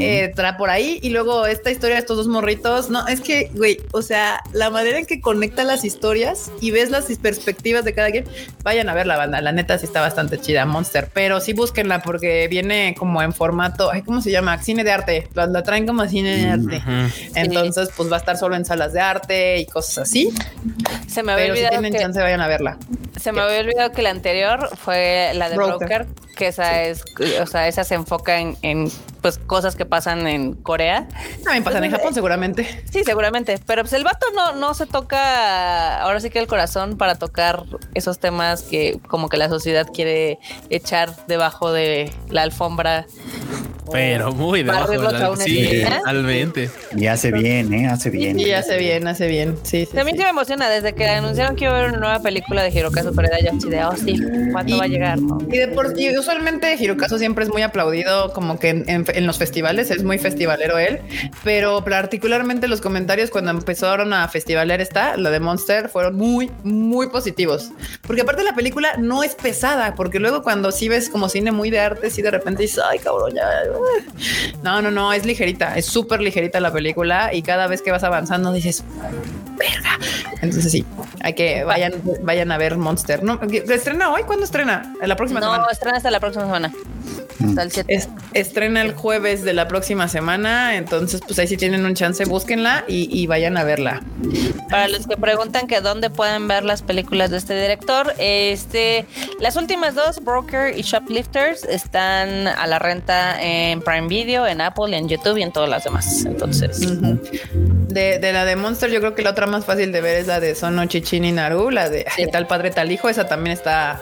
[0.00, 0.98] Eh, trae por ahí.
[1.02, 2.88] Y luego esta historia de estos dos morritos.
[2.88, 6.90] No, es que, güey, o sea, la manera en que conecta las historias y ves
[6.90, 8.24] las perspectivas de cada quien,
[8.62, 9.40] vayan a ver la banda.
[9.40, 11.10] La neta sí está bastante chida, Monster.
[11.12, 14.62] Pero sí búsquenla porque viene como en formato, ay, ¿cómo se llama?
[14.62, 15.28] Cine de arte.
[15.34, 16.82] La, la traen como cine de arte.
[17.34, 20.32] Entonces, pues va estar solo en salas de arte y cosas así.
[21.06, 22.78] Se me había Pero si olvidado tienen que, chance, vayan a verla.
[23.20, 26.06] se me había olvidado que la anterior fue la de Broker.
[26.06, 27.04] Broker, que esa es,
[27.40, 28.90] o sea, esa se enfoca en, en,
[29.20, 31.06] pues cosas que pasan en Corea.
[31.44, 32.84] También pasan en Japón, seguramente.
[32.90, 33.60] Sí, seguramente.
[33.66, 37.64] Pero pues el vato no, no se toca, ahora sí que el corazón para tocar
[37.94, 40.38] esos temas que como que la sociedad quiere
[40.70, 43.06] echar debajo de la alfombra
[43.92, 44.90] Pero muy debajo.
[44.92, 46.70] de la- Sí, totalmente.
[46.96, 47.88] Y hace bien, ¿eh?
[47.88, 48.38] Hace bien.
[48.38, 49.56] Y hace bien, hace bien.
[49.62, 50.22] Sí, sí, También sí.
[50.22, 53.38] me emociona desde que anunciaron que iba a haber una nueva película de Hirokazu Pereda.
[53.40, 54.16] Yo de, oh sí,
[54.52, 55.18] ¿cuándo Y- va a llegar?
[55.20, 55.38] no?
[55.50, 59.26] Y, de por, y usualmente Hirokazu siempre es muy aplaudido, como que en, en- en
[59.26, 61.00] los festivales es muy festivalero él,
[61.44, 67.08] pero particularmente los comentarios cuando empezaron a festivalear esta, la de Monster, fueron muy, muy
[67.08, 67.70] positivos.
[68.06, 71.70] Porque aparte la película no es pesada, porque luego cuando sí ves como cine muy
[71.70, 73.48] de arte, sí de repente dices, ay cabrón, ya.
[74.62, 78.04] No, no, no, es ligerita, es súper ligerita la película y cada vez que vas
[78.04, 78.84] avanzando dices,
[79.58, 79.98] verga.
[80.40, 80.84] Entonces sí,
[81.20, 83.22] hay que vayan, vayan a ver Monster.
[83.24, 84.94] No, estrena hoy, ¿cuándo estrena?
[85.04, 85.66] La próxima No, semana.
[85.72, 86.72] estrena hasta la próxima semana.
[87.44, 87.92] Hasta el 7.
[87.92, 92.24] Es- estrena el jueves de la próxima semana, entonces pues ahí si tienen un chance,
[92.24, 94.00] búsquenla y, y vayan a verla.
[94.70, 99.06] Para los que preguntan que dónde pueden ver las películas de este director, este,
[99.40, 104.96] las últimas dos, Broker y Shoplifters, están a la renta en Prime Video, en Apple,
[104.96, 106.24] en YouTube y en todas las demás.
[106.24, 107.18] Entonces, Ujú.
[107.88, 110.26] de, de la de Monster, yo creo que la otra más fácil de ver es
[110.26, 112.26] la de Sono Chichini Naru, la de Sí.
[112.30, 114.00] tal padre tal hijo, esa también está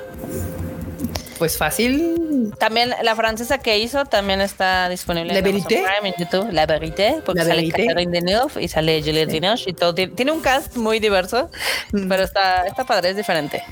[1.39, 2.53] pues fácil.
[2.59, 5.45] también la francesa que hizo también está disponible ¿La en?
[5.65, 7.87] Prime, en YouTube, La Verité, porque La sale Vérité.
[7.87, 9.95] Catherine Deneuve y sale Juliette Binoche y todo.
[9.95, 11.51] Tiene, tiene un cast muy diverso,
[11.93, 12.09] Mm.
[12.09, 13.63] pero está, está padre, es diferente.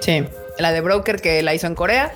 [0.00, 0.24] Sí.
[0.58, 2.12] La de Broker que la hizo en Corea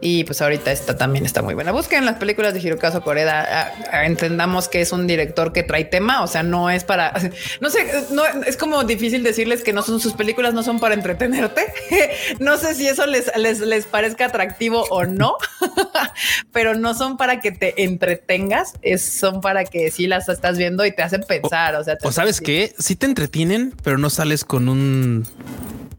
[0.00, 1.72] y pues ahorita esta también está muy buena.
[1.72, 3.46] Busquen las películas de Hirokazu Koreda.
[3.50, 7.12] ah, ah, Entendamos que es un director que trae tema, o sea, no es para,
[7.60, 10.94] no sé, no es como difícil decirles que no son sus películas, no son para
[10.94, 11.66] entretenerte.
[12.38, 15.36] no sé si eso les, les, les parezca atractivo o no,
[16.52, 20.84] pero no son para que te entretengas, es, son para que sí las estás viendo
[20.84, 21.74] y te hacen pensar.
[21.76, 25.26] O, sea, O sabes qué, sí te entretienen, pero no sales con un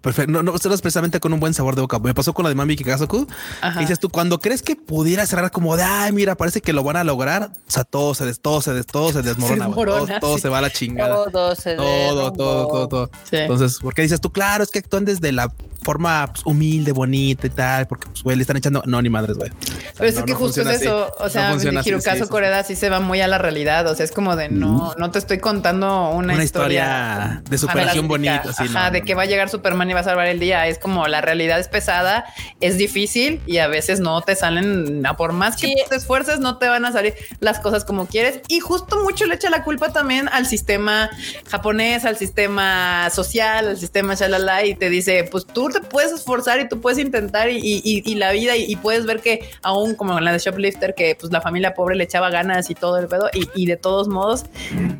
[0.01, 1.99] perfecto, no, no precisamente con un buen sabor de boca.
[1.99, 3.27] Me pasó con la de Mami Kikazoku.
[3.61, 3.79] Ajá.
[3.79, 6.83] Y dices tú, cuando crees que pudiera cerrar como de ay, mira, parece que lo
[6.83, 10.19] van a lograr, o sea, todo se des, todo se des, todo se desmorona, desmorona,
[10.19, 10.41] todo, todo sí.
[10.41, 11.25] se va a la chingada.
[11.31, 13.11] Todo se Todo, todo, todo, todo.
[13.29, 13.37] Sí.
[13.37, 15.51] Entonces, porque dices tú, claro, es que actúan desde la
[15.83, 19.37] forma pues, humilde, bonita y tal, porque pues, güey, le están echando, no, ni madres,
[19.37, 19.49] güey.
[19.51, 20.83] O sea, Pero es no, que no justo es así.
[20.85, 21.11] eso.
[21.19, 22.29] O No sea, así, Hirokazu sí, sí.
[22.29, 23.87] Koreda sí se va muy a la realidad.
[23.87, 27.57] O sea, es como de no, no te estoy contando una, Una historia, historia de
[27.57, 28.43] superación bonita.
[28.49, 30.39] así, Ajá, no, de no, que va a llegar Superman y va a salvar el
[30.39, 30.67] día.
[30.67, 32.25] Es como la realidad es pesada,
[32.59, 35.75] es difícil y a veces no te salen, a por más que Sí.
[35.89, 38.41] te esfuerces, no te van a salir las cosas como quieres.
[38.47, 41.09] Y justo mucho le echa la culpa también al sistema
[41.49, 46.60] japonés, al sistema social, al sistema shalala y te dice, pues tú te puedes esforzar
[46.60, 49.95] y tú puedes intentar y, y- y la vida y, y puedes ver que aún
[49.95, 52.98] como en la de Shoplifter, que pues la familia pobre le echaba ganas y todo
[52.98, 54.45] el pedo y, de todos modos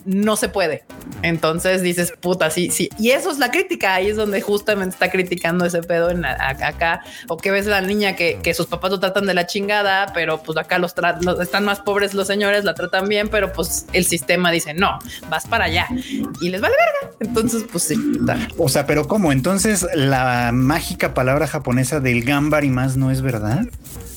[0.06, 0.84] no se puede.
[1.23, 2.89] Entonces dices, puta, sí, sí.
[2.98, 3.93] Y eso es la crítica.
[3.95, 7.02] Ahí es donde justamente está criticando ese pedo en a- acá.
[7.27, 10.41] O que ves la niña que, que sus papás lo tratan de la chingada, pero
[10.41, 14.06] pues acá los, los- están más pobres los señores, la tratan bien, pero pues el
[14.06, 14.99] sistema dice, no,
[15.30, 15.88] vas para allá.
[16.41, 17.15] Y les vale verga.
[17.19, 17.95] Entonces, pues sí.
[18.57, 19.31] O sea, pero ¿cómo?
[19.31, 23.65] Entonces la mágica palabra japonesa del gambar y más no es verdad.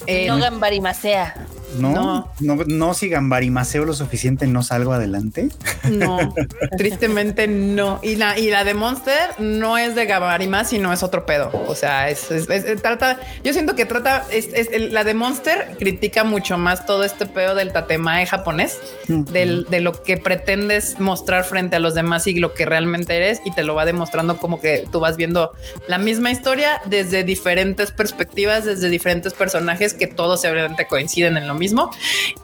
[0.06, 1.34] Eh, no gambarimasea.
[1.74, 5.48] No, no, no, si gambarimaseo lo suficiente no salgo adelante.
[5.90, 6.34] No,
[6.76, 8.00] tristemente no.
[8.02, 11.50] Y la, y la de Monster no es de Gabarima, sino es otro pedo.
[11.68, 14.48] O sea, es, es- es- trata, yo siento que trata, es,
[14.92, 18.78] la de Monster critica mucho más todo este pedo del tatemae japonés,
[19.08, 23.40] del, de lo que pretendes mostrar frente a los demás y lo que realmente eres,
[23.44, 25.52] y te lo va demostrando como que tú vas viendo
[25.88, 31.54] la misma historia desde diferentes perspectivas, desde diferentes personajes que todos obviamente coinciden en lo
[31.54, 31.63] mismo.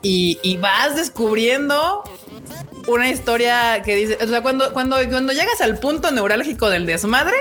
[0.02, 2.02] Y, y vas descubriendo
[2.86, 7.34] una historia que dice, o sea, cuando, cuando, cuando llegas al punto neurálgico del desmadre,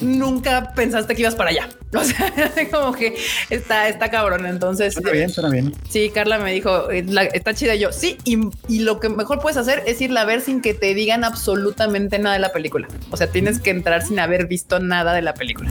[0.00, 1.68] nunca pensaste que ibas para allá.
[1.94, 2.28] O sea,
[2.72, 3.16] como que
[3.50, 4.46] está, está cabrón.
[4.46, 5.72] Entonces, Suena bien, suena bien.
[5.88, 7.92] sí, Carla me dijo, "Eh, está chida yo.
[7.92, 8.36] Sí, y,
[8.68, 12.18] y lo que mejor puedes hacer es irla a ver sin que te digan absolutamente
[12.18, 12.88] nada de la película.
[13.12, 15.70] O sea, tienes que entrar sin haber visto nada de la película.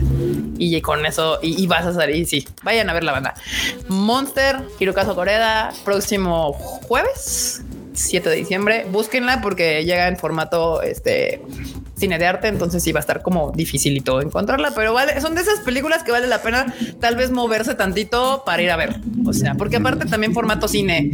[0.56, 2.26] Y con eso, y, y vas a salir.
[2.26, 3.34] Sí, vayan a ver la banda.
[3.88, 5.14] Monster, Hirokazu
[5.84, 7.62] Próximo jueves.
[7.94, 11.40] 7 de diciembre, búsquenla porque llega en formato este
[11.96, 15.42] cine de arte, entonces sí va a estar como dificilito encontrarla, pero vale, son de
[15.42, 18.96] esas películas que vale la pena tal vez moverse tantito para ir a ver.
[19.24, 21.10] O sea, porque aparte también formato cine.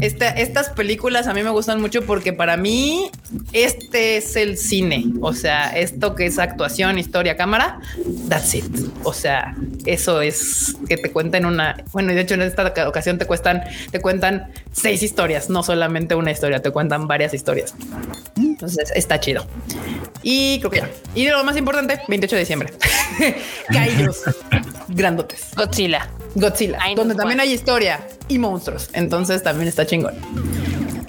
[0.00, 3.10] Este, estas películas a mí me gustan mucho porque para mí
[3.52, 5.04] este es el cine.
[5.20, 7.80] O sea, esto que es actuación, historia, cámara,
[8.28, 8.64] that's it.
[9.04, 9.56] O sea,
[9.86, 11.76] eso es que te cuenten una.
[11.92, 16.14] Bueno, y de hecho en esta ocasión te cuestan, te cuentan seis historias, no solamente
[16.14, 17.74] una historia, te cuentan varias historias.
[18.36, 19.46] Entonces está chido.
[20.22, 20.90] Y creo que ya.
[21.14, 22.72] Y lo más importante, 28 de diciembre.
[23.72, 24.22] Kaijus
[24.88, 25.50] grandotes.
[25.56, 26.08] Godzilla.
[26.34, 28.06] Godzilla, donde también hay historia.
[28.28, 28.90] y monstruos.
[28.92, 30.14] Entonces también está chingón.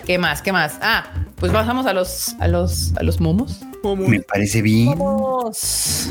[0.06, 0.42] ¿Qué más?
[0.42, 0.78] ¿Qué más?
[0.82, 3.62] Ah, pues pasamos a los, a los, a los momos.
[3.96, 4.90] Me parece bien.
[4.90, 6.10] Vamos.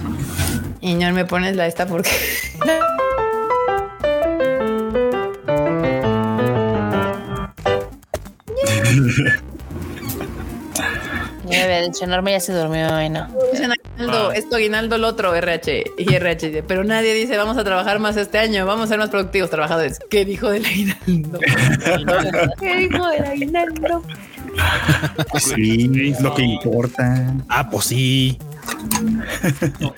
[0.81, 2.11] Y no me pones la esta porque
[11.47, 13.29] Ya había dicho, Norma ya se durmió y no.
[13.53, 16.47] dicen aguinaldo, esto aguinaldo el otro, RH y RH.
[16.49, 19.51] dice, Pero nadie dice vamos a trabajar más este año, vamos a ser más productivos
[19.51, 19.99] trabajadores.
[20.09, 21.39] ¿Qué dijo del aguinaldo?
[22.61, 24.03] ¿Qué dijo del aguinaldo?
[25.39, 27.35] Sí, es lo que importa.
[27.49, 28.39] Ah, pues sí.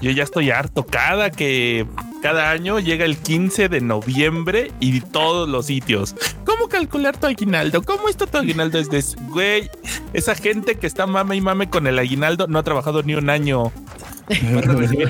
[0.01, 0.85] Yo ya estoy harto.
[0.85, 1.87] Cada que
[2.23, 6.15] cada año llega el 15 de noviembre y todos los sitios.
[6.45, 7.83] ¿Cómo calcular tu aguinaldo?
[7.83, 8.79] ¿Cómo está tu aguinaldo?
[8.79, 9.71] Es de güey.
[10.13, 13.31] Esa gente que está mame y mame con el aguinaldo no ha trabajado ni un
[13.31, 13.73] año.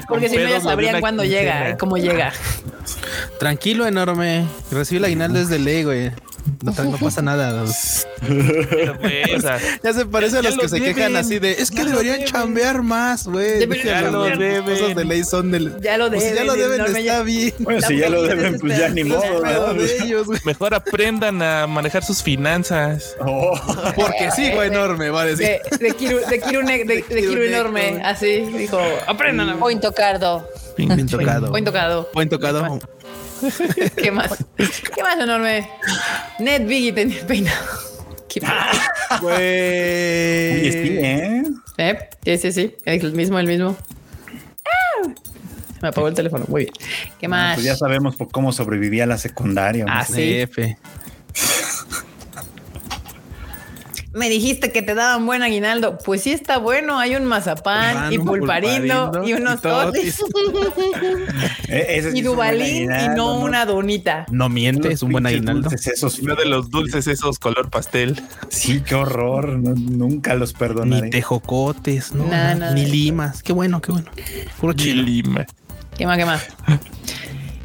[0.08, 1.70] Porque si no ya sabrían cuándo llega quincena.
[1.70, 2.32] y cómo llega.
[3.38, 4.46] Tranquilo, enorme.
[4.70, 6.12] Recibe el aguinaldo desde ley, güey.
[6.62, 7.64] No, pasa nada.
[8.20, 10.94] Pero, o sea, Ya se parece a los que se deben.
[10.94, 12.32] quejan así de es que Ya deberían deben.
[12.32, 13.66] chambear más, güey.
[13.84, 14.64] Ya lo deben.
[14.64, 15.80] Cosas de ley son del.
[15.80, 16.38] Ya lo Pues si deben.
[16.46, 17.54] ya lo deben, está bien.
[17.58, 19.22] Bueno, si ya lo deben, pues ya ni modo,
[20.44, 23.16] mejor aprendan a manejar sus finanzas.
[23.20, 23.58] Oh,
[23.94, 25.46] Porque sí, güey, enorme, va a decir.
[25.46, 29.56] De, de Kiru, de Kiru, ne- de, de Kiru Kiru enorme, así dijo, aprendan a
[29.56, 30.48] Point tocardo.
[30.76, 31.50] Bien tocado.
[32.12, 32.78] Buen tocado.
[33.96, 34.44] ¿Qué más?
[34.56, 35.68] ¿Qué más enorme?
[36.38, 37.66] Ned Biggie tenía el peinado.
[38.28, 38.40] ¿Qué
[39.20, 39.36] Güey.
[39.38, 41.42] ¿eh?
[41.78, 41.98] ¿Eh?
[42.24, 42.76] Sí, sí, sí.
[42.84, 43.76] El mismo, el mismo.
[44.64, 45.08] ¡Ah!
[45.74, 46.44] Se me apagó el teléfono.
[46.48, 46.74] Muy bien.
[47.18, 47.54] ¿Qué más?
[47.54, 49.86] Pues ya sabemos por cómo sobrevivía la secundaria.
[49.88, 50.40] Ah, sí.
[50.40, 50.76] F.
[54.16, 55.98] Me dijiste que te daban buen aguinaldo.
[55.98, 56.98] Pues sí está bueno.
[56.98, 60.14] Hay un mazapán y pulparindo, pulparindo y unos totis.
[61.66, 64.24] sí y es un buen dubalín y no una donita.
[64.30, 65.68] No miente, es un buen aguinaldo.
[65.70, 66.18] esos.
[66.20, 68.20] Uno de los dulces esos color pastel.
[68.48, 69.58] Sí, qué horror.
[69.58, 71.10] no- nunca los Ni perdonaré.
[71.10, 72.24] tejocotes, ¿no?
[72.26, 72.72] Nada, nada.
[72.74, 73.42] Ni limas.
[73.42, 74.10] Qué bueno, qué bueno.
[74.60, 75.02] Puro Y chile.
[75.02, 75.46] lima.
[75.96, 76.46] ¿Qué más, qué más?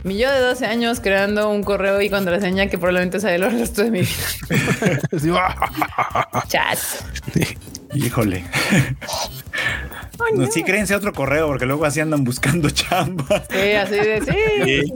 [0.03, 3.83] Mi yo de 12 años creando un correo y contraseña que probablemente sea el resto
[3.83, 4.99] de mi vida.
[6.47, 6.79] Chat.
[7.93, 8.43] Híjole.
[10.33, 13.43] No, sí, créense otro correo porque luego así andan buscando chamba.
[13.49, 14.37] Sí, así de sí.
[14.65, 14.93] Sí.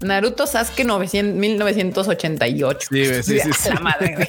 [0.00, 2.88] Naruto Sasuke 900, 1988.
[2.90, 3.68] Sí, sí, sí, sí.
[3.68, 4.28] La madre.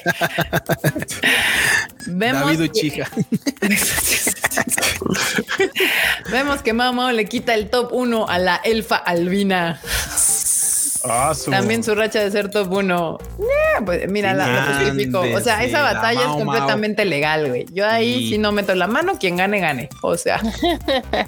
[2.06, 3.08] Vemos David que- Uchiha.
[6.30, 9.80] Vemos que Mamo le quita el top 1 a la elfa albina.
[11.06, 13.18] Ah, También su racha de ser top 1.
[13.84, 14.46] pues mira, la,
[14.78, 15.20] Sí, justifico.
[15.20, 16.44] O sea, esa la batalla es Mao Mao.
[16.46, 17.66] completamente legal, güey.
[17.74, 18.28] Yo ahí Sí.
[18.30, 19.90] sí no meto la mano, quien gane, gane.
[20.00, 20.40] O sea,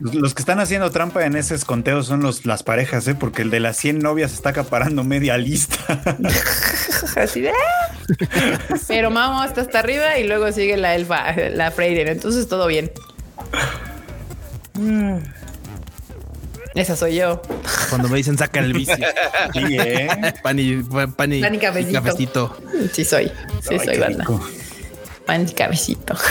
[0.00, 3.14] Los- que están haciendo trampa en ese conteo son los, las parejas, ¿eh?
[3.14, 5.76] porque el de las 100 novias está acaparando media lista.
[7.16, 7.50] así de.
[7.50, 7.96] "Ah".
[8.88, 12.10] Pero Mamo está hasta arriba y luego sigue la elfa, la Freire.
[12.12, 12.90] Entonces todo bien.
[16.74, 17.40] Esa soy yo.
[17.88, 18.96] Cuando me dicen saca el vicio.
[19.52, 20.08] Sí, ¿eh?
[20.42, 20.76] Pan y,
[21.16, 22.56] pan y, Pan y cafecito.
[22.92, 23.32] Sí soy.
[23.62, 24.18] Sí Ay, soy banda.
[24.20, 24.46] rico.
[25.24, 26.14] Pan y cabecito.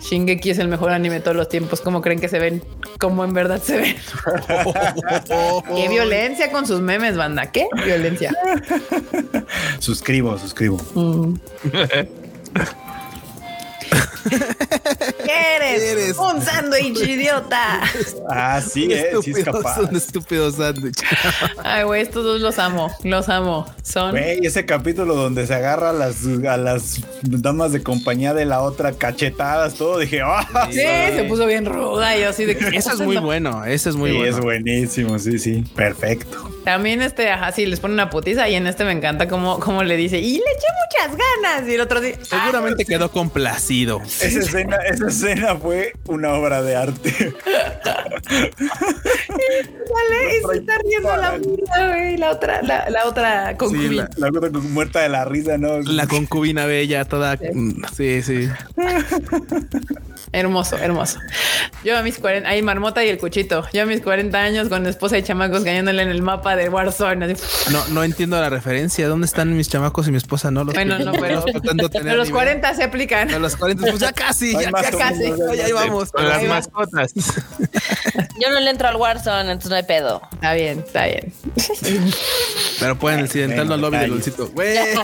[0.00, 1.80] Shingeki es el mejor anime de todos los tiempos.
[1.80, 2.62] ¿Cómo creen que se ven?
[2.98, 3.96] ¿Cómo en verdad se ven?
[5.74, 7.50] Qué violencia con sus memes, banda.
[7.50, 8.32] ¿Qué violencia?
[9.78, 10.78] Suscribo, suscribo.
[10.94, 11.34] Mm.
[14.28, 15.82] ¿Qué eres?
[15.82, 16.16] Eres.
[16.16, 17.80] Un sándwich idiota.
[18.28, 19.80] Ah, sí, eh, sí es capaz.
[19.80, 20.98] Un estúpido sándwich.
[21.64, 22.90] Ay, güey, estos dos los amo.
[23.04, 23.66] Los amo.
[23.82, 24.10] Son.
[24.12, 28.62] Güey, ese capítulo donde se agarra a las, a las damas de compañía de la
[28.62, 30.68] otra cachetadas, todo, dije, ¡ah!
[30.70, 32.68] Sí, se puso bien ruda y yo así de que.
[32.76, 33.64] Ese es muy bueno.
[33.64, 34.36] Ese es muy Sí, bueno.
[34.36, 36.50] es buenísimo, sí, sí, perfecto.
[36.64, 39.84] También este, ajá, sí, les pone una putiza y en este me encanta cómo, cómo
[39.84, 40.66] le dice, y le eché
[41.06, 41.68] muchas ganas.
[41.68, 44.00] Y el otro dice, Seguramente quedó complacido.
[44.20, 47.34] Esa escena, esa escena fue una obra de arte.
[48.26, 48.50] Dale,
[50.38, 52.16] y se está riendo la puta, güey.
[52.16, 54.08] La otra, la, la otra Sí, concubina.
[54.16, 55.80] la, La otra muerta de la risa, ¿no?
[55.82, 57.38] la concubina bella, toda.
[57.96, 58.48] Sí, sí.
[60.32, 61.20] Hermoso, hermoso.
[61.84, 63.64] Yo a mis 40, ahí marmota y el cuchito.
[63.72, 67.24] Yo a mis 40 años con esposa y chamacos cayéndole en el mapa de Warzone.
[67.32, 67.42] así.
[67.72, 69.06] No, no entiendo la referencia.
[69.08, 70.50] ¿Dónde están mis chamacos y mi esposa?
[70.50, 72.30] No los Bueno, no, pero- A los nivel.
[72.32, 73.30] 40 se aplican.
[73.32, 75.24] A los 40, pues ya casi, ya, ya casi.
[75.62, 76.12] ahí vamos.
[76.12, 77.12] Con las mascotas.
[78.40, 80.22] Yo no le entro al Warzone, entonces no hay pedo.
[80.34, 81.32] Está bien, está bien.
[82.78, 84.10] Pero pueden accidentarlo al lobby del.
[84.10, 84.48] Lolcito.
[84.50, 84.76] Güey,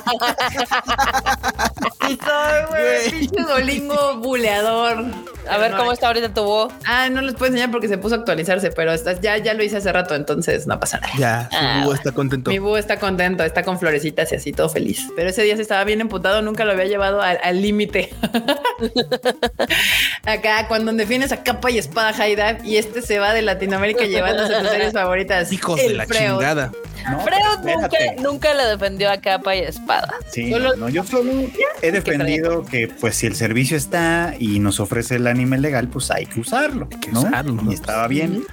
[2.08, 5.04] Y soy, güey, pinche dolingo buleador.
[5.48, 6.72] A ver no cómo está ahorita tu búho.
[6.84, 9.62] Ah, no les puedo enseñar porque se puso a actualizarse, pero está- ya, ya lo
[9.64, 11.12] hice hace rato, entonces no pasa nada.
[11.18, 12.50] Ya, su Ah, búho está contento.
[12.50, 15.06] Mi búho está contento, está con florecitas y así todo feliz.
[15.16, 18.12] Pero ese día se estaba bien emputado, nunca lo había llevado al límite.
[20.24, 24.04] Acá, cuando defines a capa y espada High Dive y este se va de Latinoamérica
[24.04, 25.52] llevándose sus series favoritas.
[25.52, 26.20] Hijos de El la Freud.
[26.20, 26.72] chingada.
[27.10, 30.08] No, Freud nunca, nunca le defendió a capa y espada.
[30.30, 31.32] Sí, Solo- no, yo solo
[31.80, 36.10] he defendido que pues si el servicio está y nos ofrece el anime legal, pues
[36.10, 36.88] hay que usarlo.
[36.88, 37.30] que ¿no?
[37.70, 38.44] Y estaba bien.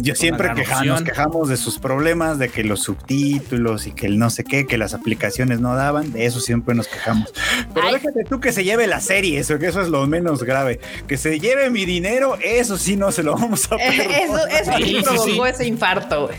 [0.00, 4.18] Yo siempre queja- nos quejamos de sus problemas, de que los subtítulos y que el
[4.18, 7.32] no sé qué, que las aplicaciones no daban, de eso siempre nos quejamos.
[7.72, 7.94] Pero Ay.
[7.94, 10.80] déjate tú que se lleve la serie, eso que eso es lo menos grave.
[11.06, 14.84] Que se lleve mi dinero, eso sí no se lo vamos a Eh, Eso, Sí,
[14.84, 15.50] sí, provocó sí.
[15.52, 16.26] ese infarto.
[16.26, 16.38] güey.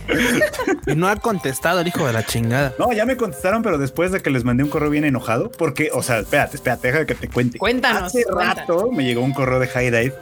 [0.88, 2.74] Y no ha contestado el hijo de la chingada.
[2.80, 5.90] No, ya me contestaron, pero después de que les mandé un correo bien enojado, porque,
[5.94, 7.58] o sea, espérate, espérate, deja que te cuente.
[7.58, 8.58] Cuéntanos, Hace cuéntanos.
[8.58, 10.14] rato me llegó un correo de High Dive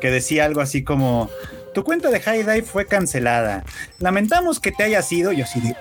[0.00, 1.30] que decía algo así como:
[1.74, 3.64] Tu cuenta de High Dive fue cancelada.
[3.98, 5.32] Lamentamos que te haya ido.
[5.32, 5.74] Yo de.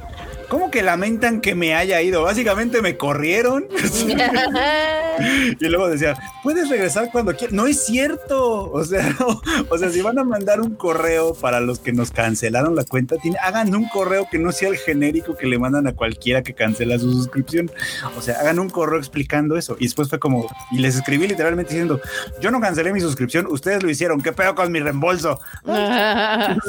[0.53, 2.21] ¿Cómo que lamentan que me haya ido?
[2.21, 3.65] Básicamente me corrieron.
[5.59, 7.53] y luego decía, puedes regresar cuando quieras.
[7.55, 8.71] No es cierto.
[8.71, 9.41] O sea, no.
[9.67, 13.15] o sea, si van a mandar un correo para los que nos cancelaron la cuenta,
[13.17, 16.53] tiene- hagan un correo que no sea el genérico que le mandan a cualquiera que
[16.53, 17.71] cancela su suscripción.
[18.15, 19.75] O sea, hagan un correo explicando eso.
[19.79, 21.99] Y después fue como, y les escribí literalmente diciendo,
[22.41, 24.21] yo no cancelé mi suscripción, ustedes lo hicieron.
[24.21, 25.39] ¿Qué pedo con mi reembolso?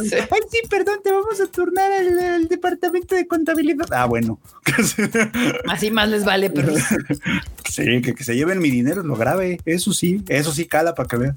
[0.05, 0.17] Sí.
[0.17, 3.74] Ay, sí, perdón, te vamos a turnar al, al departamento de contabilidad.
[3.91, 4.39] Ah, bueno.
[5.69, 6.75] Así más les vale, pero
[7.69, 9.59] sí, que, que se lleven mi dinero lo grave.
[9.65, 11.37] Eso sí, eso sí cala para que veas.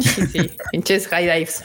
[0.00, 0.50] sí, sí.
[0.70, 1.64] Pinches high dives.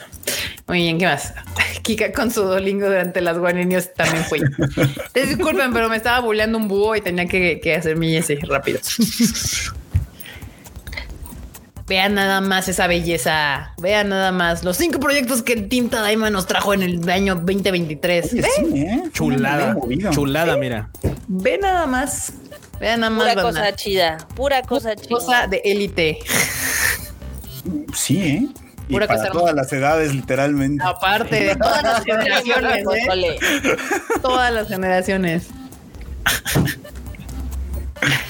[0.67, 1.33] Muy bien, ¿qué más?
[1.83, 4.39] Kika con su dolingo durante las guaninios también fue.
[5.13, 8.79] Disculpen, pero me estaba bulleando un búho y tenía que, que hacer mi ese rápido.
[11.87, 13.73] Vean nada más esa belleza.
[13.77, 17.35] Vean nada más los cinco proyectos que el Team Tadaima nos trajo en el año
[17.35, 18.33] 2023.
[18.33, 19.03] Oye, sí, ¿eh?
[19.13, 19.77] Chulada.
[20.11, 20.89] Chulada, mira.
[21.27, 22.33] Ve nada más.
[22.81, 23.23] Vean nada más.
[23.23, 23.61] Pura banda.
[23.61, 25.09] cosa chida, pura cosa chida.
[25.09, 26.19] Cosa de élite.
[27.93, 28.47] Sí, ¿eh?
[28.89, 30.83] Y Pura para todas las edades, literalmente.
[30.85, 33.37] Aparte de todas las generaciones, ¿eh?
[34.21, 35.47] Todas las generaciones.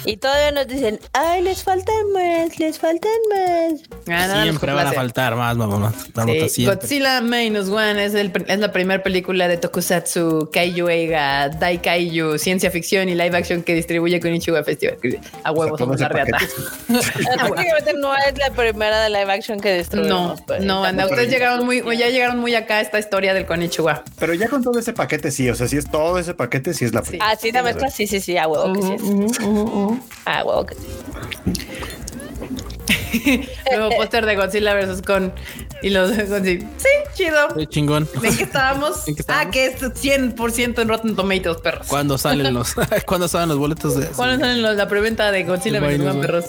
[0.05, 3.81] Y todavía nos dicen, ay, les faltan más, les faltan más.
[4.07, 5.93] Ah, nada Siempre van a faltar más, mamá.
[6.25, 11.49] Sí, Sí, Godzilla Minus One es, el, es la primera película de Tokusatsu, Kaiju Eiga,
[11.49, 14.97] Dai Kaiju, ciencia ficción y live action que distribuye Konichiwa Festival.
[15.43, 16.37] A huevos, somos la reata.
[16.87, 20.41] Prácticamente no es la primera de live action que No, destruimos.
[20.41, 24.03] pues, no, anda, ustedes llegaron muy, ya llegaron muy acá a esta historia del Konichiwa.
[24.19, 25.49] Pero ya con todo ese paquete, sí.
[25.49, 27.29] O sea, si es todo ese paquete, sí es la primera.
[27.29, 29.39] Ah, sí, la mezcla, sí, sí, sí, a huevo que sí es.
[30.25, 30.87] A huevo que sí.
[33.71, 35.33] Nuevo póster de Godzilla versus Con
[35.81, 36.67] y los Godzilla.
[36.77, 37.47] Sí, chido.
[37.55, 38.07] Qué chingón.
[38.23, 39.07] ¿En qué estábamos?
[39.07, 39.47] ¿En qué estábamos?
[39.47, 41.87] Ah, que es 100% en Rotten Tomatoes, perros.
[41.87, 42.75] ¿Cuándo salen los,
[43.05, 45.97] cuándo salen los boletos de ¿Cuáles son los- la preventa de Godzilla vs.
[45.99, 46.21] bueno.
[46.21, 46.45] perros?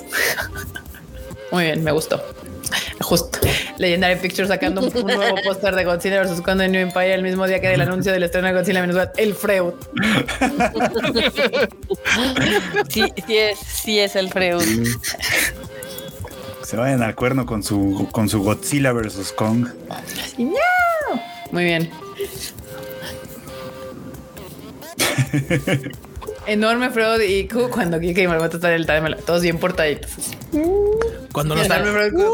[1.53, 2.23] Muy bien, me gustó.
[3.01, 3.39] Justo.
[3.79, 6.41] Legendary Pictures sacando un, nuevo póster de Godzilla vs.
[6.41, 8.97] Kong de New Empire el mismo día que del anuncio del estreno de Godzilla vs.
[8.97, 9.75] One, el Freud.
[12.89, 14.63] Sí, sí es, sí es el Freud.
[16.63, 19.69] Se vayan al cuerno con su, con su Godzilla versus Kong.
[21.51, 21.91] Muy bien.
[26.47, 30.11] Enorme Freud y Q cuando Kika y Marmota están en el time, todos bien portaditos.
[31.33, 32.33] Cuando enorme Freud, Q.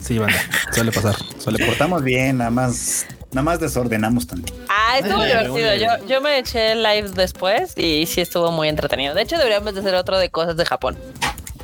[0.00, 0.30] Sí, van.
[0.72, 1.16] Suele pasar.
[1.38, 4.52] Suele portamos bien, nada más, nada más desordenamos tanto.
[4.68, 5.74] Ah, estuvo Ay, divertido.
[5.76, 9.14] Yo, yo me eché el live después y sí estuvo muy entretenido.
[9.14, 10.98] De hecho, deberíamos de hacer otro de cosas de Japón.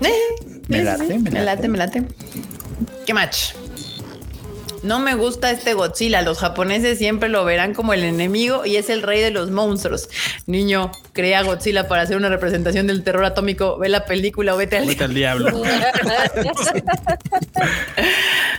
[0.01, 0.11] Me
[0.79, 1.45] Sí, late, me me late.
[1.45, 2.03] late, me late.
[3.07, 3.53] ¿Qué match?
[4.87, 6.23] No me gusta este Godzilla.
[6.23, 10.09] Los japoneses siempre lo verán como el enemigo y es el rey de los monstruos.
[10.47, 13.79] Niño, crea Godzilla para hacer una representación del terror atómico.
[13.79, 14.87] Ve la película o vete al.
[14.87, 15.49] Vete al diablo.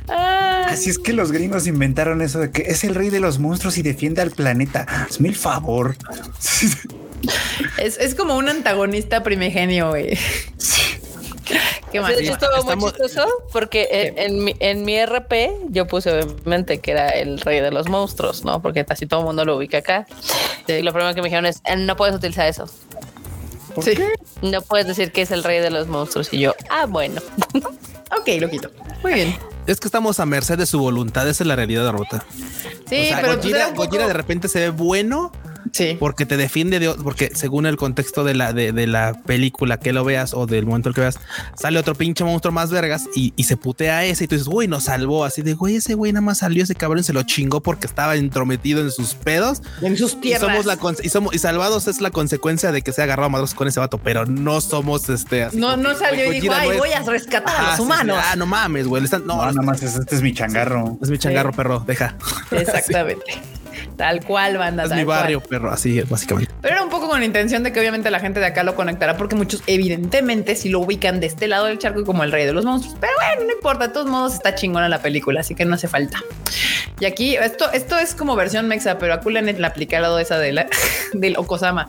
[0.07, 3.77] Así es que los gringos inventaron eso de que es el rey de los monstruos
[3.77, 4.81] y defiende al planeta.
[4.81, 5.95] Hazme el favor.
[7.77, 10.17] es, es como un antagonista primigenio, güey.
[11.97, 12.15] ¿Qué más?
[12.17, 16.11] De hecho, estuvo muy Estamos- chistoso porque en, en mi, en mi RP yo puse
[16.11, 18.61] obviamente que era el rey de los monstruos, ¿no?
[18.61, 20.05] Porque casi todo el mundo lo ubica acá.
[20.67, 22.67] Y lo primero que me dijeron es, "Eh, no puedes utilizar eso.
[23.81, 23.93] Sí.
[24.41, 26.33] No puedes decir que es el rey de los monstruos.
[26.33, 27.21] Y yo, ah, bueno.
[28.19, 28.71] Ok, lo quito.
[29.03, 29.37] Muy bien.
[29.67, 31.27] Es que estamos a merced de su voluntad.
[31.27, 32.25] Esa es la realidad de Rota.
[32.87, 35.31] Sí, O sea, pero pues Gojira, poco- Gojira de repente se ve bueno
[35.77, 35.95] Sí.
[35.99, 39.93] porque te defiende de porque según el contexto de la de, de la película que
[39.93, 41.19] lo veas o del momento en que veas
[41.55, 44.47] sale otro pinche monstruo más vergas y, y se putea a ese y tú dices
[44.51, 47.13] uy nos salvó así de güey ese güey nada más salió ese cabrón y se
[47.13, 50.41] lo chingó porque estaba entrometido en sus pedos En sus y tierras.
[50.49, 53.29] somos la y somos y salvados es la consecuencia de que se ha agarrado a
[53.29, 56.53] madros con ese vato pero no somos este así no, no salió güey, y dijo,
[56.57, 58.17] ay, no es- voy a rescatar a Ah, los sí, sí, humanos.
[58.23, 60.97] ah no mames güey están- no, No, nada más es, este es mi changarro.
[61.01, 62.15] es mi changarro perro deja
[62.51, 63.23] Exactamente.
[63.95, 64.83] Tal cual, banda.
[64.83, 65.19] es mi cual.
[65.19, 68.19] barrio perro así básicamente Pero era un poco con la intención de que obviamente la
[68.19, 71.79] gente de acá lo conectará, porque muchos evidentemente si lo ubican de este lado del
[71.79, 72.97] charco como el rey de los monstruos.
[72.99, 75.87] Pero bueno, no importa, de todos modos está chingona la película, así que no hace
[75.87, 76.19] falta.
[76.99, 80.19] Y aquí, esto, esto es como versión mexa, pero a Kulanet le apliqué al lado
[80.19, 80.67] esa de la,
[81.13, 81.87] del Okosama.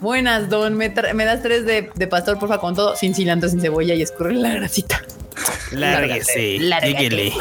[0.00, 3.60] Buenas, Don, me, me das tres de, de pastor, porfa, con todo, sin cilantro, sin
[3.60, 5.02] cebolla y escurre la grasita.
[5.72, 7.32] Lárguese Lárgate.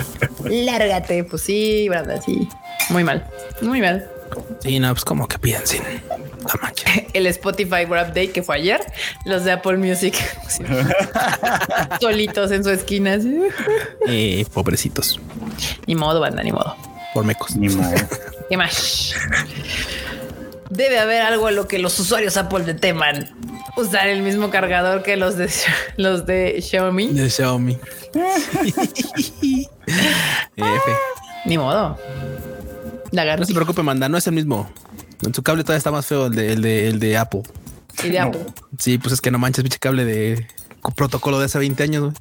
[0.43, 2.47] Lárgate, pues sí, Branda, sí.
[2.89, 3.25] Muy mal,
[3.61, 4.07] muy mal.
[4.61, 8.57] sí no pues como que piden sin la mancha el Spotify Wrap Day que fue
[8.57, 8.81] ayer,
[9.25, 10.13] los de Apple Music
[11.99, 13.17] solitos en su esquina.
[14.07, 15.19] eh, pobrecitos
[15.87, 16.75] Ni modo, banda, ni modo.
[17.13, 17.95] por mecos Ni modo.
[18.49, 19.13] ¿Qué más?
[20.69, 23.29] Debe haber algo a lo que los usuarios Apple le teman.
[23.77, 25.49] Usar el mismo cargador que los de
[25.97, 27.07] los de Xiaomi.
[27.09, 27.77] de Xiaomi.
[30.57, 30.91] F.
[31.45, 31.97] Ni modo.
[33.11, 34.69] La No se preocupe, manda, no es el mismo.
[35.25, 37.43] En su cable todavía está más feo el de, el de, el de Apple.
[38.03, 38.45] y de Apple.
[38.79, 40.47] Sí, pues es que no manches, pinche cable de
[40.95, 42.13] protocolo de hace 20 años, güey.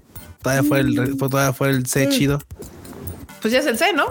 [0.42, 2.38] Todavía fue el, re- todavía fue el C chido.
[3.40, 4.04] Pues ya es el C, ¿no?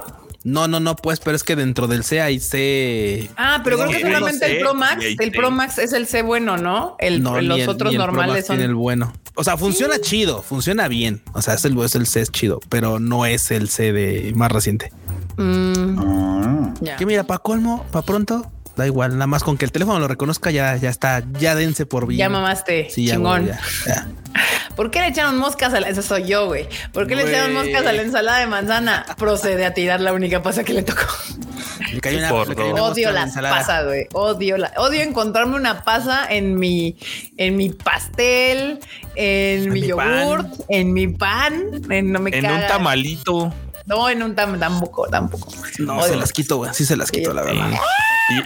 [0.44, 3.30] No, no, no, pues, pero es que dentro del C hay C.
[3.38, 5.32] Ah, pero creo Sí, que solamente C el Pro Max, el.
[5.32, 6.96] Pro Max es el C bueno, ¿no?
[7.00, 9.14] El, No, los el- otros el normales Max son tiene el bueno.
[9.36, 11.22] O sea, funciona chido, funciona bien.
[11.34, 14.34] O sea, es el, es el C es chido, pero no es el C de
[14.36, 14.92] más reciente.
[15.38, 16.74] Mm, Ah.
[16.82, 16.96] ya.
[16.98, 20.08] Que mira, para colmo, para pronto, da igual, nada más con que el teléfono lo
[20.08, 22.20] reconozca, ya, ya está, ya dense por bien.
[22.20, 23.46] Ya mamaste, Sí, ya, chingón.
[23.46, 23.54] güey,
[23.86, 24.08] ya, ya.
[24.76, 25.88] ¿Por qué le echaron moscas a la...
[25.90, 26.68] Eso soy yo, güey.
[26.92, 29.06] ¿Por qué le echaron moscas a la ensalada de manzana?
[29.18, 31.04] Procede a tirar la única pasa que le tocó.
[31.94, 32.80] Me cayó una, Por me cayó dos.
[32.80, 34.08] una Odio la pasas, güey.
[34.14, 34.74] Odio la...
[34.78, 36.98] Odio encontrarme una pasa en mi...
[37.38, 38.80] En mi pastel,
[39.16, 41.54] en, mi, mi yogurt, en mi pan.
[41.92, 43.54] En, no me En un tamalito.
[43.86, 45.50] No, en un tam tampoco, tampoco.
[45.80, 46.08] No, Odio.
[46.08, 46.74] se las quito, güey.
[46.74, 47.70] Sí, se las quito, la verdad.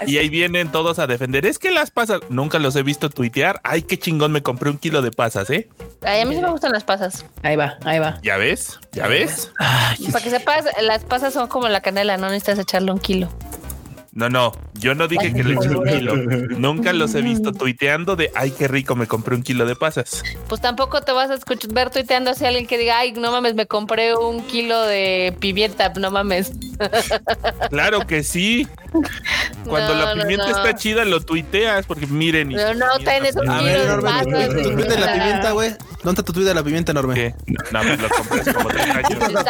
[0.07, 1.45] Y, y ahí vienen todos a defender.
[1.45, 3.61] Es que las pasas, nunca los he visto tuitear.
[3.63, 5.69] Ay, qué chingón, me compré un kilo de pasas, ¿eh?
[6.01, 7.25] Ay, a mí sí me gustan las pasas.
[7.43, 8.19] Ahí va, ahí va.
[8.23, 8.79] ¿Ya ves?
[8.93, 9.51] ¿Ya ves?
[10.11, 13.29] Para que sepas, las pasas son como la canela, no necesitas echarle un kilo.
[14.17, 16.15] No, no, yo no dije que le eché un kilo.
[16.57, 20.23] Nunca los he visto tuiteando de, ay, qué rico, me compré un kilo de pasas.
[20.49, 23.53] Pues tampoco te vas a escuchar, ver tuiteando hacia alguien que diga, ay, no mames,
[23.53, 26.51] me compré un kilo de pimienta, no mames.
[27.69, 28.67] Claro que sí.
[29.65, 30.57] Cuando No, la pimienta no.
[30.57, 32.51] está chida, lo tuiteas, porque miren.
[32.51, 34.97] y Pero no, un está A ver, de enorme, pasas, tu, tu, tu tweet de
[34.97, 35.75] la pimienta, güey.
[36.03, 37.15] ¿Dónde está tu tweet de la pimienta enorme?
[37.15, 37.35] ¿Qué?
[37.71, 39.45] No, pues lo compré como tres años.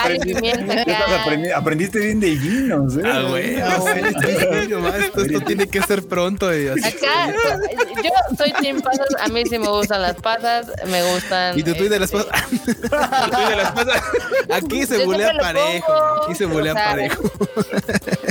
[1.56, 3.04] Aprendiste bien de vinos, ¿eh?
[3.06, 3.62] Ah, güey.
[3.62, 5.02] Ah, no sé, güey.
[5.04, 6.48] esto, tiene que ser pronto.
[6.48, 7.34] Acá,
[8.04, 11.60] yo soy team pasas, a mí sí me gustan las pasas, me gustan.
[11.60, 12.52] Y tu tweet de las este, pasas.
[12.54, 14.02] El de las pasas.
[14.52, 15.94] Aquí se bulea parejo.
[16.24, 17.24] Aquí se bulea parejo.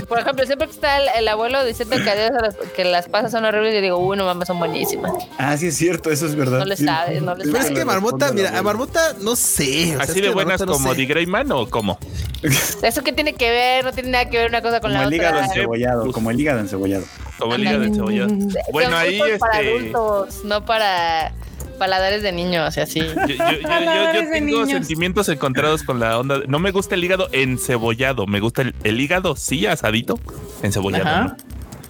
[0.09, 3.08] Por ejemplo, siempre que está el, el abuelo diciendo que, adiós a las, que las
[3.08, 5.12] pasas son horribles, yo digo, uy, no mames, son buenísimas.
[5.38, 6.58] Ah, sí es cierto, eso es verdad.
[6.60, 7.78] No le sabes, no le Pero es sabes.
[7.78, 9.94] que Marmota, mira, a Marmota no sé.
[9.94, 10.96] o sea, Así es de buenas Marmota no como sé.
[10.96, 11.98] The Greyman o cómo?
[12.82, 13.84] ¿Eso qué tiene que ver?
[13.84, 15.46] No tiene nada que ver una cosa con Como la el hígado otra.
[15.46, 17.04] encebollado, como el hígado encebollado.
[17.38, 18.28] Como el hígado encebollado.
[18.72, 19.70] Bueno, ahí para este.
[19.78, 21.32] adultos, no para
[21.77, 23.01] paladares de niños y así.
[23.01, 24.69] Yo, yo- yo- yo- yo Palabras de tengo niños.
[24.70, 26.40] sentimientos encontrados con la onda.
[26.48, 28.27] No me gusta el hígado encebollado.
[28.27, 30.19] Me gusta el, el hígado, sí, asadito.
[30.62, 31.05] Encebollado.
[31.07, 31.23] Ajá.
[31.24, 31.36] ¿no?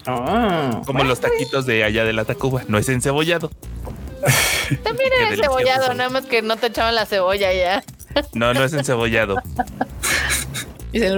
[0.08, 0.82] Ah.
[0.86, 2.62] Como los taquitos de allá de la Tacuba.
[2.68, 3.50] No es encebollado.
[4.84, 5.96] También era delicioso cebollado, son.
[5.96, 7.82] nada más que no te echaban la cebolla ya.
[8.32, 9.36] No, no es encebollado.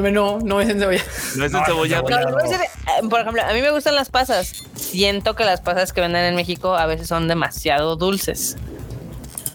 [0.02, 1.08] Menú, no es encebollado.
[1.36, 2.08] No es encebollado.
[2.08, 4.52] No, decir, eh, por ejemplo, a mí me gustan las pasas.
[4.74, 8.56] Siento que las pasas que venden en México a veces son demasiado dulces.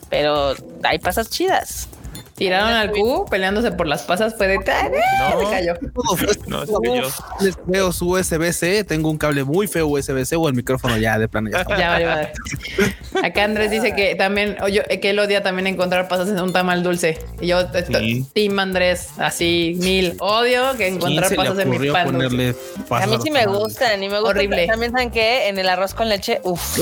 [0.09, 1.87] Pero hay pasas chidas.
[2.43, 4.57] Tiraron al Q peleándose por las pasas, fue de...
[4.57, 4.63] No.
[4.63, 5.73] Se cayó.
[6.47, 7.07] No, es que yo.
[7.39, 11.27] Les veo su USB-C, tengo un cable muy feo USB-C o el micrófono ya de
[11.29, 11.65] plano ya.
[11.77, 12.31] Ya vale, madre.
[13.23, 16.51] Acá Andrés dice que también, o yo- que él odia también encontrar pasas en un
[16.51, 17.17] tamal dulce.
[17.39, 18.25] Y yo, esto- Sí.
[18.33, 20.15] Team Andrés, así mil.
[20.19, 22.55] Odio que ¿Quién encontrar pasas en mi pan dulce.
[22.89, 24.29] A mí sí me gustan y me gusta.
[24.31, 24.67] Horrible.
[24.67, 26.79] También saben que en el arroz con leche, uff,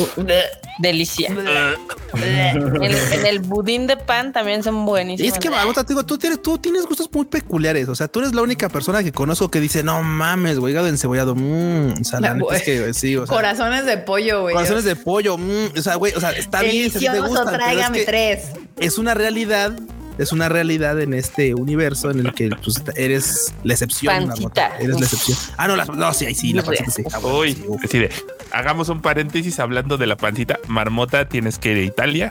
[0.80, 1.30] delicia.
[1.30, 5.34] en, en el budín de pan también son Y buenísimos.
[5.34, 7.88] es que, Marmota, te digo, tú tienes, tú tienes gustos muy peculiares.
[7.90, 10.88] O sea, tú eres la única persona que conozco que dice, no mames, güey, hígado
[10.88, 11.36] encebollado.
[11.36, 14.56] Mmm, o sea, la neta es que sí, o sea, Corazones de pollo, güey.
[14.56, 15.38] corazones de pollo.
[15.38, 17.98] mm, o sea, güey, o sea, está bien, si te Delicioso, gustan, pero es tráigame
[18.00, 18.44] que tres.
[18.80, 19.74] es una realidad.
[20.18, 24.14] Es una realidad en este universo en el que pues, eres la excepción.
[24.28, 24.34] Pancita.
[24.36, 25.38] Marmota, Eres la excepción.
[25.58, 27.04] Ah, no, la, no, sí, ahí sí, la pancita sí.
[27.12, 27.58] Ah, bueno, Uy,
[27.90, 28.12] sí, de,
[28.52, 30.60] hagamos un paréntesis hablando de la pancita.
[30.68, 32.30] Marmota, tienes que ir a Italia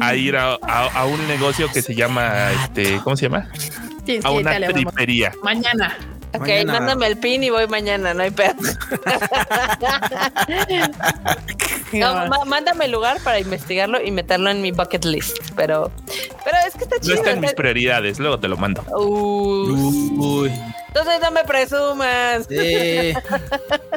[0.00, 3.48] a ir a, a- a un negocio que se llama, este, ¿cómo se llama?
[4.06, 4.82] Sí, sí, A una dale, vamos.
[4.94, 5.32] tripería.
[5.42, 5.96] Mañana.
[6.34, 8.54] Ok, Mañana- mándame el pin y voy mañana, no hay pedo.
[11.92, 15.36] No, mándame el lugar para investigarlo y meterlo en mi bucket list.
[15.56, 15.90] Pero,
[16.42, 17.14] pero es que está No chido.
[17.16, 18.82] está en mis prioridades, luego te lo mando.
[18.96, 20.50] Uh, Uy,
[20.94, 22.46] entonces no me presumas.
[22.48, 23.16] te,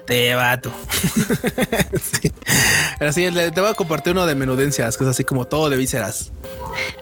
[0.06, 0.72] te vato.
[2.02, 2.32] sí.
[3.14, 5.78] Sí, le- te voy a compartir uno de menudencias, que es así como todo de
[5.78, 6.32] vísceras.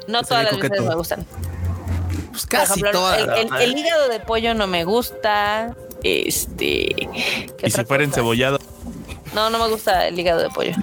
[0.08, 0.74] No Estaría todas las coqueto.
[0.74, 1.26] veces me gustan.
[2.32, 3.20] Pues Por casi ejemplo, todas.
[3.20, 5.76] el, el- el hígado de pollo no me gusta.
[6.04, 7.08] Este.
[7.58, 8.60] ¿qué Y si fuera encebollado,
[9.34, 10.74] No, no me gusta el hígado de pollo.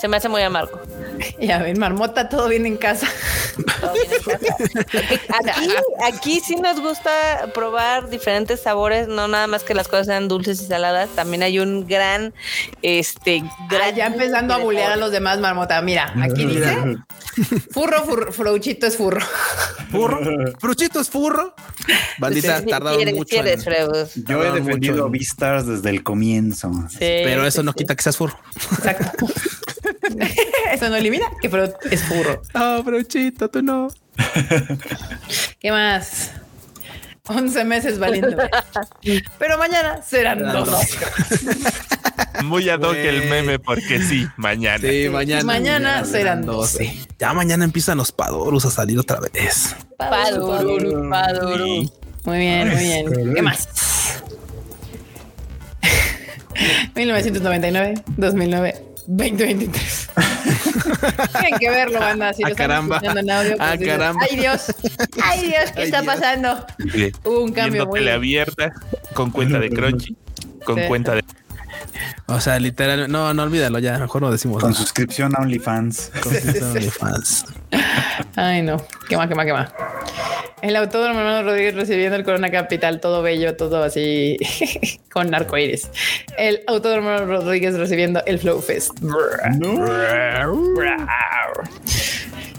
[0.00, 0.80] Se me hace muy amargo.
[1.38, 3.06] Ya ven, marmota, todo bien en casa.
[3.80, 4.78] Todo bien en casa.
[5.38, 5.70] Aquí,
[6.02, 7.10] aquí sí nos gusta
[7.52, 11.10] probar diferentes sabores, no nada más que las cosas sean dulces y saladas.
[11.10, 12.32] También hay un gran,
[12.80, 15.80] este, Ah, gran ya empezando a bulear a los demás, marmota.
[15.82, 16.74] Mira, aquí dice
[17.72, 19.20] furro, furro, frouchito es furro.
[19.90, 20.20] Furro.
[20.60, 21.54] Fruchito es furro.
[22.18, 23.28] Bandita, Sí, tardaron quieres- mucho.
[23.30, 24.14] quieres, en- Frebus.
[24.26, 26.70] Yo he defendido en- Beastars desde el comienzo.
[26.90, 27.78] Sí, Pero eso sí, no sí.
[27.78, 28.38] quita que seas furro.
[28.78, 29.26] Exacto.
[30.72, 31.48] Eso no elimina que
[31.90, 32.42] es furro.
[32.54, 33.88] Ah, Fruchito, tú no.
[35.60, 36.30] ¿Qué más?
[37.30, 38.36] 11 meses valiendo.
[39.38, 40.68] Pero mañana serán dos.
[42.44, 44.78] muy ad hoc el meme, porque sí, mañana.
[44.78, 45.44] Sí, mañana.
[45.44, 47.06] Mañana serán 12.
[47.18, 49.76] Ya mañana empiezan los padorus a salir otra vez.
[49.96, 51.64] Paduro, paduro.
[51.64, 51.90] Sí.
[52.24, 53.34] Muy bien, muy bien.
[53.34, 53.68] ¿Qué más?
[56.94, 60.08] 1999, 2009, 2023.
[61.40, 62.32] Tienen que verlo, banda.
[62.32, 62.96] Si Ah, lo están caramba.
[62.96, 64.26] escuchando en audio, pues Ah, dices, caramba.
[64.30, 64.64] Ay, Dios.
[65.22, 66.14] Ay, Dios, ¿qué Ay, está Dios.
[66.14, 66.66] pasando?
[66.92, 67.12] Sí.
[67.24, 68.72] Hubo un cambio Viendo muy tele abierta,
[69.14, 70.16] con cuenta de Crunchy,
[70.64, 70.82] con Sí.
[70.88, 71.24] cuenta de...
[72.26, 74.82] O sea, literal, no, no olvídalo ya, mejor no decimos Con nada.
[74.82, 76.10] suscripción a OnlyFans.
[76.22, 77.44] Con OnlyFans.
[78.36, 78.84] Ay, no.
[79.08, 79.70] Qué más, qué más, qué más.
[80.62, 84.36] El autódromo hermano Rodríguez recibiendo el Corona Capital, todo bello, todo así
[85.12, 85.88] con arcoíris.
[86.36, 88.92] El autódromo Rodríguez recibiendo el Flow Fest.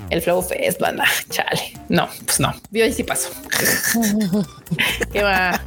[0.10, 1.06] El Flow Fest, banda.
[1.30, 1.74] Chale.
[1.90, 2.54] No, pues no.
[2.72, 3.30] Yo ahí sí paso.
[5.14, 5.62] ¿Qué va?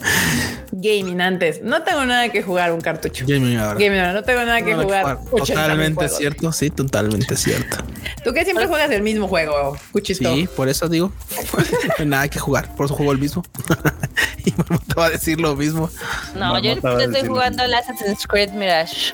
[0.72, 1.62] Gaming antes.
[1.62, 3.24] No tengo nada que jugar un cartucho.
[3.26, 3.74] Gaming ahora.
[3.78, 4.12] Gaming ahora.
[4.14, 5.18] No tengo nada que No, jugar.
[5.18, 6.16] 80.000 Totalmente juegos.
[6.18, 7.76] cierto, sí, totalmente cierto.
[8.24, 10.34] Tú que siempre juegas el mismo juego, Cuchito.
[10.34, 11.12] Sí, por eso digo,
[11.88, 13.42] no hay nada que jugar, por eso juego el mismo.
[14.44, 15.90] y me va a decir lo mismo.
[16.36, 19.12] No, yo Marmota estoy jugando el Assassin's Creed Mirage.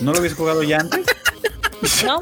[0.00, 1.06] ¿No lo habías jugado ya antes?
[2.04, 2.20] ¿No?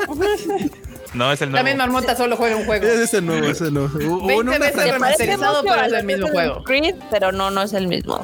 [1.15, 1.59] No, es el nuevo.
[1.59, 2.87] También Marmota solo juega un juego.
[2.87, 3.91] Ese nuevo, ese nuevo.
[3.95, 5.63] Hubo 20 una veces frase- remasterizado.
[5.63, 6.65] Pero es el mismo juego.
[6.65, 8.21] Creed, pero no, no es el mismo.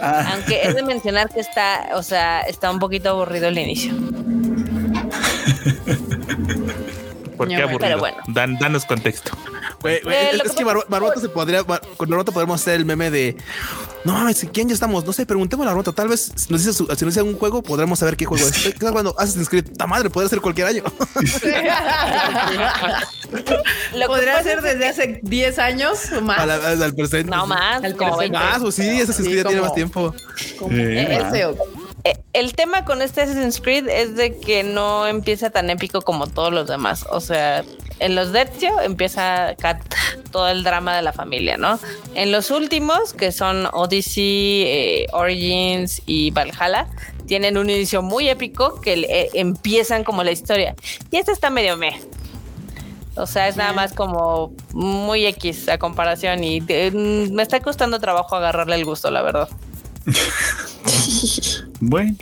[0.00, 3.92] Ah, Aunque es de mencionar que está, o sea, está un poquito aburrido el inicio.
[7.36, 7.98] ¿Por qué Pero aburrido?
[7.98, 8.16] bueno.
[8.28, 9.32] Dan, danos contexto.
[9.84, 10.00] Eh,
[10.34, 13.36] es, es que Mar- Marmota se podría, Mar- con Marmota podemos hacer el meme de
[14.04, 15.04] no mames, ¿quién ya estamos?
[15.04, 15.92] No sé, preguntemos a Marmota.
[15.92, 18.46] Tal vez si nos dice, su- si nos dice un juego, podremos saber qué juego
[18.46, 18.52] es.
[18.62, 19.14] ¿Qué estás jugando?
[19.18, 19.66] Assassin's Creed.
[19.76, 20.82] Ta madre, puede ser cualquier año.
[23.94, 26.46] Lo Podría ser es desde hace 10 años o más.
[26.46, 26.54] La-
[26.84, 27.30] al presente.
[27.30, 28.38] No más, Al como presente.
[28.38, 28.52] 20.
[28.52, 30.14] Más, pues sí, Assassin's Sí, Creed ya tiene más tiempo.
[30.58, 31.56] Como ese o-
[32.04, 36.26] Eh, El tema con este Assassin's Creed es de que no empieza tan épico como
[36.26, 37.04] todos los demás.
[37.10, 37.62] O sea,
[38.00, 39.54] en los de Ezio empieza
[40.32, 41.78] todo el drama de la familia, ¿no?
[42.14, 46.88] En los últimos, que son Odyssey, eh, Origins y Valhalla,
[47.26, 50.74] tienen un inicio muy épico que eh, empiezan como la historia.
[51.10, 52.00] Y este está medio meh.
[53.16, 58.00] O sea, es nada más como muy X a comparación y eh, me está costando
[58.00, 59.48] trabajo agarrarle el gusto, la verdad.
[61.80, 62.16] bueno.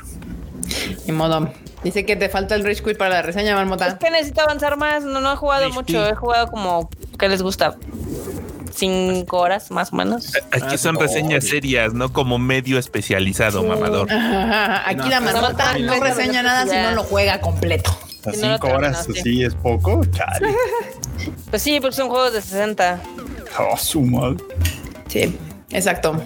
[1.06, 1.52] Ni modo.
[1.84, 3.98] Dice que te falta el Rage Quit para la reseña, Es Marmota.
[3.98, 5.04] que necesito avanzar más.
[5.04, 5.84] No, no he jugado mucho.
[6.04, 6.12] Quit.
[6.12, 7.76] He jugado como que les gusta.
[8.74, 10.32] cinco horas más o menos.
[10.52, 14.10] Aquí son reseñas serias, no como medio especializado, mamador.
[14.12, 17.90] Ajá, Aquí la marmota no, reseña nada si no lo juega completo.
[18.24, 19.22] A Si cinco horas terminaste.
[19.22, 20.04] sí es poco.
[20.06, 20.48] Chale.
[21.50, 23.00] Pues sí, porque son juegos de 60.
[23.58, 24.36] Oh, su madre.
[25.08, 25.36] Sí,
[25.70, 26.22] exacto.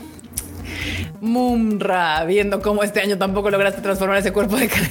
[1.21, 4.91] Mumra, viendo cómo este año tampoco lograste transformar ese cuerpo de carne.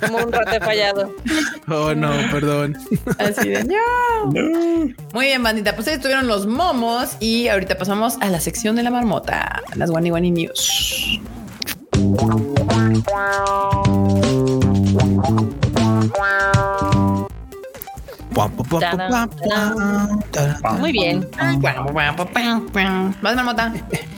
[0.00, 1.14] Como un rato he fallado.
[1.68, 2.76] Oh, no, perdón.
[3.18, 4.32] Así de no.
[4.32, 4.94] No.
[5.12, 5.74] Muy bien, bandita.
[5.74, 9.90] Pues ahí estuvieron los momos y ahorita pasamos a la sección de la marmota, las
[9.90, 11.20] Wani Wani News.
[20.78, 21.28] Muy bien.
[23.22, 23.72] Más marmota.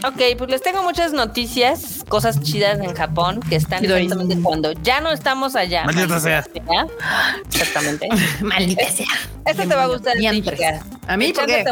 [0.05, 5.01] Ok, pues les tengo muchas noticias, cosas chidas en Japón que están exactamente cuando ya
[5.01, 5.85] no estamos allá.
[5.85, 6.45] Maldita sea.
[7.47, 8.09] Exactamente.
[8.41, 9.07] Maldita sea.
[9.45, 10.17] Este te va a gustar.
[10.17, 10.81] a chica.
[11.07, 11.33] ¿A mí?
[11.33, 11.65] ¿Por qué?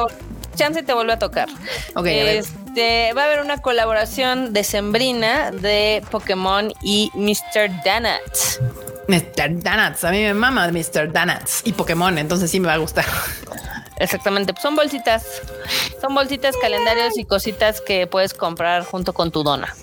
[0.54, 1.48] Chance te vuelve a tocar.
[1.94, 2.08] Ok, a.
[2.08, 7.70] Este, va a haber una colaboración decembrina de Pokémon y Mr.
[7.84, 8.74] Donut.
[9.08, 9.62] Mr.
[9.62, 10.04] Donuts.
[10.04, 11.12] A mí me mama Mr.
[11.12, 13.04] Donuts y Pokémon, entonces sí me va a gustar.
[13.96, 15.24] Exactamente, pues son bolsitas.
[16.00, 19.74] Son bolsitas, calendarios y cositas que puedes comprar junto con tu dona.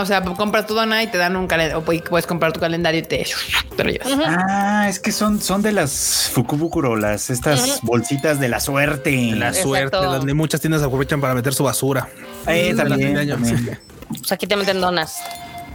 [0.00, 1.78] O sea, compras tu dona y te dan un calendario.
[1.78, 3.26] O puedes comprar tu calendario y te,
[3.76, 4.08] te lo llevas.
[4.26, 9.10] Ah, es que son, son de las Fukubukuro, las estas bolsitas de la suerte.
[9.34, 9.68] La Exacto.
[9.68, 12.08] suerte, donde muchas tiendas aprovechan para meter su basura.
[12.46, 13.78] Eh, también, también.
[14.08, 15.18] Pues aquí te meten donas.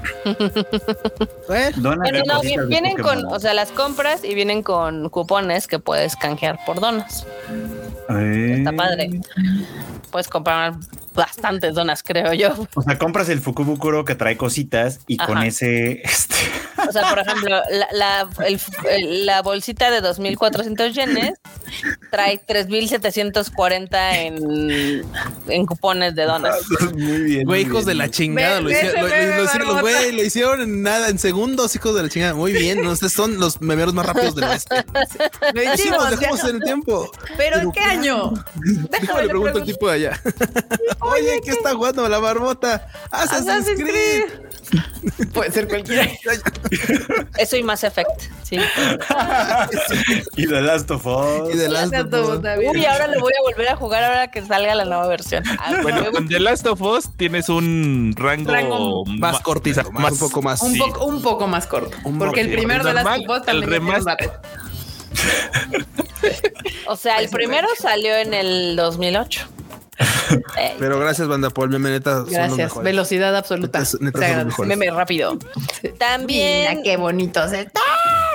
[0.26, 1.72] ¿Eh?
[1.76, 6.16] Donas de no, vienen con, o sea, las compras y vienen con cupones que puedes
[6.16, 7.26] canjear por donas.
[8.10, 9.10] Eh, Está padre.
[10.12, 10.76] Puedes comprar
[11.14, 12.56] bastantes donas, creo yo.
[12.76, 16.36] O sea, compras el Fukubukuro que trae cositas y con ese, este,
[16.88, 21.34] O sea, por ejemplo, la, la, el- el- la bolsita de 2.400 yenes
[22.12, 25.06] trae 3.740 en,
[25.48, 26.56] en cupones de donas.
[26.94, 27.46] muy bien.
[27.46, 28.62] Güey, hijos de la chingada.
[28.62, 29.82] Lo hicieron, lo, lo hicieron, Marmota.
[29.82, 32.34] güey, lo hicieron en nada, en segundos, hijos de la chingada.
[32.34, 32.92] Muy bien, ¿no?
[32.92, 34.76] ustedes son los memeros más rápidos del oeste.
[35.54, 37.12] Lo hicimos, dejamos en el tiempo.
[37.38, 38.34] ¿Pero en qué año?
[38.90, 40.22] Déjame le pregunto al tipo de allá.
[41.00, 42.88] Oye, ¿qué está jugando la marmota?
[43.12, 44.24] Assassin's Assassin's Creed.
[45.34, 46.08] Puede ser cualquiera.
[47.38, 48.10] Eso y Mass Effect.
[48.44, 48.58] Sí.
[50.36, 51.54] Y The Last of Us.
[51.54, 54.86] Y de las Uy, ahora lo voy a volver a jugar ahora que salga la
[54.86, 55.44] nueva versión.
[55.60, 60.14] Ah, Bueno, con The Last of Us tienes un rango, Rango más cortito, sea, más,
[60.14, 60.62] un poco más.
[60.62, 60.80] Un, Sí.
[60.80, 61.96] poco, un poco más corto.
[62.04, 64.32] Un porque el poco, primero de las normal, tipos también el ya tiene un remaster.
[66.88, 69.48] O sea, el primero salió en el 2008.
[70.80, 72.18] Pero gracias, banda, por el meme, neta.
[72.20, 72.84] son los Gracias.
[72.84, 73.80] Velocidad absoluta.
[73.80, 74.46] Neta, neta Se son los agradece.
[74.46, 74.70] mejores.
[74.78, 75.38] meme rápido.
[75.98, 77.84] También Mira qué bonitos están.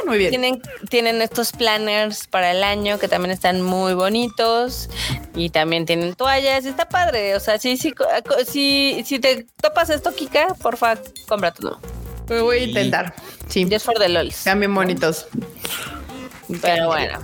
[0.07, 0.31] Muy bien.
[0.31, 4.91] tienen, tienen estos planners para el año que también están muy bonitos
[5.35, 6.66] y también tienen toallas.
[6.66, 7.35] Está padre.
[7.36, 8.05] O sea, sí, sí, co-
[8.47, 10.97] si, si te topas esto, Kika, porfa,
[11.27, 11.81] cómpratelo.
[12.28, 13.15] Lo voy a intentar.
[13.49, 13.66] Sí.
[13.70, 14.36] Just for the lols.
[14.39, 15.27] Están bien bonitos.
[16.61, 17.19] Pero bueno.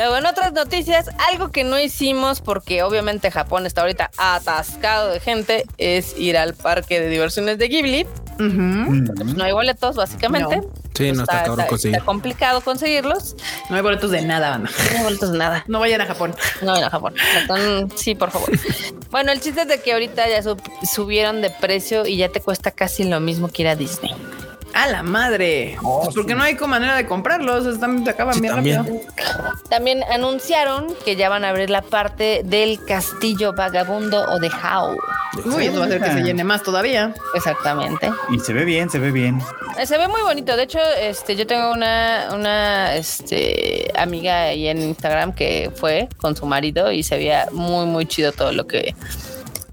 [0.00, 5.20] Luego, en otras noticias, algo que no hicimos porque obviamente Japón está ahorita atascado de
[5.20, 8.06] gente es ir al parque de diversiones de Ghibli.
[8.38, 10.56] Pues no hay boletos, básicamente.
[10.56, 10.70] No.
[10.94, 11.96] Sí, no está cabrón conseguir.
[11.96, 13.36] está complicado conseguirlos.
[13.68, 14.70] No hay boletos de nada, banda.
[14.92, 15.64] No hay boletos de nada.
[15.68, 16.34] No vayan a Japón.
[16.62, 17.14] No, en Japón.
[17.16, 17.56] Exacto.
[17.56, 18.48] Mm, Sí, por favor.
[19.10, 22.40] Bueno, el chiste es de que ahorita ya sub- subieron de precio y ya te
[22.40, 24.14] cuesta casi lo mismo que ir a Disney.
[24.72, 25.76] A la madre.
[25.82, 27.66] Pues porque no hay como manera de comprarlos.
[27.66, 28.76] Están, se acaban Sí, bien también.
[28.78, 29.00] rápido.
[29.68, 34.96] También anunciaron que ya van a abrir la parte del castillo vagabundo o de Howl.
[35.44, 37.14] Uy, eso va a hacer que se llene más todavía.
[37.34, 38.10] Exactamente.
[38.30, 39.40] Y se ve bien, se ve bien.
[39.78, 40.56] Eh, Se ve muy bonito.
[40.56, 46.36] De hecho, este, yo tengo una, una este, amiga ahí en Instagram que fue con
[46.36, 48.94] su marido y se veía muy, muy chido todo lo que,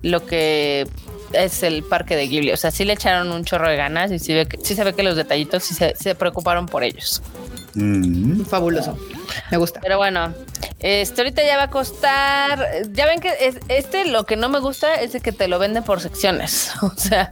[0.01, 0.87] lo que
[1.33, 2.51] es el parque de Ghibli.
[2.51, 4.83] O sea, sí le echaron un chorro de ganas y sí, ve que- sí se
[4.83, 7.21] ve que los detallitos sí se, se preocuparon por ellos.
[7.75, 8.41] Mm.
[8.45, 8.97] Fabuloso.
[9.51, 9.79] Me gusta.
[9.81, 10.33] Pero bueno,
[10.79, 12.65] este ahorita ya va a costar.
[12.91, 15.59] Ya ven que es- este lo que no me gusta es de que te lo
[15.59, 16.71] venden por secciones.
[16.81, 17.31] O sea,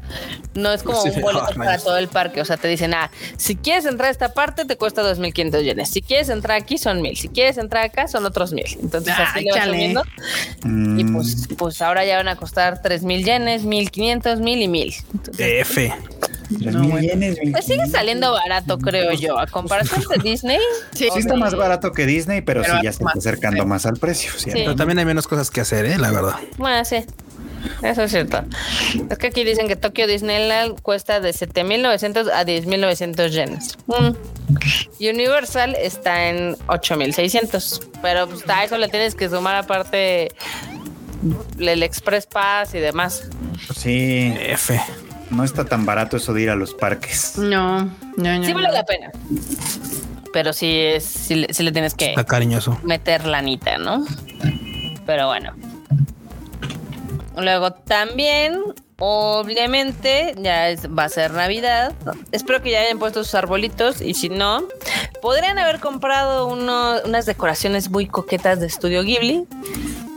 [0.54, 2.42] no es como Sí, un boleto para todo el parque.
[2.42, 5.90] O sea, te dicen, ah, si quieres entrar a esta parte te cuesta 2.500 yenes.
[5.90, 7.16] Si quieres entrar aquí son 1.000.
[7.16, 8.78] Si quieres entrar acá son otros 1.000.
[8.82, 10.06] Entonces Ah, así le vas.
[10.64, 11.00] Mm.
[11.00, 15.04] Y pues, pues ahora ya van a costar 3.000 yenes, 1.500, 1.000 y 1.000.
[15.14, 15.94] Entonces, F.
[16.60, 17.08] Tres No, mil bueno.
[17.08, 19.40] yenes, mil pues sigue saliendo barato, creo yo.
[19.40, 20.60] A comparación de Disney.
[20.94, 23.16] Sí, Sí está más barato que Disney, pero, Pero sí ya se más.
[23.16, 24.32] está acercando más al precio.
[24.52, 25.98] Pero también hay menos cosas que hacer, ¿eh?
[25.98, 26.36] La verdad.
[26.58, 27.04] Bueno, sí.
[27.82, 28.44] Eso es cierto.
[29.10, 33.78] Es que aquí dicen que Tokyo Disneyland cuesta de 7.900 a 10.900 yenes.
[33.88, 34.12] Mm,
[35.04, 40.30] Universal está en 8600, pero pues a eso le tienes que sumar aparte
[41.58, 43.28] el Express Pass y demás.
[43.76, 44.80] Sí, F.
[45.32, 47.38] no está tan barato eso de ir a los parques.
[47.38, 48.44] No, no, no.
[48.44, 48.74] Sí vale no.
[48.74, 49.12] la pena.
[50.36, 52.78] Pero sí, es, sí, le- sí le tienes que Está cariñoso.
[52.84, 54.06] meter lanita, ¿no?
[55.06, 55.54] Pero bueno.
[57.38, 58.60] Luego también,
[59.00, 61.94] obviamente, ya es- va a ser Navidad.
[62.34, 64.64] Espero que ya hayan puesto sus arbolitos y si no,
[65.22, 69.46] podrían haber comprado uno- unas decoraciones muy coquetas de Estudio Ghibli.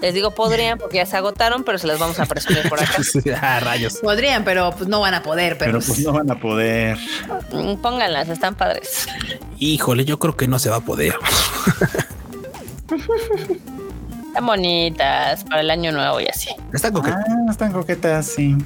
[0.01, 3.03] Les digo podrían porque ya se agotaron, pero se las vamos a presumir por acá.
[3.43, 3.97] ah, rayos.
[3.97, 5.59] Podrían, pero pues no van a poder.
[5.59, 6.99] Pero, Pero pues no van a poder.
[7.53, 9.07] Mm, Pónganlas, están padres.
[9.59, 11.15] Híjole, yo creo que no se va a poder.
[14.29, 16.51] Están bonitas para el año nuevo y así.
[16.73, 17.17] Está coqueto.
[17.17, 18.57] Ah, están coquetas, sí.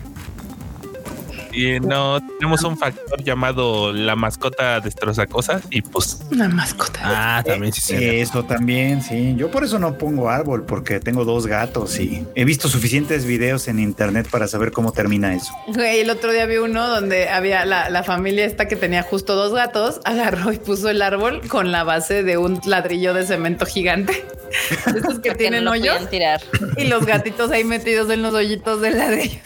[1.53, 7.01] Y no tenemos un factor llamado la mascota destroza cosas y pues una mascota.
[7.03, 7.95] Ah, también sí, sí.
[7.97, 9.35] Eso también, sí.
[9.37, 13.69] Yo por eso no pongo árbol, porque tengo dos gatos y he visto suficientes videos
[13.69, 15.53] en internet para saber cómo termina eso.
[15.69, 19.35] Güey, el otro día vi uno donde había la, la familia esta que tenía justo
[19.35, 23.67] dos gatos, agarró y puso el árbol con la base de un ladrillo de cemento
[23.67, 24.25] gigante.
[24.71, 25.01] Esos que
[25.31, 26.41] Porque tienen no hoyos tirar.
[26.77, 29.41] y los gatitos ahí metidos en los hoyitos del ladrillo.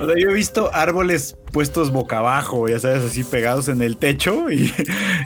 [0.00, 3.96] O sea, yo he visto árboles puestos boca abajo, ya sabes, así pegados en el
[3.96, 4.72] techo y,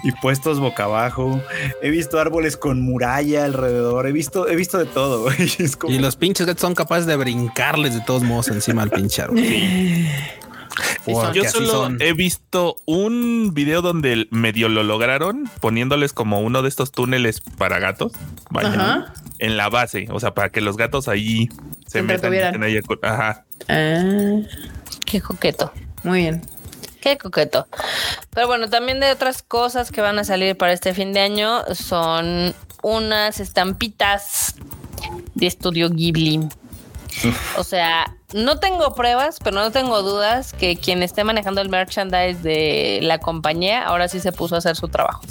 [0.02, 1.40] y puestos boca abajo.
[1.82, 4.06] He visto árboles con muralla alrededor.
[4.06, 5.28] He visto, he visto de todo.
[5.38, 8.82] Y es como- Y los pinches gatos son capaces de brincarles de todos modos encima
[8.82, 9.40] al pinche árbol.
[11.34, 11.98] Yo solo son.
[12.00, 17.78] he visto un video donde medio lo lograron poniéndoles como uno de estos túneles para
[17.78, 18.12] gatos
[18.50, 19.14] vaya, Ajá.
[19.38, 21.48] en la base, o sea, para que los gatos ahí
[21.86, 23.44] se Se metan y ahí Ajá.
[23.68, 24.40] Ah,
[25.06, 25.72] Qué coqueto.
[26.02, 26.42] muy bien.
[27.00, 27.66] Qué coqueto.
[28.30, 31.62] Pero bueno, también de otras cosas que van a salir para este fin de año
[31.74, 34.54] son unas estampitas
[35.34, 36.40] de estudio Ghibli.
[37.56, 42.42] O sea, no tengo pruebas, pero no tengo dudas que quien esté manejando el merchandise
[42.42, 45.22] de la compañía ahora sí se puso a hacer su trabajo.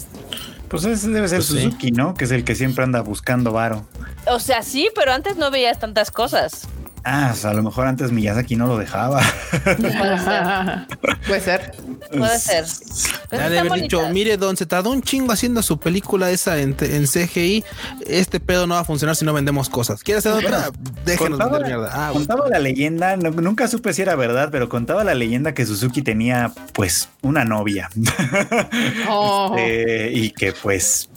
[0.69, 1.61] Pues ese debe ser Pues sí.
[1.61, 2.15] Suzuki, ¿no?
[2.15, 3.85] Que es el que siempre anda buscando varo.
[4.27, 6.68] O sea, sí, pero antes no veías tantas cosas.
[7.05, 9.21] Ah, o sea, a lo mejor antes Miyazaki no lo dejaba.
[9.63, 10.88] Puede ser.
[11.27, 11.71] Puede ser.
[12.17, 12.65] Puede ser.
[13.30, 16.59] Pero Ya de haber dicho, mire, don, se tardó un chingo haciendo su película esa
[16.59, 17.63] en, en CGI.
[18.07, 20.01] Este pedo no va a funcionar si no vendemos cosas.
[20.03, 20.69] ¿Quiere hacer otra?
[21.05, 21.89] Déjenos Contaba, vender mierda.
[21.93, 22.25] Ah, bueno.
[22.27, 26.01] contaba la leyenda, no- nunca supe si era verdad, pero contaba la leyenda que Suzuki
[26.03, 27.89] tenía pues una novia
[29.09, 29.55] Oh.
[29.57, 31.09] Este, y que pues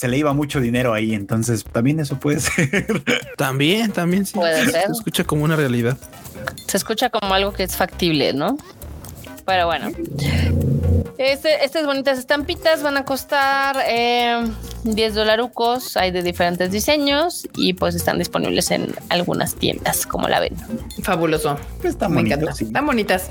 [0.00, 3.02] se le iba mucho dinero ahí, entonces también eso puede ser.
[3.36, 4.32] También, también sí.
[4.32, 4.86] Puede ser.
[4.86, 5.98] Se escucha como una realidad.
[6.66, 8.56] se escucha como algo que es factible, ¿no?
[9.44, 9.90] Pero bueno.
[11.18, 14.42] Este, estas bonitas estampitas van a costar eh,
[14.84, 15.98] 10 dolarucos.
[15.98, 20.54] Hay de diferentes diseños y pues están disponibles en algunas tiendas, como la ven.
[21.02, 21.58] Fabuloso.
[21.82, 22.54] Está Me bonito, encanta.
[22.54, 22.64] sí.
[22.64, 23.28] Están bonitas.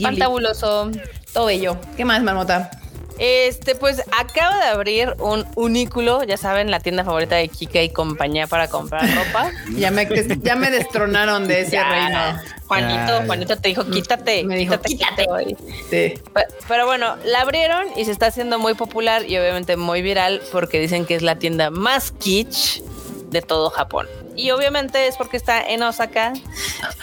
[0.00, 0.92] Fantabuloso.
[1.32, 1.76] Todo bello.
[1.96, 2.70] ¿Qué más, Marmota?
[3.18, 7.90] Este, pues acaba de abrir un unículo, ya saben, la tienda favorita de Kika y
[7.90, 9.50] compañía para comprar ropa.
[9.76, 10.08] Ya me,
[10.42, 12.40] ya me destronaron de ese Ya, reino.
[12.66, 13.22] Juanito.
[13.26, 14.44] Juanito te dijo, quítate.
[14.44, 15.26] Me dijo, quítate.
[15.26, 15.56] güey".
[15.90, 16.14] Sí.
[16.32, 20.40] Pe- Pero bueno, la abrieron y se está haciendo muy popular y obviamente muy viral
[20.50, 22.80] porque dicen que es la tienda más kitsch
[23.30, 24.06] de todo Japón.
[24.36, 26.32] Y obviamente es porque está en Osaka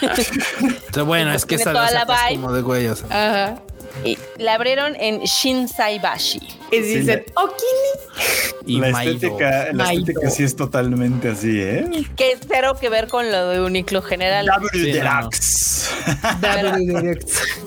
[0.92, 2.86] Pero bueno, es que esa toda la como de güey.
[2.88, 3.06] o sea.
[3.08, 3.62] Ajá.
[4.04, 6.40] Y la abrieron en Shinsaibashi.
[6.72, 8.66] Y dicen, Okini.
[8.66, 9.12] Y la Maido.
[9.14, 10.00] estética, la Maido.
[10.00, 11.84] estética sí es totalmente así, ¿eh?
[12.16, 14.46] Que cero que ver con lo de Uniclo General.
[14.72, 15.90] Sí, Deluxe.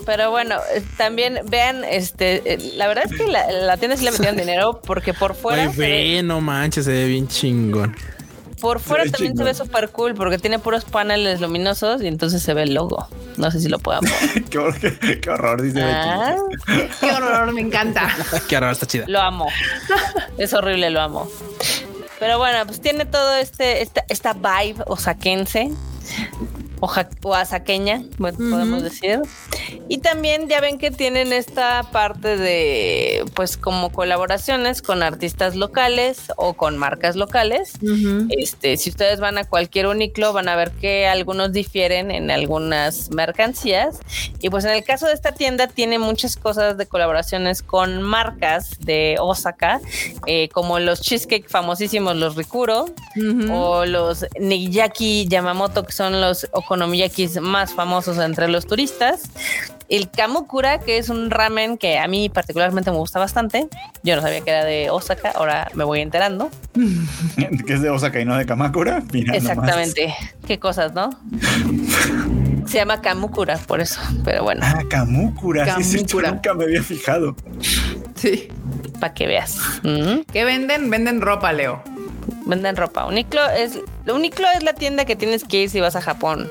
[0.06, 4.04] Pero bueno, eh, también vean, este, eh, la verdad es que la, la tienda sí
[4.04, 5.72] le metieron dinero porque por fuera, ve-
[6.16, 7.96] ve, no manches, se ve bien chingón.
[8.64, 12.54] Por fuera también se ve súper cool porque tiene puros paneles luminosos y entonces se
[12.54, 13.06] ve el logo.
[13.36, 14.44] No sé si lo puedan ver.
[14.50, 16.34] qué, hor- qué- qué horror, dice Ah.
[16.98, 18.08] Qué horror, me encanta.
[18.48, 19.04] Qué raro, está chida.
[19.06, 19.46] lo amo.
[20.38, 21.30] Es horrible, lo amo.
[22.18, 25.70] Pero bueno, pues tiene todo este, esta, esta vibe osaquense.
[26.84, 29.20] Oja- oaxaqueña, bueno, podemos decir.
[29.88, 36.30] Y también ya ven que tienen esta parte de, pues, como colaboraciones con artistas locales
[36.36, 37.72] o con marcas locales.
[38.30, 43.10] Este, si ustedes van a cualquier uniclo, van a ver que algunos difieren en algunas
[43.10, 44.00] mercancías.
[44.40, 48.78] Y pues en el caso de esta tienda tiene muchas cosas de colaboraciones con marcas
[48.80, 49.80] de Osaka,
[50.26, 52.86] eh, como los cheesecake famosísimos, los Rikuro,
[53.50, 59.22] o los Nigiyaki Yamamoto, que son los okonomiyakis más famosos entre los turistas.
[59.88, 63.68] el kamukura, que es un ramen que a mí particularmente me gusta bastante.
[64.02, 66.50] Yo no sabía que era de Osaka, ahora me voy enterando.
[67.66, 69.02] que es de Osaka y no de Kamakura.
[69.12, 69.42] Mira nomás.
[69.50, 70.14] Exactamente.
[70.46, 71.10] Qué cosas, ¿no?
[72.66, 74.00] Se llama kamukura, por eso.
[74.24, 75.76] Pero bueno, Ah, Kamukura.
[75.82, 76.30] Sí, Kamukura.
[76.32, 77.36] nunca me había fijado.
[78.16, 78.48] Sí.
[79.00, 79.58] para que veas.
[79.82, 80.20] Mm.
[80.32, 80.88] ¿Qué venden?
[80.88, 81.82] Venden ropa, Leo.
[82.46, 83.04] Venden ropa.
[83.06, 83.78] Uniclo es,
[84.10, 86.50] Uniclo es la tienda que tienes que ir si vas a Japón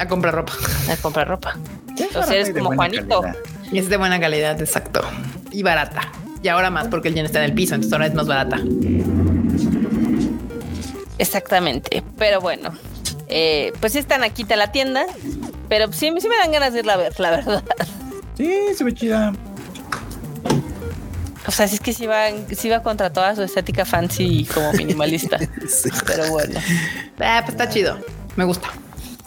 [0.00, 0.54] A comprar ropa.
[0.90, 1.56] a comprar ropa.
[1.96, 3.20] Sea, eres como Juanito.
[3.20, 3.36] calidad.
[3.70, 5.02] Y es de buena calidad, exacto.
[5.52, 6.10] Y barata.
[6.42, 8.58] Y ahora más porque el yen está en el piso, entonces ahora es más barata.
[11.18, 12.02] Exactamente.
[12.18, 12.70] Pero bueno,
[13.28, 15.04] eh, pues sí están aquí está la tienda.
[15.68, 17.62] Pero sí, sí me dan ganas de irla a ver, la verdad.
[18.36, 19.32] Sí, se ve chida.
[21.46, 24.44] O sea, sí es que sí va, sí va contra toda su estética fancy y
[24.46, 25.38] como minimalista.
[25.68, 25.90] Sí.
[26.06, 26.58] Pero bueno.
[27.20, 27.98] Ah, pues está chido.
[28.36, 28.68] Me gusta.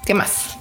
[0.06, 0.58] ¿Qué más?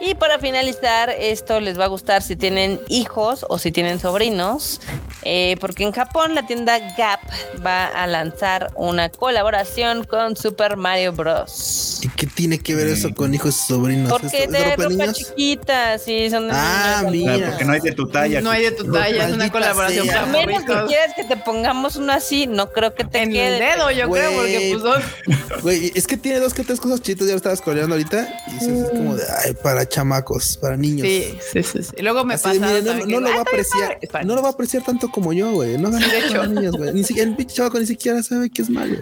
[0.00, 4.82] Y para finalizar, esto les va a gustar si tienen hijos o si tienen sobrinos,
[5.22, 7.20] eh, porque en Japón la tienda Gap
[7.64, 12.00] va a lanzar una colaboración con Super Mario Bros.
[12.02, 14.10] ¿Y qué tiene que ver eso con hijos y sobrinos?
[14.10, 15.14] Porque ¿Es- es de ropa, niños?
[15.16, 17.12] chiquita, sí, son de Ah, niños.
[17.12, 17.34] mira.
[17.36, 18.40] Claro, porque no hay de tu talla.
[18.42, 20.22] No hay de tu talla, es una colaboración sea.
[20.24, 23.54] A menos que quieras que te pongamos uno así, no creo que te En quede.
[23.54, 27.26] el dedo, yo creo, porque pues Güey, es que tiene dos que tres cosas chitas,
[27.26, 28.28] ya lo estabas coreando ahorita.
[28.52, 31.06] Y es como de, ay, para chamacos, para niños.
[31.06, 31.90] Sí, sí, sí, sí.
[31.98, 32.80] Y luego me Así pasa.
[33.04, 33.98] no, lo va "Ah, a apreciar, padre".
[34.00, 35.76] Es para no lo va a apreciar tanto como yo, güey.
[35.76, 36.46] No de hecho.
[36.46, 36.92] niños, güey.
[36.94, 38.96] Ni siquiera el pinche chavaco ni siquiera sabe que es malo.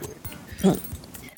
[0.62, 0.76] güey.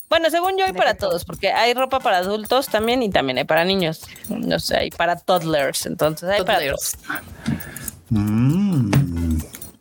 [0.08, 3.44] Bueno, según yo hay para todos, porque hay ropa para adultos también y también hay
[3.44, 4.02] para niños.
[4.28, 6.92] No sé, hay para toddlers, entonces hay para todos.
[8.10, 9.38] Mm.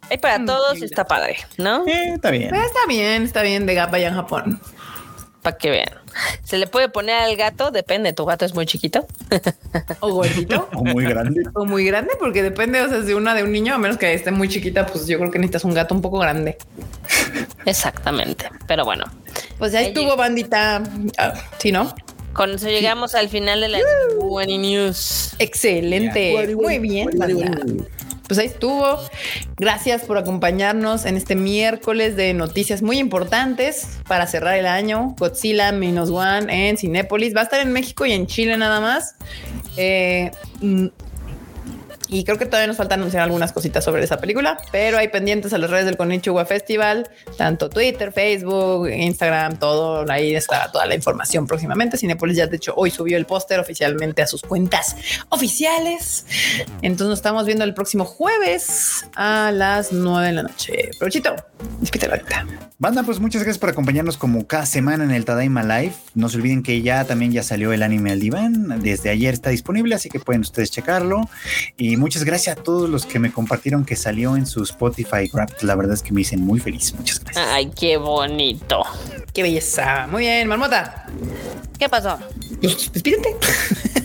[0.09, 1.85] Hay para Mm, todos y está padre, ¿no?
[1.87, 2.53] Eh, está bien.
[2.53, 4.61] Está bien, está bien de Gap allá en Japón.
[5.43, 5.89] Para que vean.
[6.43, 9.05] Se le puede poner al gato, depende, tu gato es muy chiquito.
[9.99, 10.69] O gordito.
[10.73, 11.43] O muy grande.
[11.53, 14.13] o muy grande, porque depende, o sea, de una de un niño, a menos que
[14.13, 16.57] esté muy chiquita, pues yo creo que necesitas un gato un poco grande.
[17.65, 18.49] Exactamente.
[18.67, 19.05] Pero bueno,
[19.59, 20.81] Pues Ahí estuvo bandita.
[21.17, 21.93] Ah, sí, ¿no?
[22.33, 23.79] con eso llegamos al final de la
[24.19, 25.35] Bunny News.
[25.37, 26.55] Excelente.
[26.55, 27.09] Muy bien.
[27.15, 27.51] Banda.
[28.33, 28.97] Pues ahí estuvo.
[29.57, 35.13] Gracias por acompañarnos en este miércoles de noticias muy importantes para cerrar el año.
[35.19, 37.35] Godzilla Minus One en Cinépolis.
[37.35, 39.17] Va a estar en México y en Chile nada más.
[39.77, 40.31] Eh,
[40.61, 40.87] mm,
[42.07, 45.53] y creo que todavía nos falta anunciar algunas cositas sobre esa película, pero hay pendientes
[45.53, 50.05] a las redes del Konichiwa Festival, tanto Twitter, Facebook, Instagram, todo.
[50.11, 51.97] Ahí está toda la información próximamente.
[51.97, 54.95] Cinepolis ya, de hecho, hoy subió el póster oficialmente a sus cuentas
[55.29, 56.25] oficiales.
[56.81, 60.91] Entonces nos estamos viendo el próximo jueves a las 9 de la noche.
[60.99, 61.35] Provechito,
[61.79, 62.45] despídete ahorita.
[62.79, 65.93] Banda, pues muchas gracias por acompañarnos como cada semana en el Tadaima Live.
[66.15, 68.81] No se olviden que ya también ya salió el anime al diván.
[68.81, 71.29] Desde ayer está disponible, así que pueden ustedes checarlo.
[71.77, 75.61] Y muchas gracias a todos los que me compartieron que salió en su Spotify Wrapped.
[75.61, 76.93] La verdad es que me dicen muy feliz.
[76.93, 77.45] Muchas gracias.
[77.49, 78.83] Ay, qué bonito.
[79.33, 80.07] Qué belleza.
[80.07, 81.07] Muy bien, Marmota.
[81.77, 82.17] ¿Qué pasó?
[82.61, 83.35] Pues, Despídete.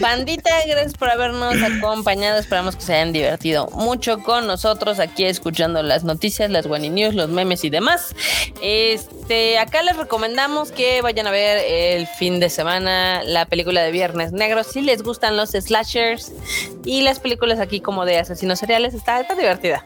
[0.00, 2.38] Bandita, gracias por habernos acompañado.
[2.38, 7.14] Esperamos que se hayan divertido mucho con nosotros aquí escuchando las noticias, las Wani News,
[7.14, 8.14] los memes y demás.
[8.62, 13.90] Este, acá les recomendamos que vayan a ver el fin de semana la película de
[13.90, 14.64] Viernes Negro.
[14.64, 16.32] Si les gustan los slashers
[16.84, 19.84] y las películas aquí como de asesinos seriales, está, está divertida.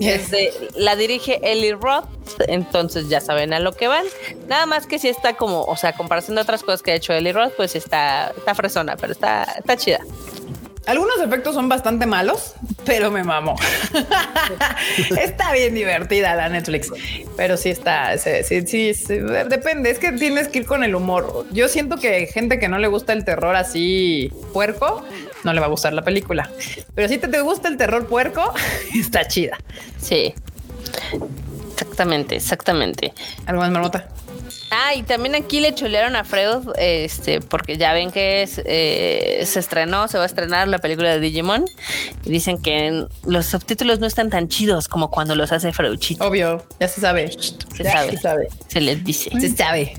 [0.00, 2.08] Este, la dirige Ellie Roth,
[2.48, 4.04] entonces ya saben a lo que van.
[4.48, 7.12] Nada más que si está como, o sea, comparación de otras cosas que ha hecho
[7.12, 10.00] Ellie Roth, pues está, está fresona, pero está, está chida.
[10.86, 12.54] Algunos efectos son bastante malos,
[12.86, 13.54] pero me mamo.
[15.20, 16.90] está bien divertida la Netflix,
[17.36, 20.94] pero sí está, sí, sí, sí, sí, depende, es que tienes que ir con el
[20.94, 21.46] humor.
[21.52, 25.04] Yo siento que gente que no le gusta el terror así puerco,
[25.44, 26.50] no le va a gustar la película.
[26.94, 28.52] Pero si te, te gusta el terror puerco,
[28.94, 29.58] está chida.
[30.00, 30.34] Sí.
[31.72, 33.12] Exactamente, exactamente.
[33.46, 34.08] ¿Algo más, Marmota?
[34.72, 39.42] Ah, y también aquí le chulearon a Freud, este, porque ya ven que es, eh,
[39.44, 41.64] se estrenó, se va a estrenar la película de Digimon.
[42.24, 46.24] Y dicen que los subtítulos no están tan chidos como cuando los hace Freuchito.
[46.24, 47.32] Obvio, ya se sabe.
[47.32, 48.10] Se Ya sabe.
[48.12, 48.48] se sabe.
[48.68, 49.30] Se les dice.
[49.40, 49.94] Se sabe.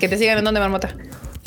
[0.00, 0.94] Que te sigan en donde, Marmota.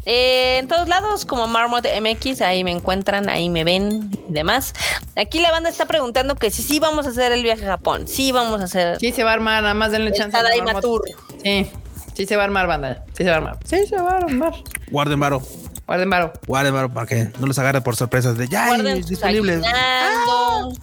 [0.05, 4.73] Eh, en todos lados, como Marmot MX, ahí me encuentran, ahí me ven y demás.
[5.15, 8.07] Aquí la banda está preguntando que si sí vamos a hacer el viaje a Japón.
[8.07, 10.35] Sí, vamos a hacer Sí, se va a armar, nada más denle chance.
[10.35, 10.81] a.
[10.81, 11.03] Tour.
[11.43, 11.69] Sí,
[12.15, 13.03] sí se va a armar, banda.
[13.15, 13.57] Sí se va a armar.
[13.63, 14.53] Sí se va a armar.
[14.89, 15.41] Guarden varo,
[15.85, 16.33] Guarden varo.
[16.47, 19.53] guarden varo para que no los agarre por sorpresas de ya es disponible.
[19.55, 20.79] aguinaldos,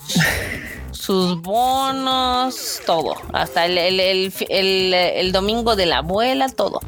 [0.93, 3.15] sus bonos, todo.
[3.33, 6.81] Hasta el, el, el, el- el domingo de la abuela, todo.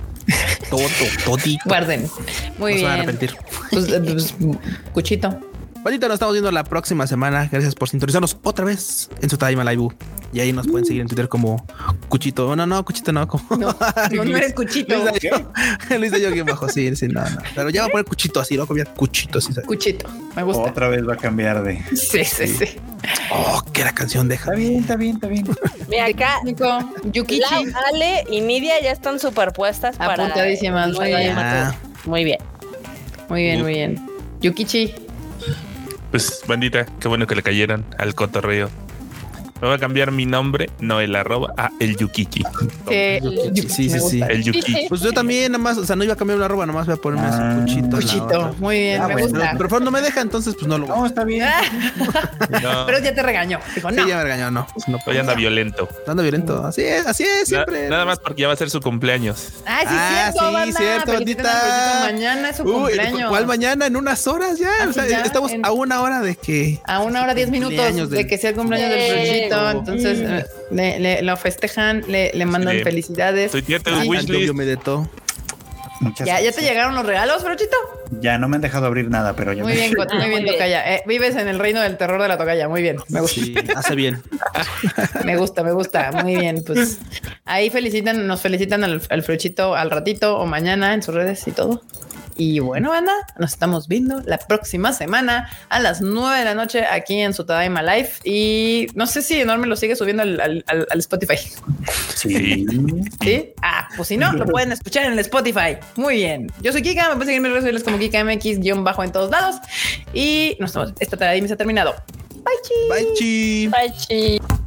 [0.71, 0.83] Todo,
[1.25, 1.63] todito.
[1.67, 2.09] Guarden.
[2.59, 3.09] Muy No se van a bien.
[3.09, 3.37] arrepentir.
[3.71, 4.35] Pues, eh, pues,
[4.93, 5.41] cuchito.
[5.83, 7.49] Bandita, nos estamos viendo la próxima semana.
[7.51, 9.89] Gracias por sintonizarnos otra vez en su Time Live.
[10.33, 11.67] Y ahí nos pueden seguir en Twitter como
[12.09, 12.55] Cuchito.
[12.55, 13.27] No, no, Cuchito no.
[13.27, 13.75] Como No,
[14.13, 14.95] no, no eres cuchito.
[15.99, 16.69] Luis Dayo que bajo.
[16.69, 17.39] Sí, sí, no, no.
[17.55, 18.67] Pero ya va a poner Cuchito así, ¿no?
[18.67, 19.55] Como Cuchito así.
[19.67, 20.07] Cuchito.
[20.37, 20.63] Me gusta.
[20.65, 21.83] Otra vez va a cambiar de.
[21.97, 22.67] Sí, sí, sí.
[23.33, 24.51] Oh, que la canción deja.
[24.51, 25.47] Está bien, está bien, está bien.
[25.89, 26.67] Mira, acá Nico,
[27.11, 27.73] Yukichi.
[27.89, 30.25] Ale y Nidia ya están superpuestas para.
[30.27, 31.13] Apuntadísimas, muy.
[31.15, 31.75] Ah,
[32.05, 32.39] Muy bien.
[33.31, 34.07] Muy bien, muy bien.
[34.43, 34.95] Yukichi.
[36.11, 38.69] Pues, bandita, qué bueno que le cayeron al cotorreo.
[39.61, 42.43] Me voy a cambiar mi nombre, no el arroba, a el Yukichi.
[42.89, 44.21] Que Yukichi, sí, sí, sí.
[44.27, 44.87] El Yukichi.
[44.89, 46.95] Pues yo también, nada más, o sea, no iba a cambiar una arroba, nomás voy
[46.95, 48.25] a ponerme así, Ah, la Cuchito.
[48.25, 48.53] otra.
[48.59, 49.29] Muy bien, Ah, me bueno.
[49.31, 49.55] Pero, gusta.
[49.59, 51.47] pero Fran no me deja, entonces pues no lo No, está bien.
[52.63, 53.61] No, Pero ya te regañó.
[53.75, 54.67] Dijo, Sí, ya me regañó, no.
[54.75, 55.89] pues no hoy anda violento.
[56.07, 56.65] Anda violento.
[56.67, 57.89] Así es, así es, Na- siempre.
[57.89, 59.49] nada más porque ya va a ser su cumpleaños.
[59.67, 60.79] Ah, sí, Ah, cierto, sí, banda.
[60.81, 62.01] cierto, bandita.
[62.07, 63.29] Mañana es su cumpleaños.
[63.29, 63.87] ¿Cuál mañana?
[63.87, 64.71] En unas horas ya.
[64.89, 66.81] O sea, ya, estamos en- a una hora de que.
[66.87, 71.23] A una hora diez minutos de que sea el cumpleaños del Entonces eh, le, le-
[71.23, 72.85] lo festejan, le, le mandan Sí.
[72.85, 73.47] felicidades.
[73.47, 73.79] Estoy tía.
[76.01, 76.65] Muchas ¿Ya, ¿Ya te gracias.
[76.67, 77.77] llegaron los regalos, Fruchito?
[78.23, 80.27] Ya no me han dejado abrir nada, pero ya Muy me- bien, Cot- muy Ah,
[80.29, 80.55] bien, muy bien.
[80.55, 80.95] Tocaya.
[80.95, 82.69] Eh, vives en el reino del terror de la Tocaya.
[82.71, 83.35] Muy bien, me gusta.
[83.39, 84.23] Sí, hace bien.
[85.25, 86.11] Me gusta, me gusta.
[86.23, 86.63] Muy bien.
[86.67, 86.99] Pues
[87.45, 91.51] ahí felicitan, nos felicitan al, al Fruchito al ratito o mañana en sus redes y
[91.53, 91.83] todo.
[92.37, 96.85] Y bueno, banda, nos estamos viendo la próxima semana a las 9 de la noche
[96.87, 98.11] aquí en su Tadaima Live.
[98.25, 101.37] Y no sé si Enorme lo sigue subiendo al, al- al- al Spotify.
[102.15, 102.67] Sí.
[103.23, 103.51] ¿Sí?
[103.63, 105.77] Ah, pues si no, lo pueden escuchar en el Spotify.
[105.97, 106.51] Muy bien.
[106.63, 109.57] Yo soy Kika, me pueden seguir en mis redes sociales como KikaMX-bajo en todos lados.
[110.15, 111.95] Y nos estamos, esta Tadaima se ha terminado.
[112.31, 112.75] Bye, chi.
[112.89, 113.69] Bye, chi.
[113.69, 113.93] Bye,
[114.39, 114.60] chi.